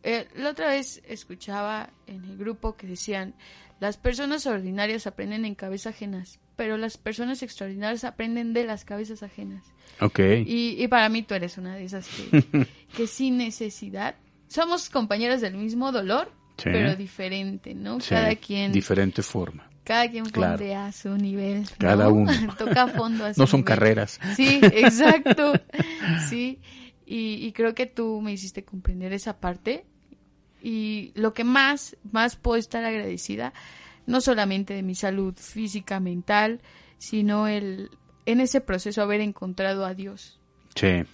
Eh, 0.02 0.28
la 0.36 0.50
otra 0.50 0.68
vez 0.68 1.00
escuchaba 1.08 1.88
en 2.06 2.22
el 2.26 2.36
grupo 2.36 2.76
que 2.76 2.86
decían, 2.86 3.34
las 3.80 3.96
personas 3.96 4.44
ordinarias 4.46 5.06
aprenden 5.06 5.46
en 5.46 5.54
cabeza 5.54 5.88
ajenas. 5.90 6.40
pero 6.56 6.76
las 6.76 6.98
personas 6.98 7.42
extraordinarias 7.42 8.04
aprenden 8.04 8.52
de 8.52 8.64
las 8.64 8.84
cabezas 8.84 9.22
ajenas. 9.22 9.64
Ok. 10.00 10.18
Y, 10.44 10.76
y 10.76 10.88
para 10.88 11.08
mí 11.08 11.22
tú 11.22 11.34
eres 11.34 11.56
una 11.56 11.74
de 11.76 11.84
esas 11.84 12.06
que, 12.08 12.66
que 12.96 13.06
sin 13.06 13.38
necesidad, 13.38 14.16
somos 14.48 14.90
compañeros 14.90 15.40
del 15.40 15.54
mismo 15.56 15.90
dolor, 15.90 16.30
Sí. 16.58 16.64
pero 16.72 16.96
diferente, 16.96 17.74
¿no? 17.74 18.00
Sí, 18.00 18.10
Cada 18.10 18.34
quien, 18.34 18.72
Diferente 18.72 19.22
forma. 19.22 19.67
Cada 19.88 20.10
quien 20.10 20.26
claro. 20.26 20.62
a 20.76 20.92
su 20.92 21.16
nivel. 21.16 21.62
¿no? 21.62 21.68
Cada 21.78 22.10
uno. 22.10 22.30
Toca 22.58 22.82
a 22.82 22.88
fondo 22.88 23.24
a 23.24 23.32
su 23.32 23.40
No 23.40 23.46
son 23.46 23.60
nivel. 23.60 23.68
carreras. 23.68 24.20
Sí, 24.36 24.60
exacto. 24.62 25.54
Sí, 26.28 26.60
y, 27.06 27.46
y 27.46 27.52
creo 27.52 27.74
que 27.74 27.86
tú 27.86 28.20
me 28.20 28.32
hiciste 28.32 28.64
comprender 28.64 29.14
esa 29.14 29.40
parte. 29.40 29.86
Y 30.62 31.12
lo 31.14 31.32
que 31.32 31.42
más, 31.44 31.96
más 32.12 32.36
puedo 32.36 32.58
estar 32.58 32.84
agradecida, 32.84 33.54
no 34.06 34.20
solamente 34.20 34.74
de 34.74 34.82
mi 34.82 34.94
salud 34.94 35.34
física, 35.36 36.00
mental, 36.00 36.60
sino 36.98 37.46
el 37.48 37.90
en 38.26 38.40
ese 38.40 38.60
proceso 38.60 39.00
haber 39.00 39.22
encontrado 39.22 39.86
a 39.86 39.94
Dios. 39.94 40.38
Sí. 40.74 41.04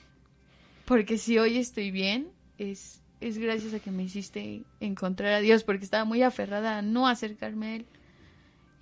Porque 0.85 1.17
si 1.17 1.39
hoy 1.39 1.59
estoy 1.59 1.93
bien, 1.93 2.29
es, 2.59 3.03
es 3.21 3.39
gracias 3.39 3.73
a 3.73 3.79
que 3.79 3.93
me 3.93 4.03
hiciste 4.03 4.65
encontrar 4.81 5.33
a 5.35 5.39
Dios, 5.41 5.63
porque 5.63 5.85
estaba 5.85 6.05
muy 6.05 6.23
aferrada 6.23 6.79
a 6.79 6.83
no 6.83 7.07
acercarme 7.07 7.67
a 7.67 7.77
Él. 7.77 7.87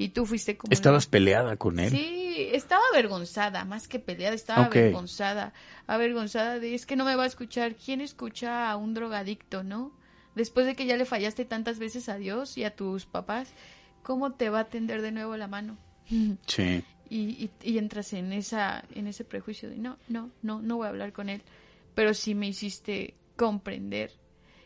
Y 0.02 0.08
tú 0.08 0.26
fuiste 0.26 0.56
como... 0.56 0.72
¿Estabas 0.72 1.06
peleada 1.06 1.56
con 1.56 1.78
él? 1.78 1.90
Sí, 1.90 2.48
estaba 2.52 2.82
avergonzada, 2.92 3.64
más 3.64 3.88
que 3.88 3.98
peleada, 3.98 4.34
estaba 4.34 4.66
avergonzada, 4.66 5.52
avergonzada 5.86 6.58
de 6.58 6.74
es 6.74 6.86
que 6.86 6.96
no 6.96 7.04
me 7.04 7.16
va 7.16 7.24
a 7.24 7.26
escuchar. 7.26 7.76
¿Quién 7.76 8.00
escucha 8.00 8.70
a 8.70 8.76
un 8.76 8.94
drogadicto, 8.94 9.62
no? 9.62 9.92
Después 10.34 10.66
de 10.66 10.74
que 10.74 10.86
ya 10.86 10.96
le 10.96 11.04
fallaste 11.04 11.44
tantas 11.44 11.78
veces 11.78 12.08
a 12.08 12.16
Dios 12.16 12.56
y 12.58 12.64
a 12.64 12.74
tus 12.74 13.06
papás, 13.06 13.52
¿cómo 14.02 14.32
te 14.32 14.50
va 14.50 14.60
a 14.60 14.68
tender 14.68 15.02
de 15.02 15.12
nuevo 15.12 15.36
la 15.36 15.48
mano? 15.48 15.78
Sí. 16.46 16.84
y, 17.08 17.18
y, 17.18 17.50
y 17.62 17.78
entras 17.78 18.12
en 18.12 18.32
esa 18.32 18.84
en 18.94 19.06
ese 19.06 19.24
prejuicio 19.24 19.70
de 19.70 19.76
no, 19.76 19.98
no, 20.08 20.30
no, 20.42 20.60
no 20.60 20.76
voy 20.76 20.86
a 20.86 20.90
hablar 20.90 21.12
con 21.12 21.28
él. 21.28 21.42
Pero 21.94 22.14
sí 22.14 22.34
me 22.34 22.48
hiciste 22.48 23.14
comprender 23.36 24.10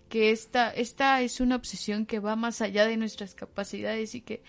que 0.09 0.31
esta, 0.31 0.71
esta 0.71 1.21
es 1.23 1.41
una 1.41 1.57
obsesión 1.57 2.07
que 2.07 2.21
va 2.21 2.37
más 2.37 2.61
allá 2.61 2.87
de 2.87 2.97
nuestras 2.97 3.35
capacidades 3.35 4.15
y 4.15 4.21
que 4.21 4.43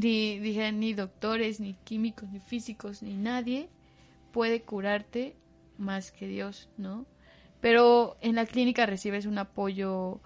ni, 0.00 0.38
dije, 0.38 0.72
ni 0.72 0.94
doctores, 0.94 1.60
ni 1.60 1.74
químicos, 1.84 2.28
ni 2.30 2.40
físicos, 2.40 3.02
ni 3.02 3.16
nadie 3.16 3.68
puede 4.32 4.62
curarte 4.62 5.36
más 5.78 6.12
que 6.12 6.26
Dios, 6.28 6.68
¿no? 6.76 7.06
Pero 7.60 8.16
en 8.20 8.34
la 8.34 8.46
clínica 8.46 8.86
recibes 8.86 9.26
un 9.26 9.38
apoyo, 9.38 10.20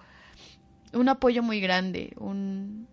un 0.93 1.09
apoyo 1.09 1.43
muy 1.43 1.61
grande, 1.61 2.13
un 2.19 2.89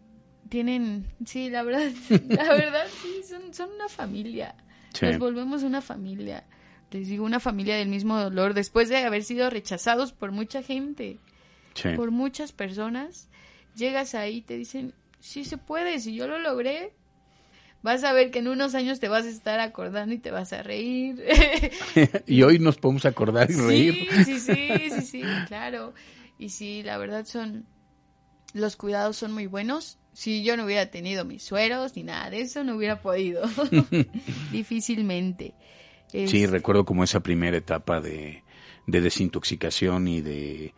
tienen, 0.49 1.05
sí, 1.25 1.49
la 1.49 1.63
verdad, 1.63 1.91
la 2.29 2.53
verdad, 2.53 2.85
sí, 3.01 3.21
son, 3.27 3.53
son 3.53 3.69
una 3.75 3.89
familia. 3.89 4.55
Sí. 4.93 5.05
Nos 5.05 5.19
volvemos 5.19 5.63
una 5.63 5.81
familia. 5.81 6.45
Les 6.91 7.07
digo, 7.09 7.25
una 7.25 7.41
familia 7.41 7.75
del 7.75 7.89
mismo 7.89 8.17
dolor 8.17 8.53
después 8.53 8.87
de 8.87 8.97
haber 8.97 9.23
sido 9.23 9.49
rechazados 9.49 10.13
por 10.13 10.31
mucha 10.31 10.63
gente, 10.63 11.17
Sí. 11.73 11.89
por 11.95 12.11
muchas 12.11 12.53
personas. 12.53 13.29
Llegas 13.75 14.15
ahí 14.15 14.37
y 14.37 14.41
te 14.41 14.57
dicen, 14.57 14.93
sí 15.19 15.43
se 15.45 15.57
puede, 15.57 15.99
si 15.99 16.15
yo 16.15 16.27
lo 16.27 16.39
logré. 16.39 16.93
Vas 17.83 18.03
a 18.03 18.11
ver 18.11 18.31
que 18.31 18.39
en 18.39 18.47
unos 18.47 18.73
años 18.75 18.99
te 18.99 19.07
vas 19.07 19.25
a 19.25 19.29
estar 19.29 19.59
acordando 19.59 20.13
y 20.13 20.17
te 20.17 20.31
vas 20.31 20.51
a 20.51 20.63
reír. 20.63 21.23
y 22.27 22.41
hoy 22.41 22.59
nos 22.59 22.77
podemos 22.77 23.05
acordar 23.05 23.49
y 23.51 23.53
reír. 23.55 23.93
Sí, 24.25 24.39
sí, 24.39 24.39
sí, 24.39 24.89
sí, 24.89 25.01
sí, 25.05 25.23
claro. 25.47 25.93
Y 26.39 26.49
sí, 26.49 26.81
la 26.83 26.97
verdad 26.97 27.25
son, 27.25 27.65
los 28.53 28.75
cuidados 28.75 29.15
son 29.17 29.31
muy 29.31 29.45
buenos. 29.45 29.99
Si 30.11 30.43
yo 30.43 30.57
no 30.57 30.65
hubiera 30.65 30.89
tenido 30.89 31.23
mis 31.23 31.43
sueros 31.43 31.95
ni 31.95 32.01
nada 32.03 32.31
de 32.31 32.41
eso, 32.41 32.63
no 32.63 32.75
hubiera 32.75 32.99
podido. 33.01 33.43
Difícilmente. 34.51 35.53
Es- 36.13 36.31
Sí, 36.31 36.45
recuerdo 36.47 36.83
como 36.83 37.03
esa 37.03 37.19
primera 37.19 37.57
etapa 37.57 38.01
de, 38.01 38.43
de 38.87 39.01
desintoxicación 39.01 40.07
y 40.07 40.21
de 40.21 40.73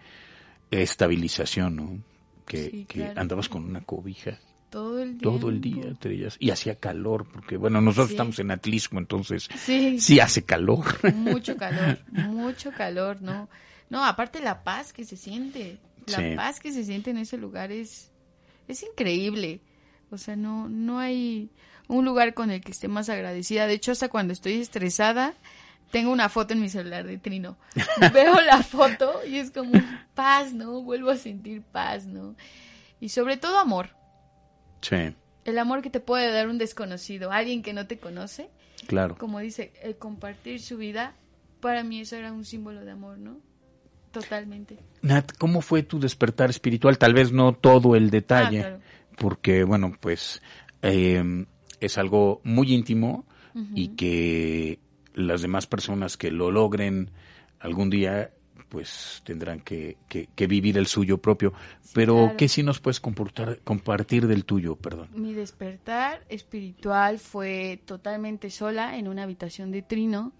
estabilización, 0.71 1.75
¿no? 1.77 2.03
Que, 2.49 2.69
Sí, 2.71 2.85
que 2.87 3.03
claro. 3.03 3.21
andabas 3.21 3.47
con 3.47 3.63
una 3.63 3.81
cobija 3.81 4.39
todo 4.71 4.99
el 5.01 5.17
todo 5.19 5.49
el 5.49 5.61
día, 5.61 5.93
te 5.99 6.27
y 6.39 6.49
hacía 6.49 6.75
calor, 6.79 7.27
porque 7.31 7.57
bueno, 7.57 7.79
nosotros 7.79 8.07
Sí. 8.07 8.13
estamos 8.13 8.39
en 8.39 8.49
Atlisco, 8.49 8.97
entonces 8.97 9.47
Sí, 9.55 9.99
sí 9.99 10.19
hace 10.19 10.43
calor. 10.43 10.83
mucho 11.13 11.55
calor, 11.57 11.99
mucho 12.11 12.71
calor, 12.73 13.21
¿no? 13.21 13.49
No, 13.91 14.03
aparte 14.03 14.39
la 14.41 14.63
paz 14.63 14.93
que 14.93 15.05
se 15.05 15.15
siente, 15.15 15.77
la 16.07 16.17
Sí. 16.17 16.35
paz 16.35 16.59
que 16.59 16.71
se 16.71 16.83
siente 16.83 17.11
en 17.11 17.17
ese 17.19 17.37
lugar 17.37 17.71
es, 17.71 18.11
es 18.67 18.81
increíble. 18.83 19.61
O 20.09 20.17
sea, 20.17 20.35
no, 20.35 20.67
no 20.69 20.97
hay 20.97 21.51
un 21.87 22.03
lugar 22.03 22.33
con 22.33 22.49
el 22.49 22.61
que 22.61 22.71
esté 22.71 22.87
más 22.87 23.09
agradecida. 23.09 23.67
De 23.67 23.73
hecho, 23.73 23.91
hasta 23.91 24.09
cuando 24.09 24.33
estoy 24.33 24.53
estresada, 24.53 25.35
tengo 25.91 26.11
una 26.11 26.29
foto 26.29 26.53
en 26.53 26.61
mi 26.61 26.69
celular 26.69 27.05
de 27.05 27.17
Trino. 27.17 27.57
Veo 28.13 28.39
la 28.41 28.61
foto 28.63 29.21
y 29.27 29.37
es 29.37 29.51
como 29.51 29.71
paz, 30.15 30.53
¿no? 30.53 30.81
Vuelvo 30.81 31.09
a 31.11 31.15
sentir 31.17 31.61
paz, 31.63 32.05
¿no? 32.05 32.35
Y 32.99 33.09
sobre 33.09 33.37
todo 33.37 33.57
amor. 33.59 33.89
Sí, 34.81 35.13
El 35.45 35.57
amor 35.59 35.81
que 35.81 35.89
te 35.89 35.99
puede 35.99 36.31
dar 36.31 36.47
un 36.47 36.57
desconocido, 36.57 37.31
alguien 37.31 37.61
que 37.63 37.73
no 37.73 37.85
te 37.87 37.97
conoce 37.99 38.49
claro. 38.87 39.17
como 39.17 39.39
dice, 39.39 39.73
el 39.83 39.97
compartir 39.97 40.61
su 40.61 40.77
vida, 40.77 41.13
para 41.59 41.83
mí 41.83 41.99
eso 42.01 42.15
era 42.15 42.31
un 42.31 42.45
símbolo 42.45 42.85
de 42.85 42.91
amor, 42.91 43.17
¿no? 43.17 43.37
Totalmente. 44.11 44.77
Nat, 45.01 45.31
¿cómo 45.37 45.61
fue 45.61 45.83
tu 45.83 45.99
despertar 45.99 46.49
espiritual? 46.49 46.97
Tal 46.97 47.13
vez 47.13 47.31
no 47.31 47.53
todo 47.53 47.95
el 47.95 48.09
detalle, 48.09 48.59
Ah, 48.59 48.63
claro. 48.63 48.79
porque 49.17 49.63
bueno, 49.63 49.91
pues 49.99 50.41
eh, 50.81 51.45
es 51.79 51.97
algo 51.97 52.41
muy 52.43 52.73
íntimo 52.73 53.25
y 53.75 53.89
que 53.89 54.79
las 55.19 55.41
demás 55.41 55.67
personas 55.67 56.17
que 56.17 56.31
lo 56.31 56.51
logren 56.51 57.11
algún 57.59 57.89
día 57.89 58.31
pues 58.69 59.21
tendrán 59.25 59.61
que, 59.61 59.97
que- 60.07 60.27
que 60.35 60.45
vivir 60.45 60.77
el 60.77 60.85
suyo 60.85 61.17
propio. 61.17 61.53
Pero, 61.93 62.15
claro. 62.17 62.37
¿qué 62.37 62.47
sí 62.47 62.61
nos 62.61 62.79
puedes 62.79 63.01
comportar- 63.01 63.59
compartir 63.63 64.27
del 64.27 64.45
tuyo? 64.45 64.75
Perdón. 64.75 65.09
Mi 65.15 65.33
despertar 65.33 66.23
espiritual 66.29 67.17
fue 67.17 67.81
totalmente 67.85 68.51
sola 68.51 68.97
en 68.97 69.07
una 69.07 69.23
habitación 69.23 69.71
de 69.71 69.81
trino, 69.81 70.33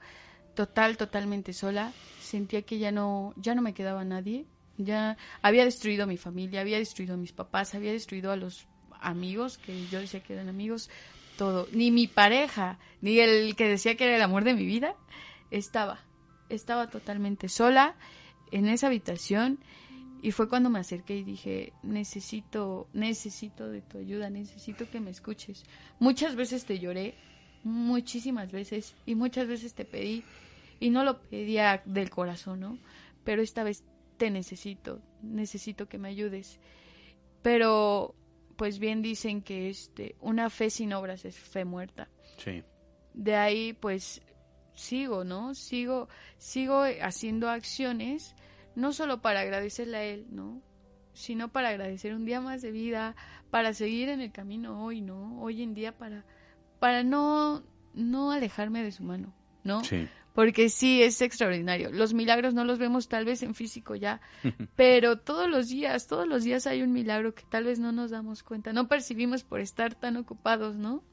total, 0.54 0.96
totalmente 0.96 1.54
sola. 1.54 1.92
Sentía 2.22 2.62
que 2.62 2.78
ya 2.78 2.92
no, 2.92 3.34
ya 3.36 3.56
no 3.56 3.64
me 3.64 3.74
quedaba 3.74 4.04
nadie. 4.06 4.46
Ya 4.78 5.18
había 5.42 5.66
destruido 5.66 6.04
a 6.04 6.06
mi 6.08 6.18
familia, 6.18 6.62
había 6.62 6.78
destruido 6.78 7.16
a 7.16 7.18
mis 7.18 7.34
papás, 7.34 7.74
había 7.74 7.92
destruido 7.92 8.32
a 8.32 8.36
los 8.36 8.68
amigos 9.02 9.58
que 9.58 9.88
yo 9.88 10.00
decía 10.00 10.22
que 10.22 10.34
eran 10.34 10.50
amigos, 10.50 10.90
todo. 11.38 11.68
Ni 11.74 11.90
mi 11.90 12.06
pareja, 12.08 12.78
ni 13.02 13.20
el 13.20 13.56
que 13.56 13.68
decía 13.68 13.96
que 13.96 14.06
era 14.06 14.16
el 14.16 14.22
amor 14.22 14.44
de 14.44 14.54
mi 14.54 14.66
vida, 14.66 14.96
estaba. 15.52 16.00
Estaba 16.50 16.90
totalmente 16.90 17.50
sola 17.50 17.96
en 18.52 18.68
esa 18.68 18.88
habitación 18.88 19.60
y 20.22 20.32
fue 20.32 20.50
cuando 20.50 20.70
me 20.70 20.80
acerqué 20.80 21.18
y 21.18 21.24
dije, 21.24 21.74
necesito, 21.84 22.90
necesito 22.94 23.70
de 23.70 23.82
tu 23.82 24.00
ayuda, 24.00 24.30
necesito 24.30 24.90
que 24.90 25.00
me 25.00 25.12
escuches. 25.12 25.64
Muchas 26.00 26.36
veces 26.36 26.66
te 26.66 26.80
lloré, 26.80 27.16
muchísimas 27.64 28.52
veces, 28.52 28.96
y 29.06 29.16
muchas 29.16 29.48
veces 29.48 29.74
te 29.74 29.86
pedí, 29.86 30.24
y 30.80 30.90
no 30.90 31.04
lo 31.04 31.22
pedía 31.22 31.82
del 31.86 32.10
corazón, 32.10 32.60
¿no? 32.60 32.78
Pero 33.24 33.42
esta 33.42 33.64
vez 33.64 33.86
te 34.18 34.30
necesito, 34.30 35.02
necesito 35.22 35.88
que 35.88 35.98
me 35.98 36.10
ayudes. 36.10 36.60
Pero, 37.42 38.14
pues 38.58 38.80
bien 38.80 39.02
dicen 39.02 39.42
que 39.42 39.70
este, 39.70 40.16
una 40.20 40.50
fe 40.50 40.70
sin 40.70 40.92
obras 40.92 41.24
es 41.24 41.38
fe 41.38 41.64
muerta 41.64 42.10
Sí. 42.38 42.64
De 43.14 43.36
ahí 43.36 43.74
pues 43.74 44.22
sigo, 44.80 45.24
¿no? 45.24 45.54
Sigo, 45.54 46.08
sigo 46.38 46.84
haciendo 47.02 47.50
acciones, 47.50 48.36
no 48.76 48.94
solo 48.94 49.22
para 49.22 49.42
agradecerle 49.42 49.98
a 49.98 50.04
él, 50.04 50.28
¿no? 50.30 50.62
Sino 51.14 51.52
para 51.52 51.70
agradecer 51.70 52.14
un 52.14 52.26
día 52.26 52.40
más 52.40 52.62
de 52.62 52.72
vida, 52.72 53.16
para 53.52 53.74
seguir 53.74 54.10
en 54.10 54.22
el 54.22 54.32
camino 54.32 54.84
hoy, 54.84 55.02
¿no? 55.02 55.42
Hoy 55.42 55.62
en 55.62 55.74
día 55.74 55.98
para, 55.98 56.26
para 56.80 57.04
no, 57.04 57.64
no 57.94 58.32
alejarme 58.32 58.84
de 58.84 58.92
su 58.92 59.04
mano, 59.04 59.34
¿no? 59.64 59.84
Sí. 59.84 60.08
Porque 60.34 60.70
sí 60.70 61.02
es 61.02 61.22
extraordinario. 61.22 61.92
Los 61.92 62.14
milagros 62.14 62.54
no 62.54 62.64
los 62.64 62.80
vemos 62.80 63.10
tal 63.10 63.26
vez 63.26 63.44
en 63.44 63.56
físico 63.56 63.96
ya, 63.96 64.22
pero 64.78 65.20
todos 65.20 65.50
los 65.50 65.68
días, 65.68 66.08
todos 66.08 66.28
los 66.28 66.44
días 66.44 66.68
hay 66.68 66.82
un 66.82 66.94
milagro 66.94 67.36
que 67.36 67.44
tal 67.50 67.66
vez 67.66 67.80
no 67.80 67.92
nos 67.92 68.12
damos 68.12 68.44
cuenta, 68.44 68.72
no 68.72 68.88
percibimos 68.88 69.44
por 69.44 69.60
estar 69.60 69.96
tan 69.96 70.16
ocupados, 70.16 70.78
¿no? 70.78 71.04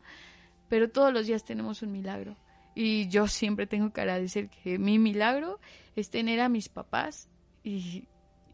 Pero 0.69 0.91
todos 0.91 1.13
los 1.13 1.27
días 1.27 1.45
tenemos 1.45 1.83
un 1.83 1.93
milagro. 1.93 2.37
Y 2.75 3.09
yo 3.09 3.27
siempre 3.29 3.67
tengo 3.67 3.91
que 3.93 4.01
agradecer 4.03 4.49
que 4.51 4.79
mi 4.79 4.99
milagro 4.99 5.61
es 5.95 6.11
tener 6.11 6.41
a 6.41 6.49
mis 6.49 6.69
papás 6.69 7.29
y, 7.65 8.05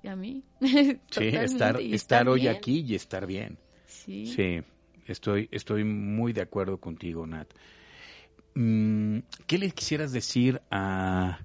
y 0.03 0.09
a 0.09 0.15
mí. 0.17 0.45
Sí, 1.11 1.27
estar, 1.29 1.81
y 1.81 1.95
estar 1.95 2.29
hoy 2.29 2.43
bien. 2.43 2.55
aquí 2.57 2.81
y 2.87 2.95
estar 2.95 3.27
bien. 3.27 3.59
Sí. 3.87 4.27
Sí, 4.27 4.61
estoy, 5.07 5.49
estoy 5.51 5.85
muy 5.85 6.33
de 6.33 6.43
acuerdo 6.43 6.79
contigo, 6.79 7.27
Nat. 7.27 7.49
Mm, 8.55 9.19
¿Qué 9.47 9.59
le 9.59 9.71
quisieras 9.71 10.13
decir 10.13 10.61
a, 10.71 11.41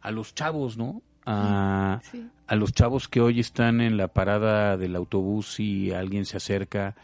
a 0.00 0.10
los 0.10 0.34
chavos, 0.34 0.76
no? 0.76 1.02
A, 1.26 2.00
Sí. 2.10 2.26
a 2.46 2.56
los 2.56 2.72
chavos 2.72 3.06
que 3.06 3.20
hoy 3.20 3.38
están 3.40 3.80
en 3.82 3.96
la 3.98 4.08
parada 4.08 4.76
del 4.78 4.96
autobús 4.96 5.60
y 5.60 5.92
alguien 5.92 6.24
se 6.24 6.38
acerca 6.38 6.96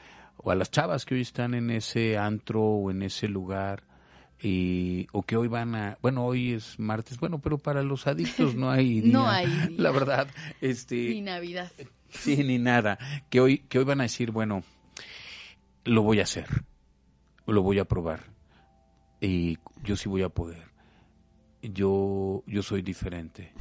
o 0.45 0.51
a 0.51 0.55
las 0.55 0.71
chavas 0.71 1.07
que 1.07 1.15
hoy 1.15 1.23
están 1.23 1.55
en 1.55 1.71
ese 1.71 2.19
antro 2.19 2.63
o 2.63 2.91
en 2.91 3.03
ese 3.03 3.29
lugar 3.29 3.83
y, 4.41 5.07
o 5.13 5.23
que 5.23 5.37
hoy 5.37 5.49
van 5.49 5.75
a, 5.75 5.99
bueno, 6.03 6.27
hoy 6.27 6.53
es 6.53 6.79
martes, 6.79 7.19
bueno, 7.19 7.41
pero 7.41 7.57
para 7.57 7.83
los 7.83 8.07
adictos 8.07 8.55
no 8.55 8.71
hay 8.71 9.01
día, 9.01 9.13
no 9.13 9.27
hay 9.27 9.47
día. 9.69 9.79
la 9.79 9.91
verdad, 9.91 10.29
este, 10.61 10.97
ni 10.97 11.23
Navidad, 11.23 11.73
sí, 12.11 12.37
ni 12.45 12.59
nada, 12.59 12.99
que 13.31 13.41
hoy, 13.41 13.59
que 13.59 13.79
hoy 13.79 13.85
van 13.85 14.01
a 14.01 14.05
decir, 14.05 14.33
bueno, 14.33 14.63
lo 15.85 16.03
voy 16.03 16.21
a 16.21 16.25
hacer, 16.25 16.47
lo 17.47 17.63
voy 17.63 17.79
a 17.79 17.87
probar 17.87 18.25
y 19.23 19.59
yo 19.83 19.97
sí 19.97 20.11
voy 20.11 20.23
a 20.23 20.29
poder, 20.29 20.63
yo, 21.63 22.43
yo 22.47 22.63
soy 22.63 22.83
diferente. 22.83 23.55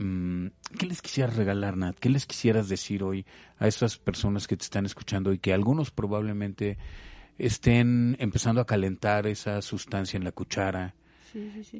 Mm, 0.00 0.46
¿Qué 0.78 0.86
les 0.86 1.02
quisieras 1.02 1.36
regalar, 1.36 1.76
Nat? 1.76 1.94
¿Qué 1.98 2.08
les 2.08 2.24
quisieras 2.24 2.70
decir 2.70 3.02
hoy 3.02 3.26
a 3.58 3.68
esas 3.68 3.98
personas 3.98 4.48
que 4.48 4.56
te 4.56 4.64
están 4.64 4.86
escuchando 4.86 5.30
y 5.30 5.38
que 5.38 5.52
algunos 5.52 5.90
probablemente 5.90 6.78
estén 7.36 8.16
empezando 8.18 8.62
a 8.62 8.66
calentar 8.66 9.26
esa 9.26 9.60
sustancia 9.60 10.16
en 10.16 10.24
la 10.24 10.32
cuchara, 10.32 10.94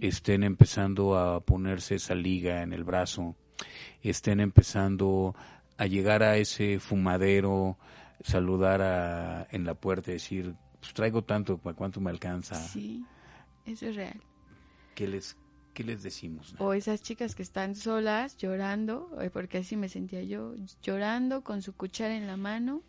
estén 0.01 0.43
empezando 0.43 1.18
a 1.18 1.41
ponerse 1.41 1.95
esa 1.95 2.14
liga 2.14 2.62
en 2.62 2.75
el 2.75 2.85
brazo, 2.85 3.37
estén 4.03 4.41
empezando 4.41 5.35
a 5.79 5.87
llegar 5.87 6.23
a 6.23 6.37
ese 6.37 6.79
fumadero, 6.79 7.79
saludar 8.23 8.83
a, 8.83 9.49
en 9.51 9.64
la 9.64 9.73
puerta 9.75 10.11
y 10.11 10.14
decir, 10.14 10.55
pues 10.79 10.93
traigo 10.93 11.25
tanto, 11.25 11.57
¿para 11.57 11.75
cuánto 11.75 12.03
me 12.03 12.11
alcanza? 12.11 12.57
Sí, 12.57 13.03
eso 13.64 13.87
es 13.87 13.97
real. 13.97 14.21
¿Qué 14.95 15.09
les, 15.09 15.37
les 15.83 16.03
decimos? 16.03 16.55
O 16.59 16.72
esas 16.72 17.03
chicas 17.03 17.35
que 17.35 17.43
están 17.43 17.74
solas, 17.74 18.37
llorando, 18.37 19.16
eh, 19.20 19.31
porque 19.31 19.59
así 19.59 19.76
me 19.76 19.89
sentía 19.89 20.22
yo, 20.22 20.55
llorando 20.83 21.43
con 21.43 21.62
su 21.62 21.74
cuchara 21.74 22.16
en 22.16 22.26
la 22.26 22.37
mano, 22.37 22.83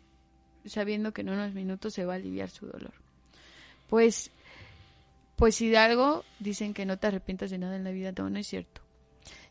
sabiendo 0.64 1.12
que 1.12 1.22
en 1.22 1.30
unos 1.30 1.54
minutos 1.54 1.94
se 1.94 2.04
va 2.04 2.14
a 2.14 2.16
aliviar 2.16 2.50
su 2.50 2.66
dolor. 2.66 2.94
Pues, 3.88 4.30
pues 5.36 5.56
si 5.56 5.68
de 5.68 5.78
algo 5.78 6.24
dicen 6.38 6.74
que 6.74 6.86
no 6.86 6.98
te 6.98 7.08
arrepientas 7.08 7.50
de 7.50 7.58
nada 7.58 7.76
en 7.76 7.84
la 7.84 7.90
vida, 7.90 8.12
no, 8.16 8.30
no 8.30 8.38
es 8.38 8.46
cierto. 8.46 8.80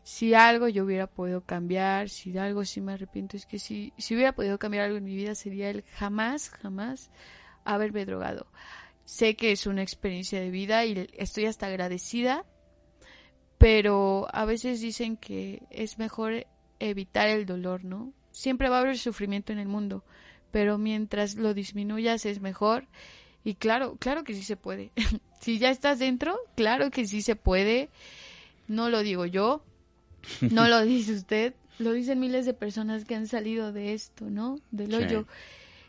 Si 0.04 0.34
algo 0.34 0.68
yo 0.68 0.84
hubiera 0.84 1.06
podido 1.06 1.42
cambiar, 1.42 2.08
si 2.08 2.32
de 2.32 2.40
algo 2.40 2.64
sí 2.64 2.80
me 2.80 2.92
arrepiento, 2.92 3.36
es 3.36 3.46
que 3.46 3.58
si, 3.58 3.92
si 3.98 4.14
hubiera 4.14 4.32
podido 4.32 4.58
cambiar 4.58 4.86
algo 4.86 4.96
en 4.96 5.04
mi 5.04 5.14
vida 5.14 5.34
sería 5.34 5.70
el 5.70 5.84
jamás, 5.84 6.50
jamás 6.50 7.10
haberme 7.64 8.04
drogado. 8.04 8.46
Sé 9.04 9.36
que 9.36 9.52
es 9.52 9.66
una 9.66 9.82
experiencia 9.82 10.40
de 10.40 10.50
vida 10.50 10.84
y 10.84 11.08
estoy 11.16 11.46
hasta 11.46 11.66
agradecida, 11.66 12.44
pero 13.62 14.26
a 14.32 14.44
veces 14.44 14.80
dicen 14.80 15.16
que 15.16 15.62
es 15.70 15.96
mejor 15.96 16.48
evitar 16.80 17.28
el 17.28 17.46
dolor, 17.46 17.84
¿no? 17.84 18.12
Siempre 18.32 18.68
va 18.68 18.78
a 18.78 18.80
haber 18.80 18.98
sufrimiento 18.98 19.52
en 19.52 19.60
el 19.60 19.68
mundo, 19.68 20.04
pero 20.50 20.78
mientras 20.78 21.36
lo 21.36 21.54
disminuyas 21.54 22.26
es 22.26 22.40
mejor. 22.40 22.88
Y 23.44 23.54
claro, 23.54 23.96
claro 24.00 24.24
que 24.24 24.34
sí 24.34 24.42
se 24.42 24.56
puede. 24.56 24.90
si 25.40 25.60
ya 25.60 25.70
estás 25.70 26.00
dentro, 26.00 26.36
claro 26.56 26.90
que 26.90 27.06
sí 27.06 27.22
se 27.22 27.36
puede. 27.36 27.88
No 28.66 28.90
lo 28.90 29.04
digo 29.04 29.26
yo, 29.26 29.64
no 30.40 30.66
lo 30.66 30.80
dice 30.84 31.12
usted, 31.12 31.54
lo 31.78 31.92
dicen 31.92 32.18
miles 32.18 32.46
de 32.46 32.54
personas 32.54 33.04
que 33.04 33.14
han 33.14 33.28
salido 33.28 33.72
de 33.72 33.94
esto, 33.94 34.28
¿no? 34.28 34.58
Del 34.72 34.92
hoyo. 34.92 35.28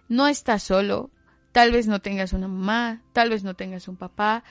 No 0.10 0.28
estás 0.28 0.62
solo. 0.62 1.10
Tal 1.52 1.72
vez 1.72 1.88
no 1.88 2.02
tengas 2.02 2.34
una 2.34 2.48
mamá, 2.48 3.02
tal 3.14 3.32
vez 3.32 3.44
no 3.44 3.56
tengas 3.56 3.88
un 3.88 3.96
papá, 3.96 4.44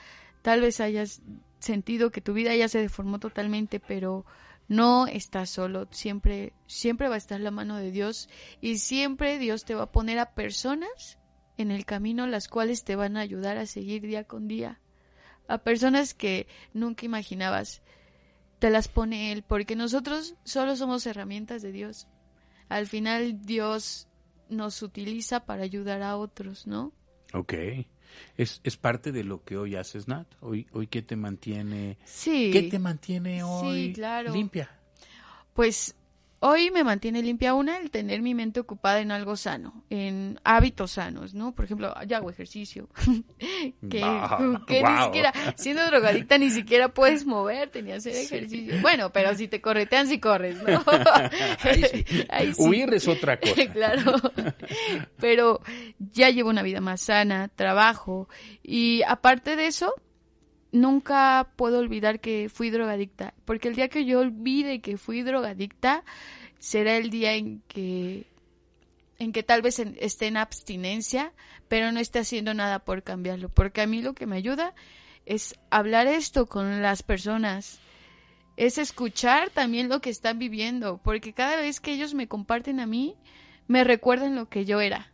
tal 0.42 0.60
vez 0.60 0.80
hayas 0.80 1.22
sentido 1.62 2.10
que 2.10 2.20
tu 2.20 2.32
vida 2.32 2.54
ya 2.54 2.68
se 2.68 2.80
deformó 2.80 3.18
totalmente, 3.18 3.80
pero 3.80 4.24
no 4.68 5.06
estás 5.06 5.50
solo, 5.50 5.88
siempre, 5.90 6.52
siempre 6.66 7.08
va 7.08 7.16
a 7.16 7.18
estar 7.18 7.40
la 7.40 7.50
mano 7.50 7.76
de 7.76 7.90
Dios 7.90 8.28
y 8.60 8.78
siempre 8.78 9.38
Dios 9.38 9.64
te 9.64 9.74
va 9.74 9.84
a 9.84 9.92
poner 9.92 10.18
a 10.18 10.34
personas 10.34 11.18
en 11.56 11.70
el 11.70 11.84
camino 11.84 12.26
las 12.26 12.48
cuales 12.48 12.84
te 12.84 12.96
van 12.96 13.16
a 13.16 13.20
ayudar 13.20 13.58
a 13.58 13.66
seguir 13.66 14.02
día 14.02 14.24
con 14.24 14.48
día. 14.48 14.80
A 15.48 15.58
personas 15.58 16.14
que 16.14 16.46
nunca 16.72 17.04
imaginabas. 17.04 17.82
Te 18.58 18.70
las 18.70 18.86
pone 18.86 19.32
Él, 19.32 19.42
porque 19.42 19.74
nosotros 19.74 20.36
solo 20.44 20.76
somos 20.76 21.04
herramientas 21.06 21.62
de 21.62 21.72
Dios. 21.72 22.06
Al 22.68 22.86
final 22.86 23.42
Dios 23.42 24.08
nos 24.48 24.82
utiliza 24.82 25.44
para 25.44 25.64
ayudar 25.64 26.02
a 26.02 26.16
otros, 26.16 26.66
¿no? 26.66 26.92
Ok. 27.34 27.54
Es, 28.36 28.60
es 28.64 28.76
parte 28.76 29.12
de 29.12 29.24
lo 29.24 29.44
que 29.44 29.56
hoy 29.56 29.76
haces, 29.76 30.08
Nat. 30.08 30.26
Hoy, 30.40 30.66
hoy 30.72 30.86
¿qué 30.86 31.02
te 31.02 31.16
mantiene? 31.16 31.98
Sí. 32.04 32.50
¿Qué 32.52 32.62
te 32.62 32.78
mantiene 32.78 33.42
hoy 33.42 33.88
sí, 33.88 33.92
claro. 33.92 34.32
limpia? 34.32 34.70
Pues 35.54 35.94
hoy 36.44 36.70
me 36.72 36.82
mantiene 36.82 37.22
limpia 37.22 37.54
una 37.54 37.78
el 37.78 37.90
tener 37.90 38.20
mi 38.20 38.34
mente 38.34 38.60
ocupada 38.60 39.00
en 39.00 39.12
algo 39.12 39.36
sano, 39.36 39.84
en 39.90 40.40
hábitos 40.42 40.92
sanos, 40.92 41.34
¿no? 41.34 41.54
Por 41.54 41.64
ejemplo, 41.64 41.94
ya 42.06 42.16
hago 42.16 42.30
ejercicio. 42.30 42.88
que, 43.88 44.04
que 44.66 44.82
ni 44.82 45.04
siquiera, 45.04 45.32
siendo 45.56 45.86
drogadicta, 45.86 46.38
ni 46.38 46.50
siquiera 46.50 46.88
puedes 46.88 47.24
moverte 47.24 47.82
ni 47.82 47.92
hacer 47.92 48.16
ejercicio. 48.16 48.74
Bueno, 48.82 49.12
pero 49.12 49.34
si 49.36 49.46
te 49.46 49.60
corretean, 49.60 50.08
si 50.08 50.18
corres, 50.18 50.60
¿no? 50.62 50.82
Ahí 51.62 51.84
sí. 51.84 52.04
Ahí 52.28 52.54
sí. 52.54 52.62
Huir 52.62 52.92
es 52.92 53.06
otra 53.06 53.38
cosa. 53.38 53.72
claro. 53.72 54.20
Pero 55.18 55.60
ya 55.98 56.30
llevo 56.30 56.50
una 56.50 56.62
vida 56.62 56.80
más 56.80 57.02
sana, 57.02 57.48
trabajo, 57.48 58.28
y 58.62 59.02
aparte 59.06 59.54
de 59.54 59.68
eso, 59.68 59.94
nunca 60.72 61.52
puedo 61.56 61.78
olvidar 61.78 62.20
que 62.20 62.48
fui 62.48 62.70
drogadicta, 62.70 63.34
porque 63.44 63.68
el 63.68 63.76
día 63.76 63.88
que 63.88 64.04
yo 64.04 64.20
olvide 64.20 64.80
que 64.80 64.96
fui 64.96 65.22
drogadicta 65.22 66.02
será 66.58 66.96
el 66.96 67.10
día 67.10 67.34
en 67.34 67.62
que 67.68 68.26
en 69.18 69.32
que 69.32 69.44
tal 69.44 69.62
vez 69.62 69.78
esté 69.78 70.26
en 70.26 70.36
abstinencia, 70.36 71.32
pero 71.68 71.92
no 71.92 72.00
esté 72.00 72.18
haciendo 72.18 72.54
nada 72.54 72.80
por 72.80 73.04
cambiarlo, 73.04 73.50
porque 73.50 73.82
a 73.82 73.86
mí 73.86 74.02
lo 74.02 74.14
que 74.14 74.26
me 74.26 74.36
ayuda 74.36 74.74
es 75.26 75.54
hablar 75.70 76.08
esto 76.08 76.46
con 76.46 76.82
las 76.82 77.04
personas, 77.04 77.78
es 78.56 78.78
escuchar 78.78 79.50
también 79.50 79.88
lo 79.88 80.00
que 80.00 80.10
están 80.10 80.40
viviendo, 80.40 81.00
porque 81.04 81.34
cada 81.34 81.56
vez 81.56 81.78
que 81.78 81.92
ellos 81.92 82.14
me 82.14 82.26
comparten 82.26 82.80
a 82.80 82.86
mí, 82.86 83.14
me 83.68 83.84
recuerdan 83.84 84.34
lo 84.34 84.48
que 84.48 84.64
yo 84.64 84.80
era, 84.80 85.12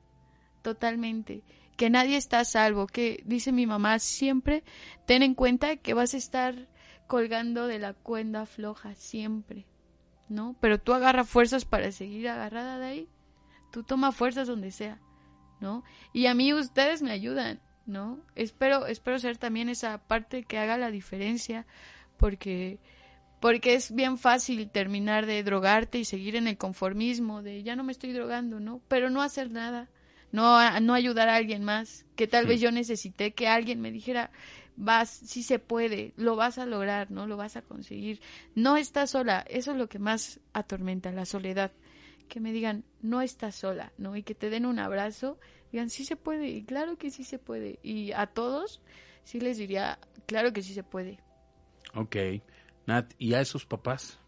totalmente 0.63 1.43
que 1.79 1.91
nadie 1.91 2.17
está 2.17 2.45
salvo, 2.45 2.89
que 2.89 3.23
dice 3.25 3.53
mi 3.53 3.65
mamá 3.65 4.01
siempre, 4.01 4.65
ten 5.07 5.23
en 5.23 5.35
cuenta 5.35 5.77
que 5.77 5.95
vas 5.95 6.13
a 6.13 6.17
estar 6.17 6.67
colgando 7.07 7.69
de 7.69 7.79
la 7.79 7.95
cuerda 7.95 8.47
floja 8.47 8.97
siempre, 8.97 9.65
¿no? 10.29 10.57
Pero 10.61 10.81
tú 10.81 10.93
agarra 10.93 11.23
fuerzas 11.23 11.65
para 11.65 11.93
seguir 11.93 12.29
agarrada 12.29 12.81
de 12.81 12.85
ahí, 12.85 13.09
tú 13.71 13.85
toma 13.85 14.11
fuerzas 14.11 14.49
donde 14.49 14.73
sea, 14.73 15.01
¿no? 15.61 15.85
Y 16.13 16.27
a 16.27 16.35
mí 16.35 16.53
ustedes 16.53 17.01
me 17.01 17.13
ayudan, 17.13 17.61
¿no? 17.87 18.19
Espero, 18.35 18.87
espero 18.87 19.21
ser 19.21 19.39
también 19.39 19.69
esa 19.69 19.99
parte 19.99 20.43
que 20.43 20.59
haga 20.59 20.79
la 20.79 20.91
diferencia, 20.91 21.65
porque 22.17 22.81
porque 23.39 23.75
es 23.75 23.95
bien 23.95 24.19
fácil 24.19 24.69
terminar 24.69 25.27
de 25.27 25.45
drogarte 25.45 26.01
y 26.01 26.05
seguir 26.05 26.35
en 26.35 26.49
el 26.49 26.59
conformismo 26.59 27.41
de 27.41 27.63
ya 27.63 27.77
no 27.77 27.85
me 27.85 27.93
estoy 27.93 28.13
drogando, 28.13 28.59
¿no? 28.59 28.83
Pero 28.89 29.11
no 29.11 29.23
hacer 29.23 29.53
nada, 29.53 29.89
no, 30.33 30.81
no 30.81 30.95
ayudar 30.95 31.29
a 31.29 31.37
alguien 31.37 31.65
más, 31.65 32.05
que 32.17 32.27
tal 32.27 32.47
vez 32.47 32.61
yo 32.61 32.71
necesité 32.71 33.33
que 33.33 33.49
alguien 33.49 33.81
me 33.81 33.91
dijera, 33.91 34.31
vas, 34.77 35.11
sí 35.11 35.43
se 35.43 35.59
puede, 35.59 36.13
lo 36.17 36.37
vas 36.37 36.59
a 36.59 36.67
lograr, 36.67 37.11
¿no? 37.11 37.27
Lo 37.27 37.37
vas 37.37 37.57
a 37.57 37.63
conseguir. 37.63 38.21
No 38.55 38.77
estás 38.77 39.11
sola, 39.11 39.45
eso 39.49 39.73
es 39.73 39.77
lo 39.77 39.89
que 39.89 39.99
más 39.99 40.41
atormenta, 40.53 41.11
la 41.13 41.25
soledad. 41.25 41.73
Que 42.29 42.41
me 42.41 42.53
digan, 42.53 42.85
no 43.01 43.23
estás 43.23 43.57
sola, 43.57 43.93
¿no? 43.97 44.17
Y 44.17 44.23
que 44.23 44.35
te 44.35 44.51
den 44.51 44.67
un 44.67 44.79
abrazo, 44.79 45.39
digan, 45.73 45.91
sí 45.91 46.05
se 46.05 46.17
puede, 46.17 46.49
y 46.49 46.65
claro 46.65 46.97
que 46.97 47.11
sí 47.11 47.25
se 47.25 47.39
puede. 47.39 47.79
Y 47.83 48.13
a 48.13 48.27
todos, 48.27 48.83
sí 49.25 49.41
les 49.41 49.59
diría, 49.59 49.99
claro 50.27 50.53
que 50.53 50.63
sí 50.63 50.75
se 50.75 50.83
puede. 50.83 51.19
Ok. 51.95 52.17
Nat, 52.87 53.13
¿y 53.19 53.35
a 53.35 53.41
esos 53.41 53.67
papás? 53.67 54.19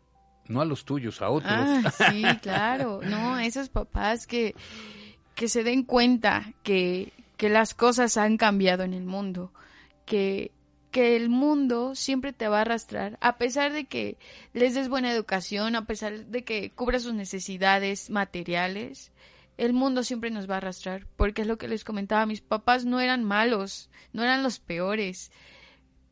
No 0.49 0.61
a 0.61 0.65
los 0.65 0.85
tuyos, 0.85 1.23
a 1.23 1.31
otros. 1.31 1.53
Ah, 1.53 1.91
sí, 1.91 2.25
claro. 2.43 3.01
No, 3.03 3.35
a 3.37 3.45
esos 3.45 3.69
papás 3.69 4.27
que 4.27 4.55
que 5.41 5.49
se 5.49 5.65
den 5.65 5.85
cuenta 5.85 6.53
que, 6.63 7.15
que 7.39 7.49
las 7.49 7.73
cosas 7.73 8.19
han 8.19 8.37
cambiado 8.37 8.83
en 8.83 8.93
el 8.93 9.07
mundo, 9.07 9.55
que, 10.05 10.53
que 10.91 11.17
el 11.17 11.31
mundo 11.31 11.95
siempre 11.95 12.35
te 12.35 12.47
va 12.47 12.59
a 12.59 12.61
arrastrar, 12.61 13.17
a 13.23 13.39
pesar 13.39 13.73
de 13.73 13.87
que 13.87 14.19
les 14.53 14.75
des 14.75 14.91
buena 14.91 15.11
educación, 15.11 15.77
a 15.77 15.87
pesar 15.87 16.27
de 16.27 16.45
que 16.45 16.73
cubra 16.73 16.99
sus 16.99 17.15
necesidades 17.15 18.11
materiales, 18.11 19.13
el 19.57 19.73
mundo 19.73 20.03
siempre 20.03 20.31
nos 20.31 20.47
va 20.47 20.57
a 20.57 20.59
arrastrar, 20.59 21.07
porque 21.17 21.41
es 21.41 21.49
lo 21.49 21.57
que 21.57 21.69
les 21.69 21.85
comentaba, 21.85 22.27
mis 22.27 22.43
papás 22.43 22.85
no 22.85 23.01
eran 23.01 23.25
malos, 23.25 23.89
no 24.13 24.23
eran 24.23 24.43
los 24.43 24.59
peores, 24.59 25.33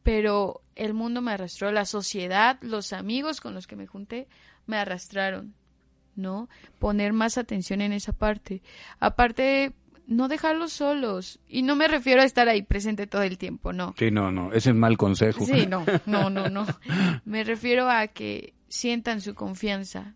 pero 0.04 0.62
el 0.74 0.94
mundo 0.94 1.20
me 1.20 1.32
arrastró, 1.32 1.70
la 1.70 1.84
sociedad, 1.84 2.56
los 2.62 2.94
amigos 2.94 3.42
con 3.42 3.52
los 3.52 3.66
que 3.66 3.76
me 3.76 3.86
junté, 3.86 4.26
me 4.64 4.78
arrastraron. 4.78 5.54
¿No? 6.18 6.48
Poner 6.78 7.12
más 7.12 7.38
atención 7.38 7.80
en 7.80 7.92
esa 7.92 8.12
parte. 8.12 8.62
Aparte, 9.00 9.72
no 10.06 10.28
dejarlos 10.28 10.72
solos. 10.72 11.38
Y 11.48 11.62
no 11.62 11.76
me 11.76 11.88
refiero 11.88 12.22
a 12.22 12.24
estar 12.24 12.48
ahí 12.48 12.62
presente 12.62 13.06
todo 13.06 13.22
el 13.22 13.38
tiempo, 13.38 13.72
no. 13.72 13.94
Sí, 13.98 14.10
no, 14.10 14.30
no, 14.30 14.52
ese 14.52 14.70
es 14.70 14.76
mal 14.76 14.96
consejo. 14.96 15.44
Sí, 15.44 15.66
no, 15.66 15.84
no, 16.06 16.28
no, 16.28 16.48
no. 16.48 16.66
Me 17.24 17.44
refiero 17.44 17.88
a 17.88 18.08
que 18.08 18.54
sientan 18.68 19.20
su 19.20 19.34
confianza 19.34 20.14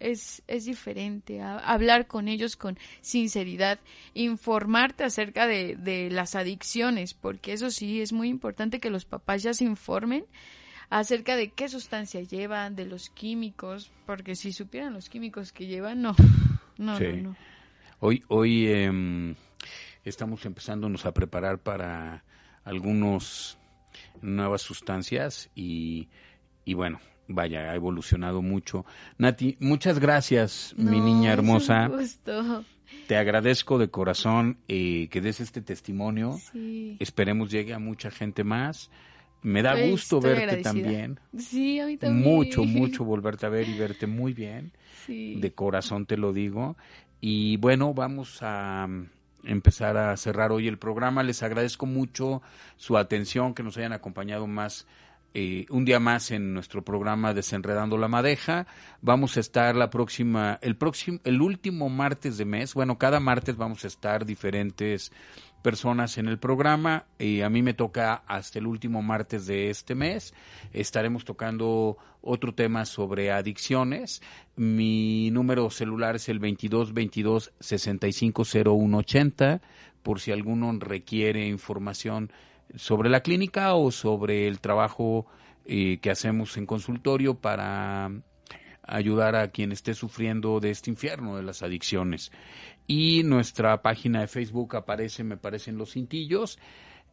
es, 0.00 0.42
es 0.48 0.64
diferente, 0.64 1.40
hablar 1.42 2.06
con 2.06 2.26
ellos 2.26 2.56
con 2.56 2.78
sinceridad, 3.02 3.78
informarte 4.14 5.04
acerca 5.04 5.46
de, 5.46 5.76
de 5.76 6.10
las 6.10 6.34
adicciones, 6.34 7.14
porque 7.14 7.52
eso 7.52 7.70
sí, 7.70 8.00
es 8.00 8.12
muy 8.12 8.28
importante 8.28 8.80
que 8.80 8.90
los 8.90 9.04
papás 9.04 9.42
ya 9.42 9.54
se 9.54 9.64
informen 9.64 10.24
acerca 10.90 11.36
de 11.36 11.50
qué 11.50 11.68
sustancia 11.68 12.20
llevan, 12.20 12.76
de 12.76 12.84
los 12.84 13.08
químicos, 13.10 13.90
porque 14.06 14.34
si 14.34 14.52
supieran 14.52 14.92
los 14.92 15.08
químicos 15.08 15.52
que 15.52 15.66
llevan, 15.66 16.02
no, 16.02 16.14
no, 16.78 16.98
no, 16.98 17.16
no. 17.16 17.36
Hoy, 18.00 18.22
hoy 18.28 18.66
eh, 18.66 19.34
estamos 20.04 20.44
empezándonos 20.44 21.06
a 21.06 21.12
preparar 21.12 21.58
para 21.58 22.24
algunos 22.64 23.58
nuevas 24.20 24.62
sustancias 24.62 25.50
y, 25.54 26.08
y 26.64 26.74
bueno, 26.74 27.00
vaya, 27.28 27.70
ha 27.70 27.74
evolucionado 27.74 28.42
mucho. 28.42 28.84
Nati, 29.18 29.56
muchas 29.60 29.98
gracias, 29.98 30.74
mi 30.76 31.00
niña 31.00 31.32
hermosa. 31.32 31.88
un 31.88 31.98
gusto. 31.98 32.64
Te 33.06 33.16
agradezco 33.16 33.78
de 33.78 33.90
corazón 33.90 34.58
eh, 34.66 35.08
que 35.10 35.20
des 35.20 35.40
este 35.40 35.62
testimonio. 35.62 36.38
Esperemos 36.98 37.50
llegue 37.50 37.74
a 37.74 37.78
mucha 37.78 38.10
gente 38.10 38.44
más. 38.44 38.90
Me 39.42 39.62
da 39.62 39.74
gusto 39.80 40.20
verte 40.20 40.42
agradecida. 40.42 40.70
también. 40.70 41.20
Sí, 41.36 41.80
a 41.80 41.86
mí 41.86 41.96
también. 41.96 42.28
Mucho, 42.28 42.64
mucho 42.64 43.04
volverte 43.04 43.46
a 43.46 43.48
ver 43.48 43.68
y 43.68 43.78
verte 43.78 44.06
muy 44.06 44.32
bien. 44.32 44.72
Sí. 45.06 45.36
De 45.40 45.52
corazón 45.52 46.06
te 46.06 46.16
lo 46.16 46.32
digo. 46.32 46.76
Y 47.20 47.56
bueno, 47.58 47.94
vamos 47.94 48.38
a 48.42 48.86
mm, 48.86 49.06
empezar 49.44 49.96
a 49.96 50.16
cerrar 50.16 50.52
hoy 50.52 50.68
el 50.68 50.78
programa. 50.78 51.22
Les 51.22 51.42
agradezco 51.42 51.86
mucho 51.86 52.42
su 52.76 52.96
atención, 52.96 53.54
que 53.54 53.62
nos 53.62 53.76
hayan 53.76 53.92
acompañado 53.92 54.46
más 54.46 54.86
eh, 55.32 55.66
un 55.70 55.84
día 55.84 56.00
más 56.00 56.32
en 56.32 56.52
nuestro 56.52 56.82
programa 56.82 57.34
Desenredando 57.34 57.96
la 57.96 58.08
Madeja. 58.08 58.66
Vamos 59.00 59.36
a 59.36 59.40
estar 59.40 59.76
la 59.76 59.88
próxima, 59.88 60.58
el 60.60 60.76
próximo, 60.76 61.20
el 61.22 61.40
último 61.40 61.88
martes 61.88 62.36
de 62.36 62.44
mes. 62.44 62.74
Bueno, 62.74 62.98
cada 62.98 63.20
martes 63.20 63.56
vamos 63.56 63.84
a 63.84 63.86
estar 63.86 64.26
diferentes 64.26 65.12
personas 65.62 66.18
en 66.18 66.28
el 66.28 66.38
programa 66.38 67.06
y 67.18 67.42
a 67.42 67.50
mí 67.50 67.62
me 67.62 67.74
toca 67.74 68.22
hasta 68.26 68.58
el 68.58 68.66
último 68.66 69.02
martes 69.02 69.46
de 69.46 69.70
este 69.70 69.94
mes. 69.94 70.34
Estaremos 70.72 71.24
tocando 71.24 71.96
otro 72.22 72.54
tema 72.54 72.84
sobre 72.86 73.30
adicciones. 73.30 74.22
Mi 74.56 75.30
número 75.30 75.70
celular 75.70 76.16
es 76.16 76.28
el 76.28 76.38
22 76.38 76.92
22 76.92 77.52
65 77.60 78.42
01 78.64 78.98
80 78.98 79.60
por 80.02 80.20
si 80.20 80.32
alguno 80.32 80.72
requiere 80.78 81.46
información 81.46 82.32
sobre 82.74 83.10
la 83.10 83.20
clínica 83.20 83.74
o 83.74 83.90
sobre 83.90 84.48
el 84.48 84.60
trabajo 84.60 85.26
eh, 85.66 85.98
que 86.00 86.10
hacemos 86.10 86.56
en 86.56 86.66
consultorio 86.66 87.34
para 87.34 88.10
ayudar 88.82 89.36
a 89.36 89.48
quien 89.48 89.72
esté 89.72 89.94
sufriendo 89.94 90.60
de 90.60 90.70
este 90.70 90.90
infierno 90.90 91.36
de 91.36 91.42
las 91.42 91.62
adicciones. 91.62 92.32
Y 92.90 93.22
nuestra 93.22 93.82
página 93.82 94.20
de 94.20 94.26
Facebook 94.26 94.74
aparece, 94.74 95.22
me 95.22 95.36
parecen 95.36 95.78
los 95.78 95.92
cintillos. 95.92 96.58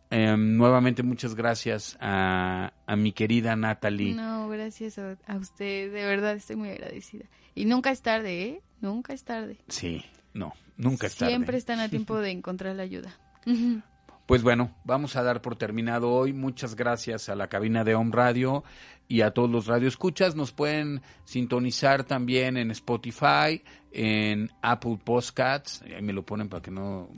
Eh, 0.09 0.35
nuevamente 0.35 1.03
muchas 1.03 1.35
gracias 1.35 1.99
a, 2.01 2.73
a 2.87 2.95
mi 2.95 3.11
querida 3.11 3.55
Natalie. 3.55 4.15
No, 4.15 4.49
gracias 4.49 4.97
a, 4.97 5.19
a 5.27 5.35
usted, 5.35 5.93
de 5.93 6.03
verdad 6.03 6.33
estoy 6.35 6.55
muy 6.55 6.69
agradecida. 6.69 7.25
Y 7.53 7.65
nunca 7.65 7.91
es 7.91 8.01
tarde, 8.01 8.41
¿eh? 8.41 8.61
Nunca 8.81 9.13
es 9.13 9.23
tarde. 9.23 9.59
Sí, 9.67 10.03
no, 10.33 10.55
nunca 10.77 11.05
es 11.05 11.15
tarde. 11.15 11.33
Siempre 11.33 11.57
están 11.57 11.79
a 11.79 11.89
tiempo 11.89 12.17
de 12.17 12.31
encontrar 12.31 12.75
la 12.75 12.81
ayuda. 12.81 13.15
Pues 14.27 14.43
bueno, 14.43 14.75
vamos 14.83 15.15
a 15.15 15.23
dar 15.23 15.41
por 15.41 15.55
terminado 15.55 16.11
hoy. 16.11 16.33
Muchas 16.33 16.75
gracias 16.75 17.29
a 17.29 17.35
la 17.35 17.47
cabina 17.47 17.85
de 17.85 17.95
Home 17.95 18.11
Radio 18.13 18.65
y 19.07 19.21
a 19.21 19.31
todos 19.31 19.49
los 19.49 19.67
radioescuchas. 19.67 20.35
Nos 20.35 20.51
pueden 20.51 21.01
sintonizar 21.23 22.03
también 22.03 22.57
en 22.57 22.69
Spotify, 22.71 23.63
en 23.93 24.51
Apple 24.61 24.99
Podcasts. 25.01 25.81
Ahí 25.83 26.01
me 26.01 26.11
lo 26.11 26.25
ponen 26.25 26.49
para 26.49 26.61
que 26.61 26.71
no, 26.71 27.09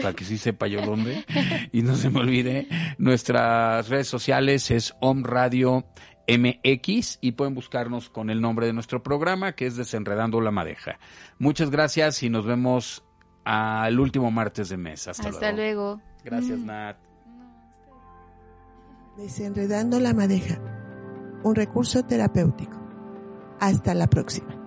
para 0.00 0.14
que 0.14 0.24
sí 0.24 0.38
sepa 0.38 0.68
yo 0.68 0.82
dónde 0.82 1.24
y 1.72 1.82
no 1.82 1.96
se 1.96 2.10
me 2.10 2.20
olvide. 2.20 2.68
Nuestras 2.96 3.88
redes 3.88 4.06
sociales 4.06 4.70
es 4.70 4.94
Home 5.00 5.24
Radio 5.24 5.84
MX 6.28 7.18
y 7.20 7.32
pueden 7.32 7.56
buscarnos 7.56 8.08
con 8.08 8.30
el 8.30 8.40
nombre 8.40 8.66
de 8.66 8.72
nuestro 8.72 9.02
programa 9.02 9.56
que 9.56 9.66
es 9.66 9.76
Desenredando 9.76 10.40
la 10.40 10.52
Madeja. 10.52 11.00
Muchas 11.40 11.70
gracias 11.70 12.22
y 12.22 12.30
nos 12.30 12.46
vemos 12.46 13.02
al 13.44 13.98
último 13.98 14.30
martes 14.30 14.68
de 14.68 14.76
mes. 14.76 15.08
Hasta, 15.08 15.28
Hasta 15.28 15.50
luego. 15.50 16.00
Gracias, 16.24 16.58
Nat. 16.60 16.96
Desenredando 19.16 20.00
la 20.00 20.14
madeja. 20.14 20.58
Un 21.42 21.54
recurso 21.54 22.04
terapéutico. 22.04 22.80
Hasta 23.60 23.94
la 23.94 24.06
próxima. 24.06 24.61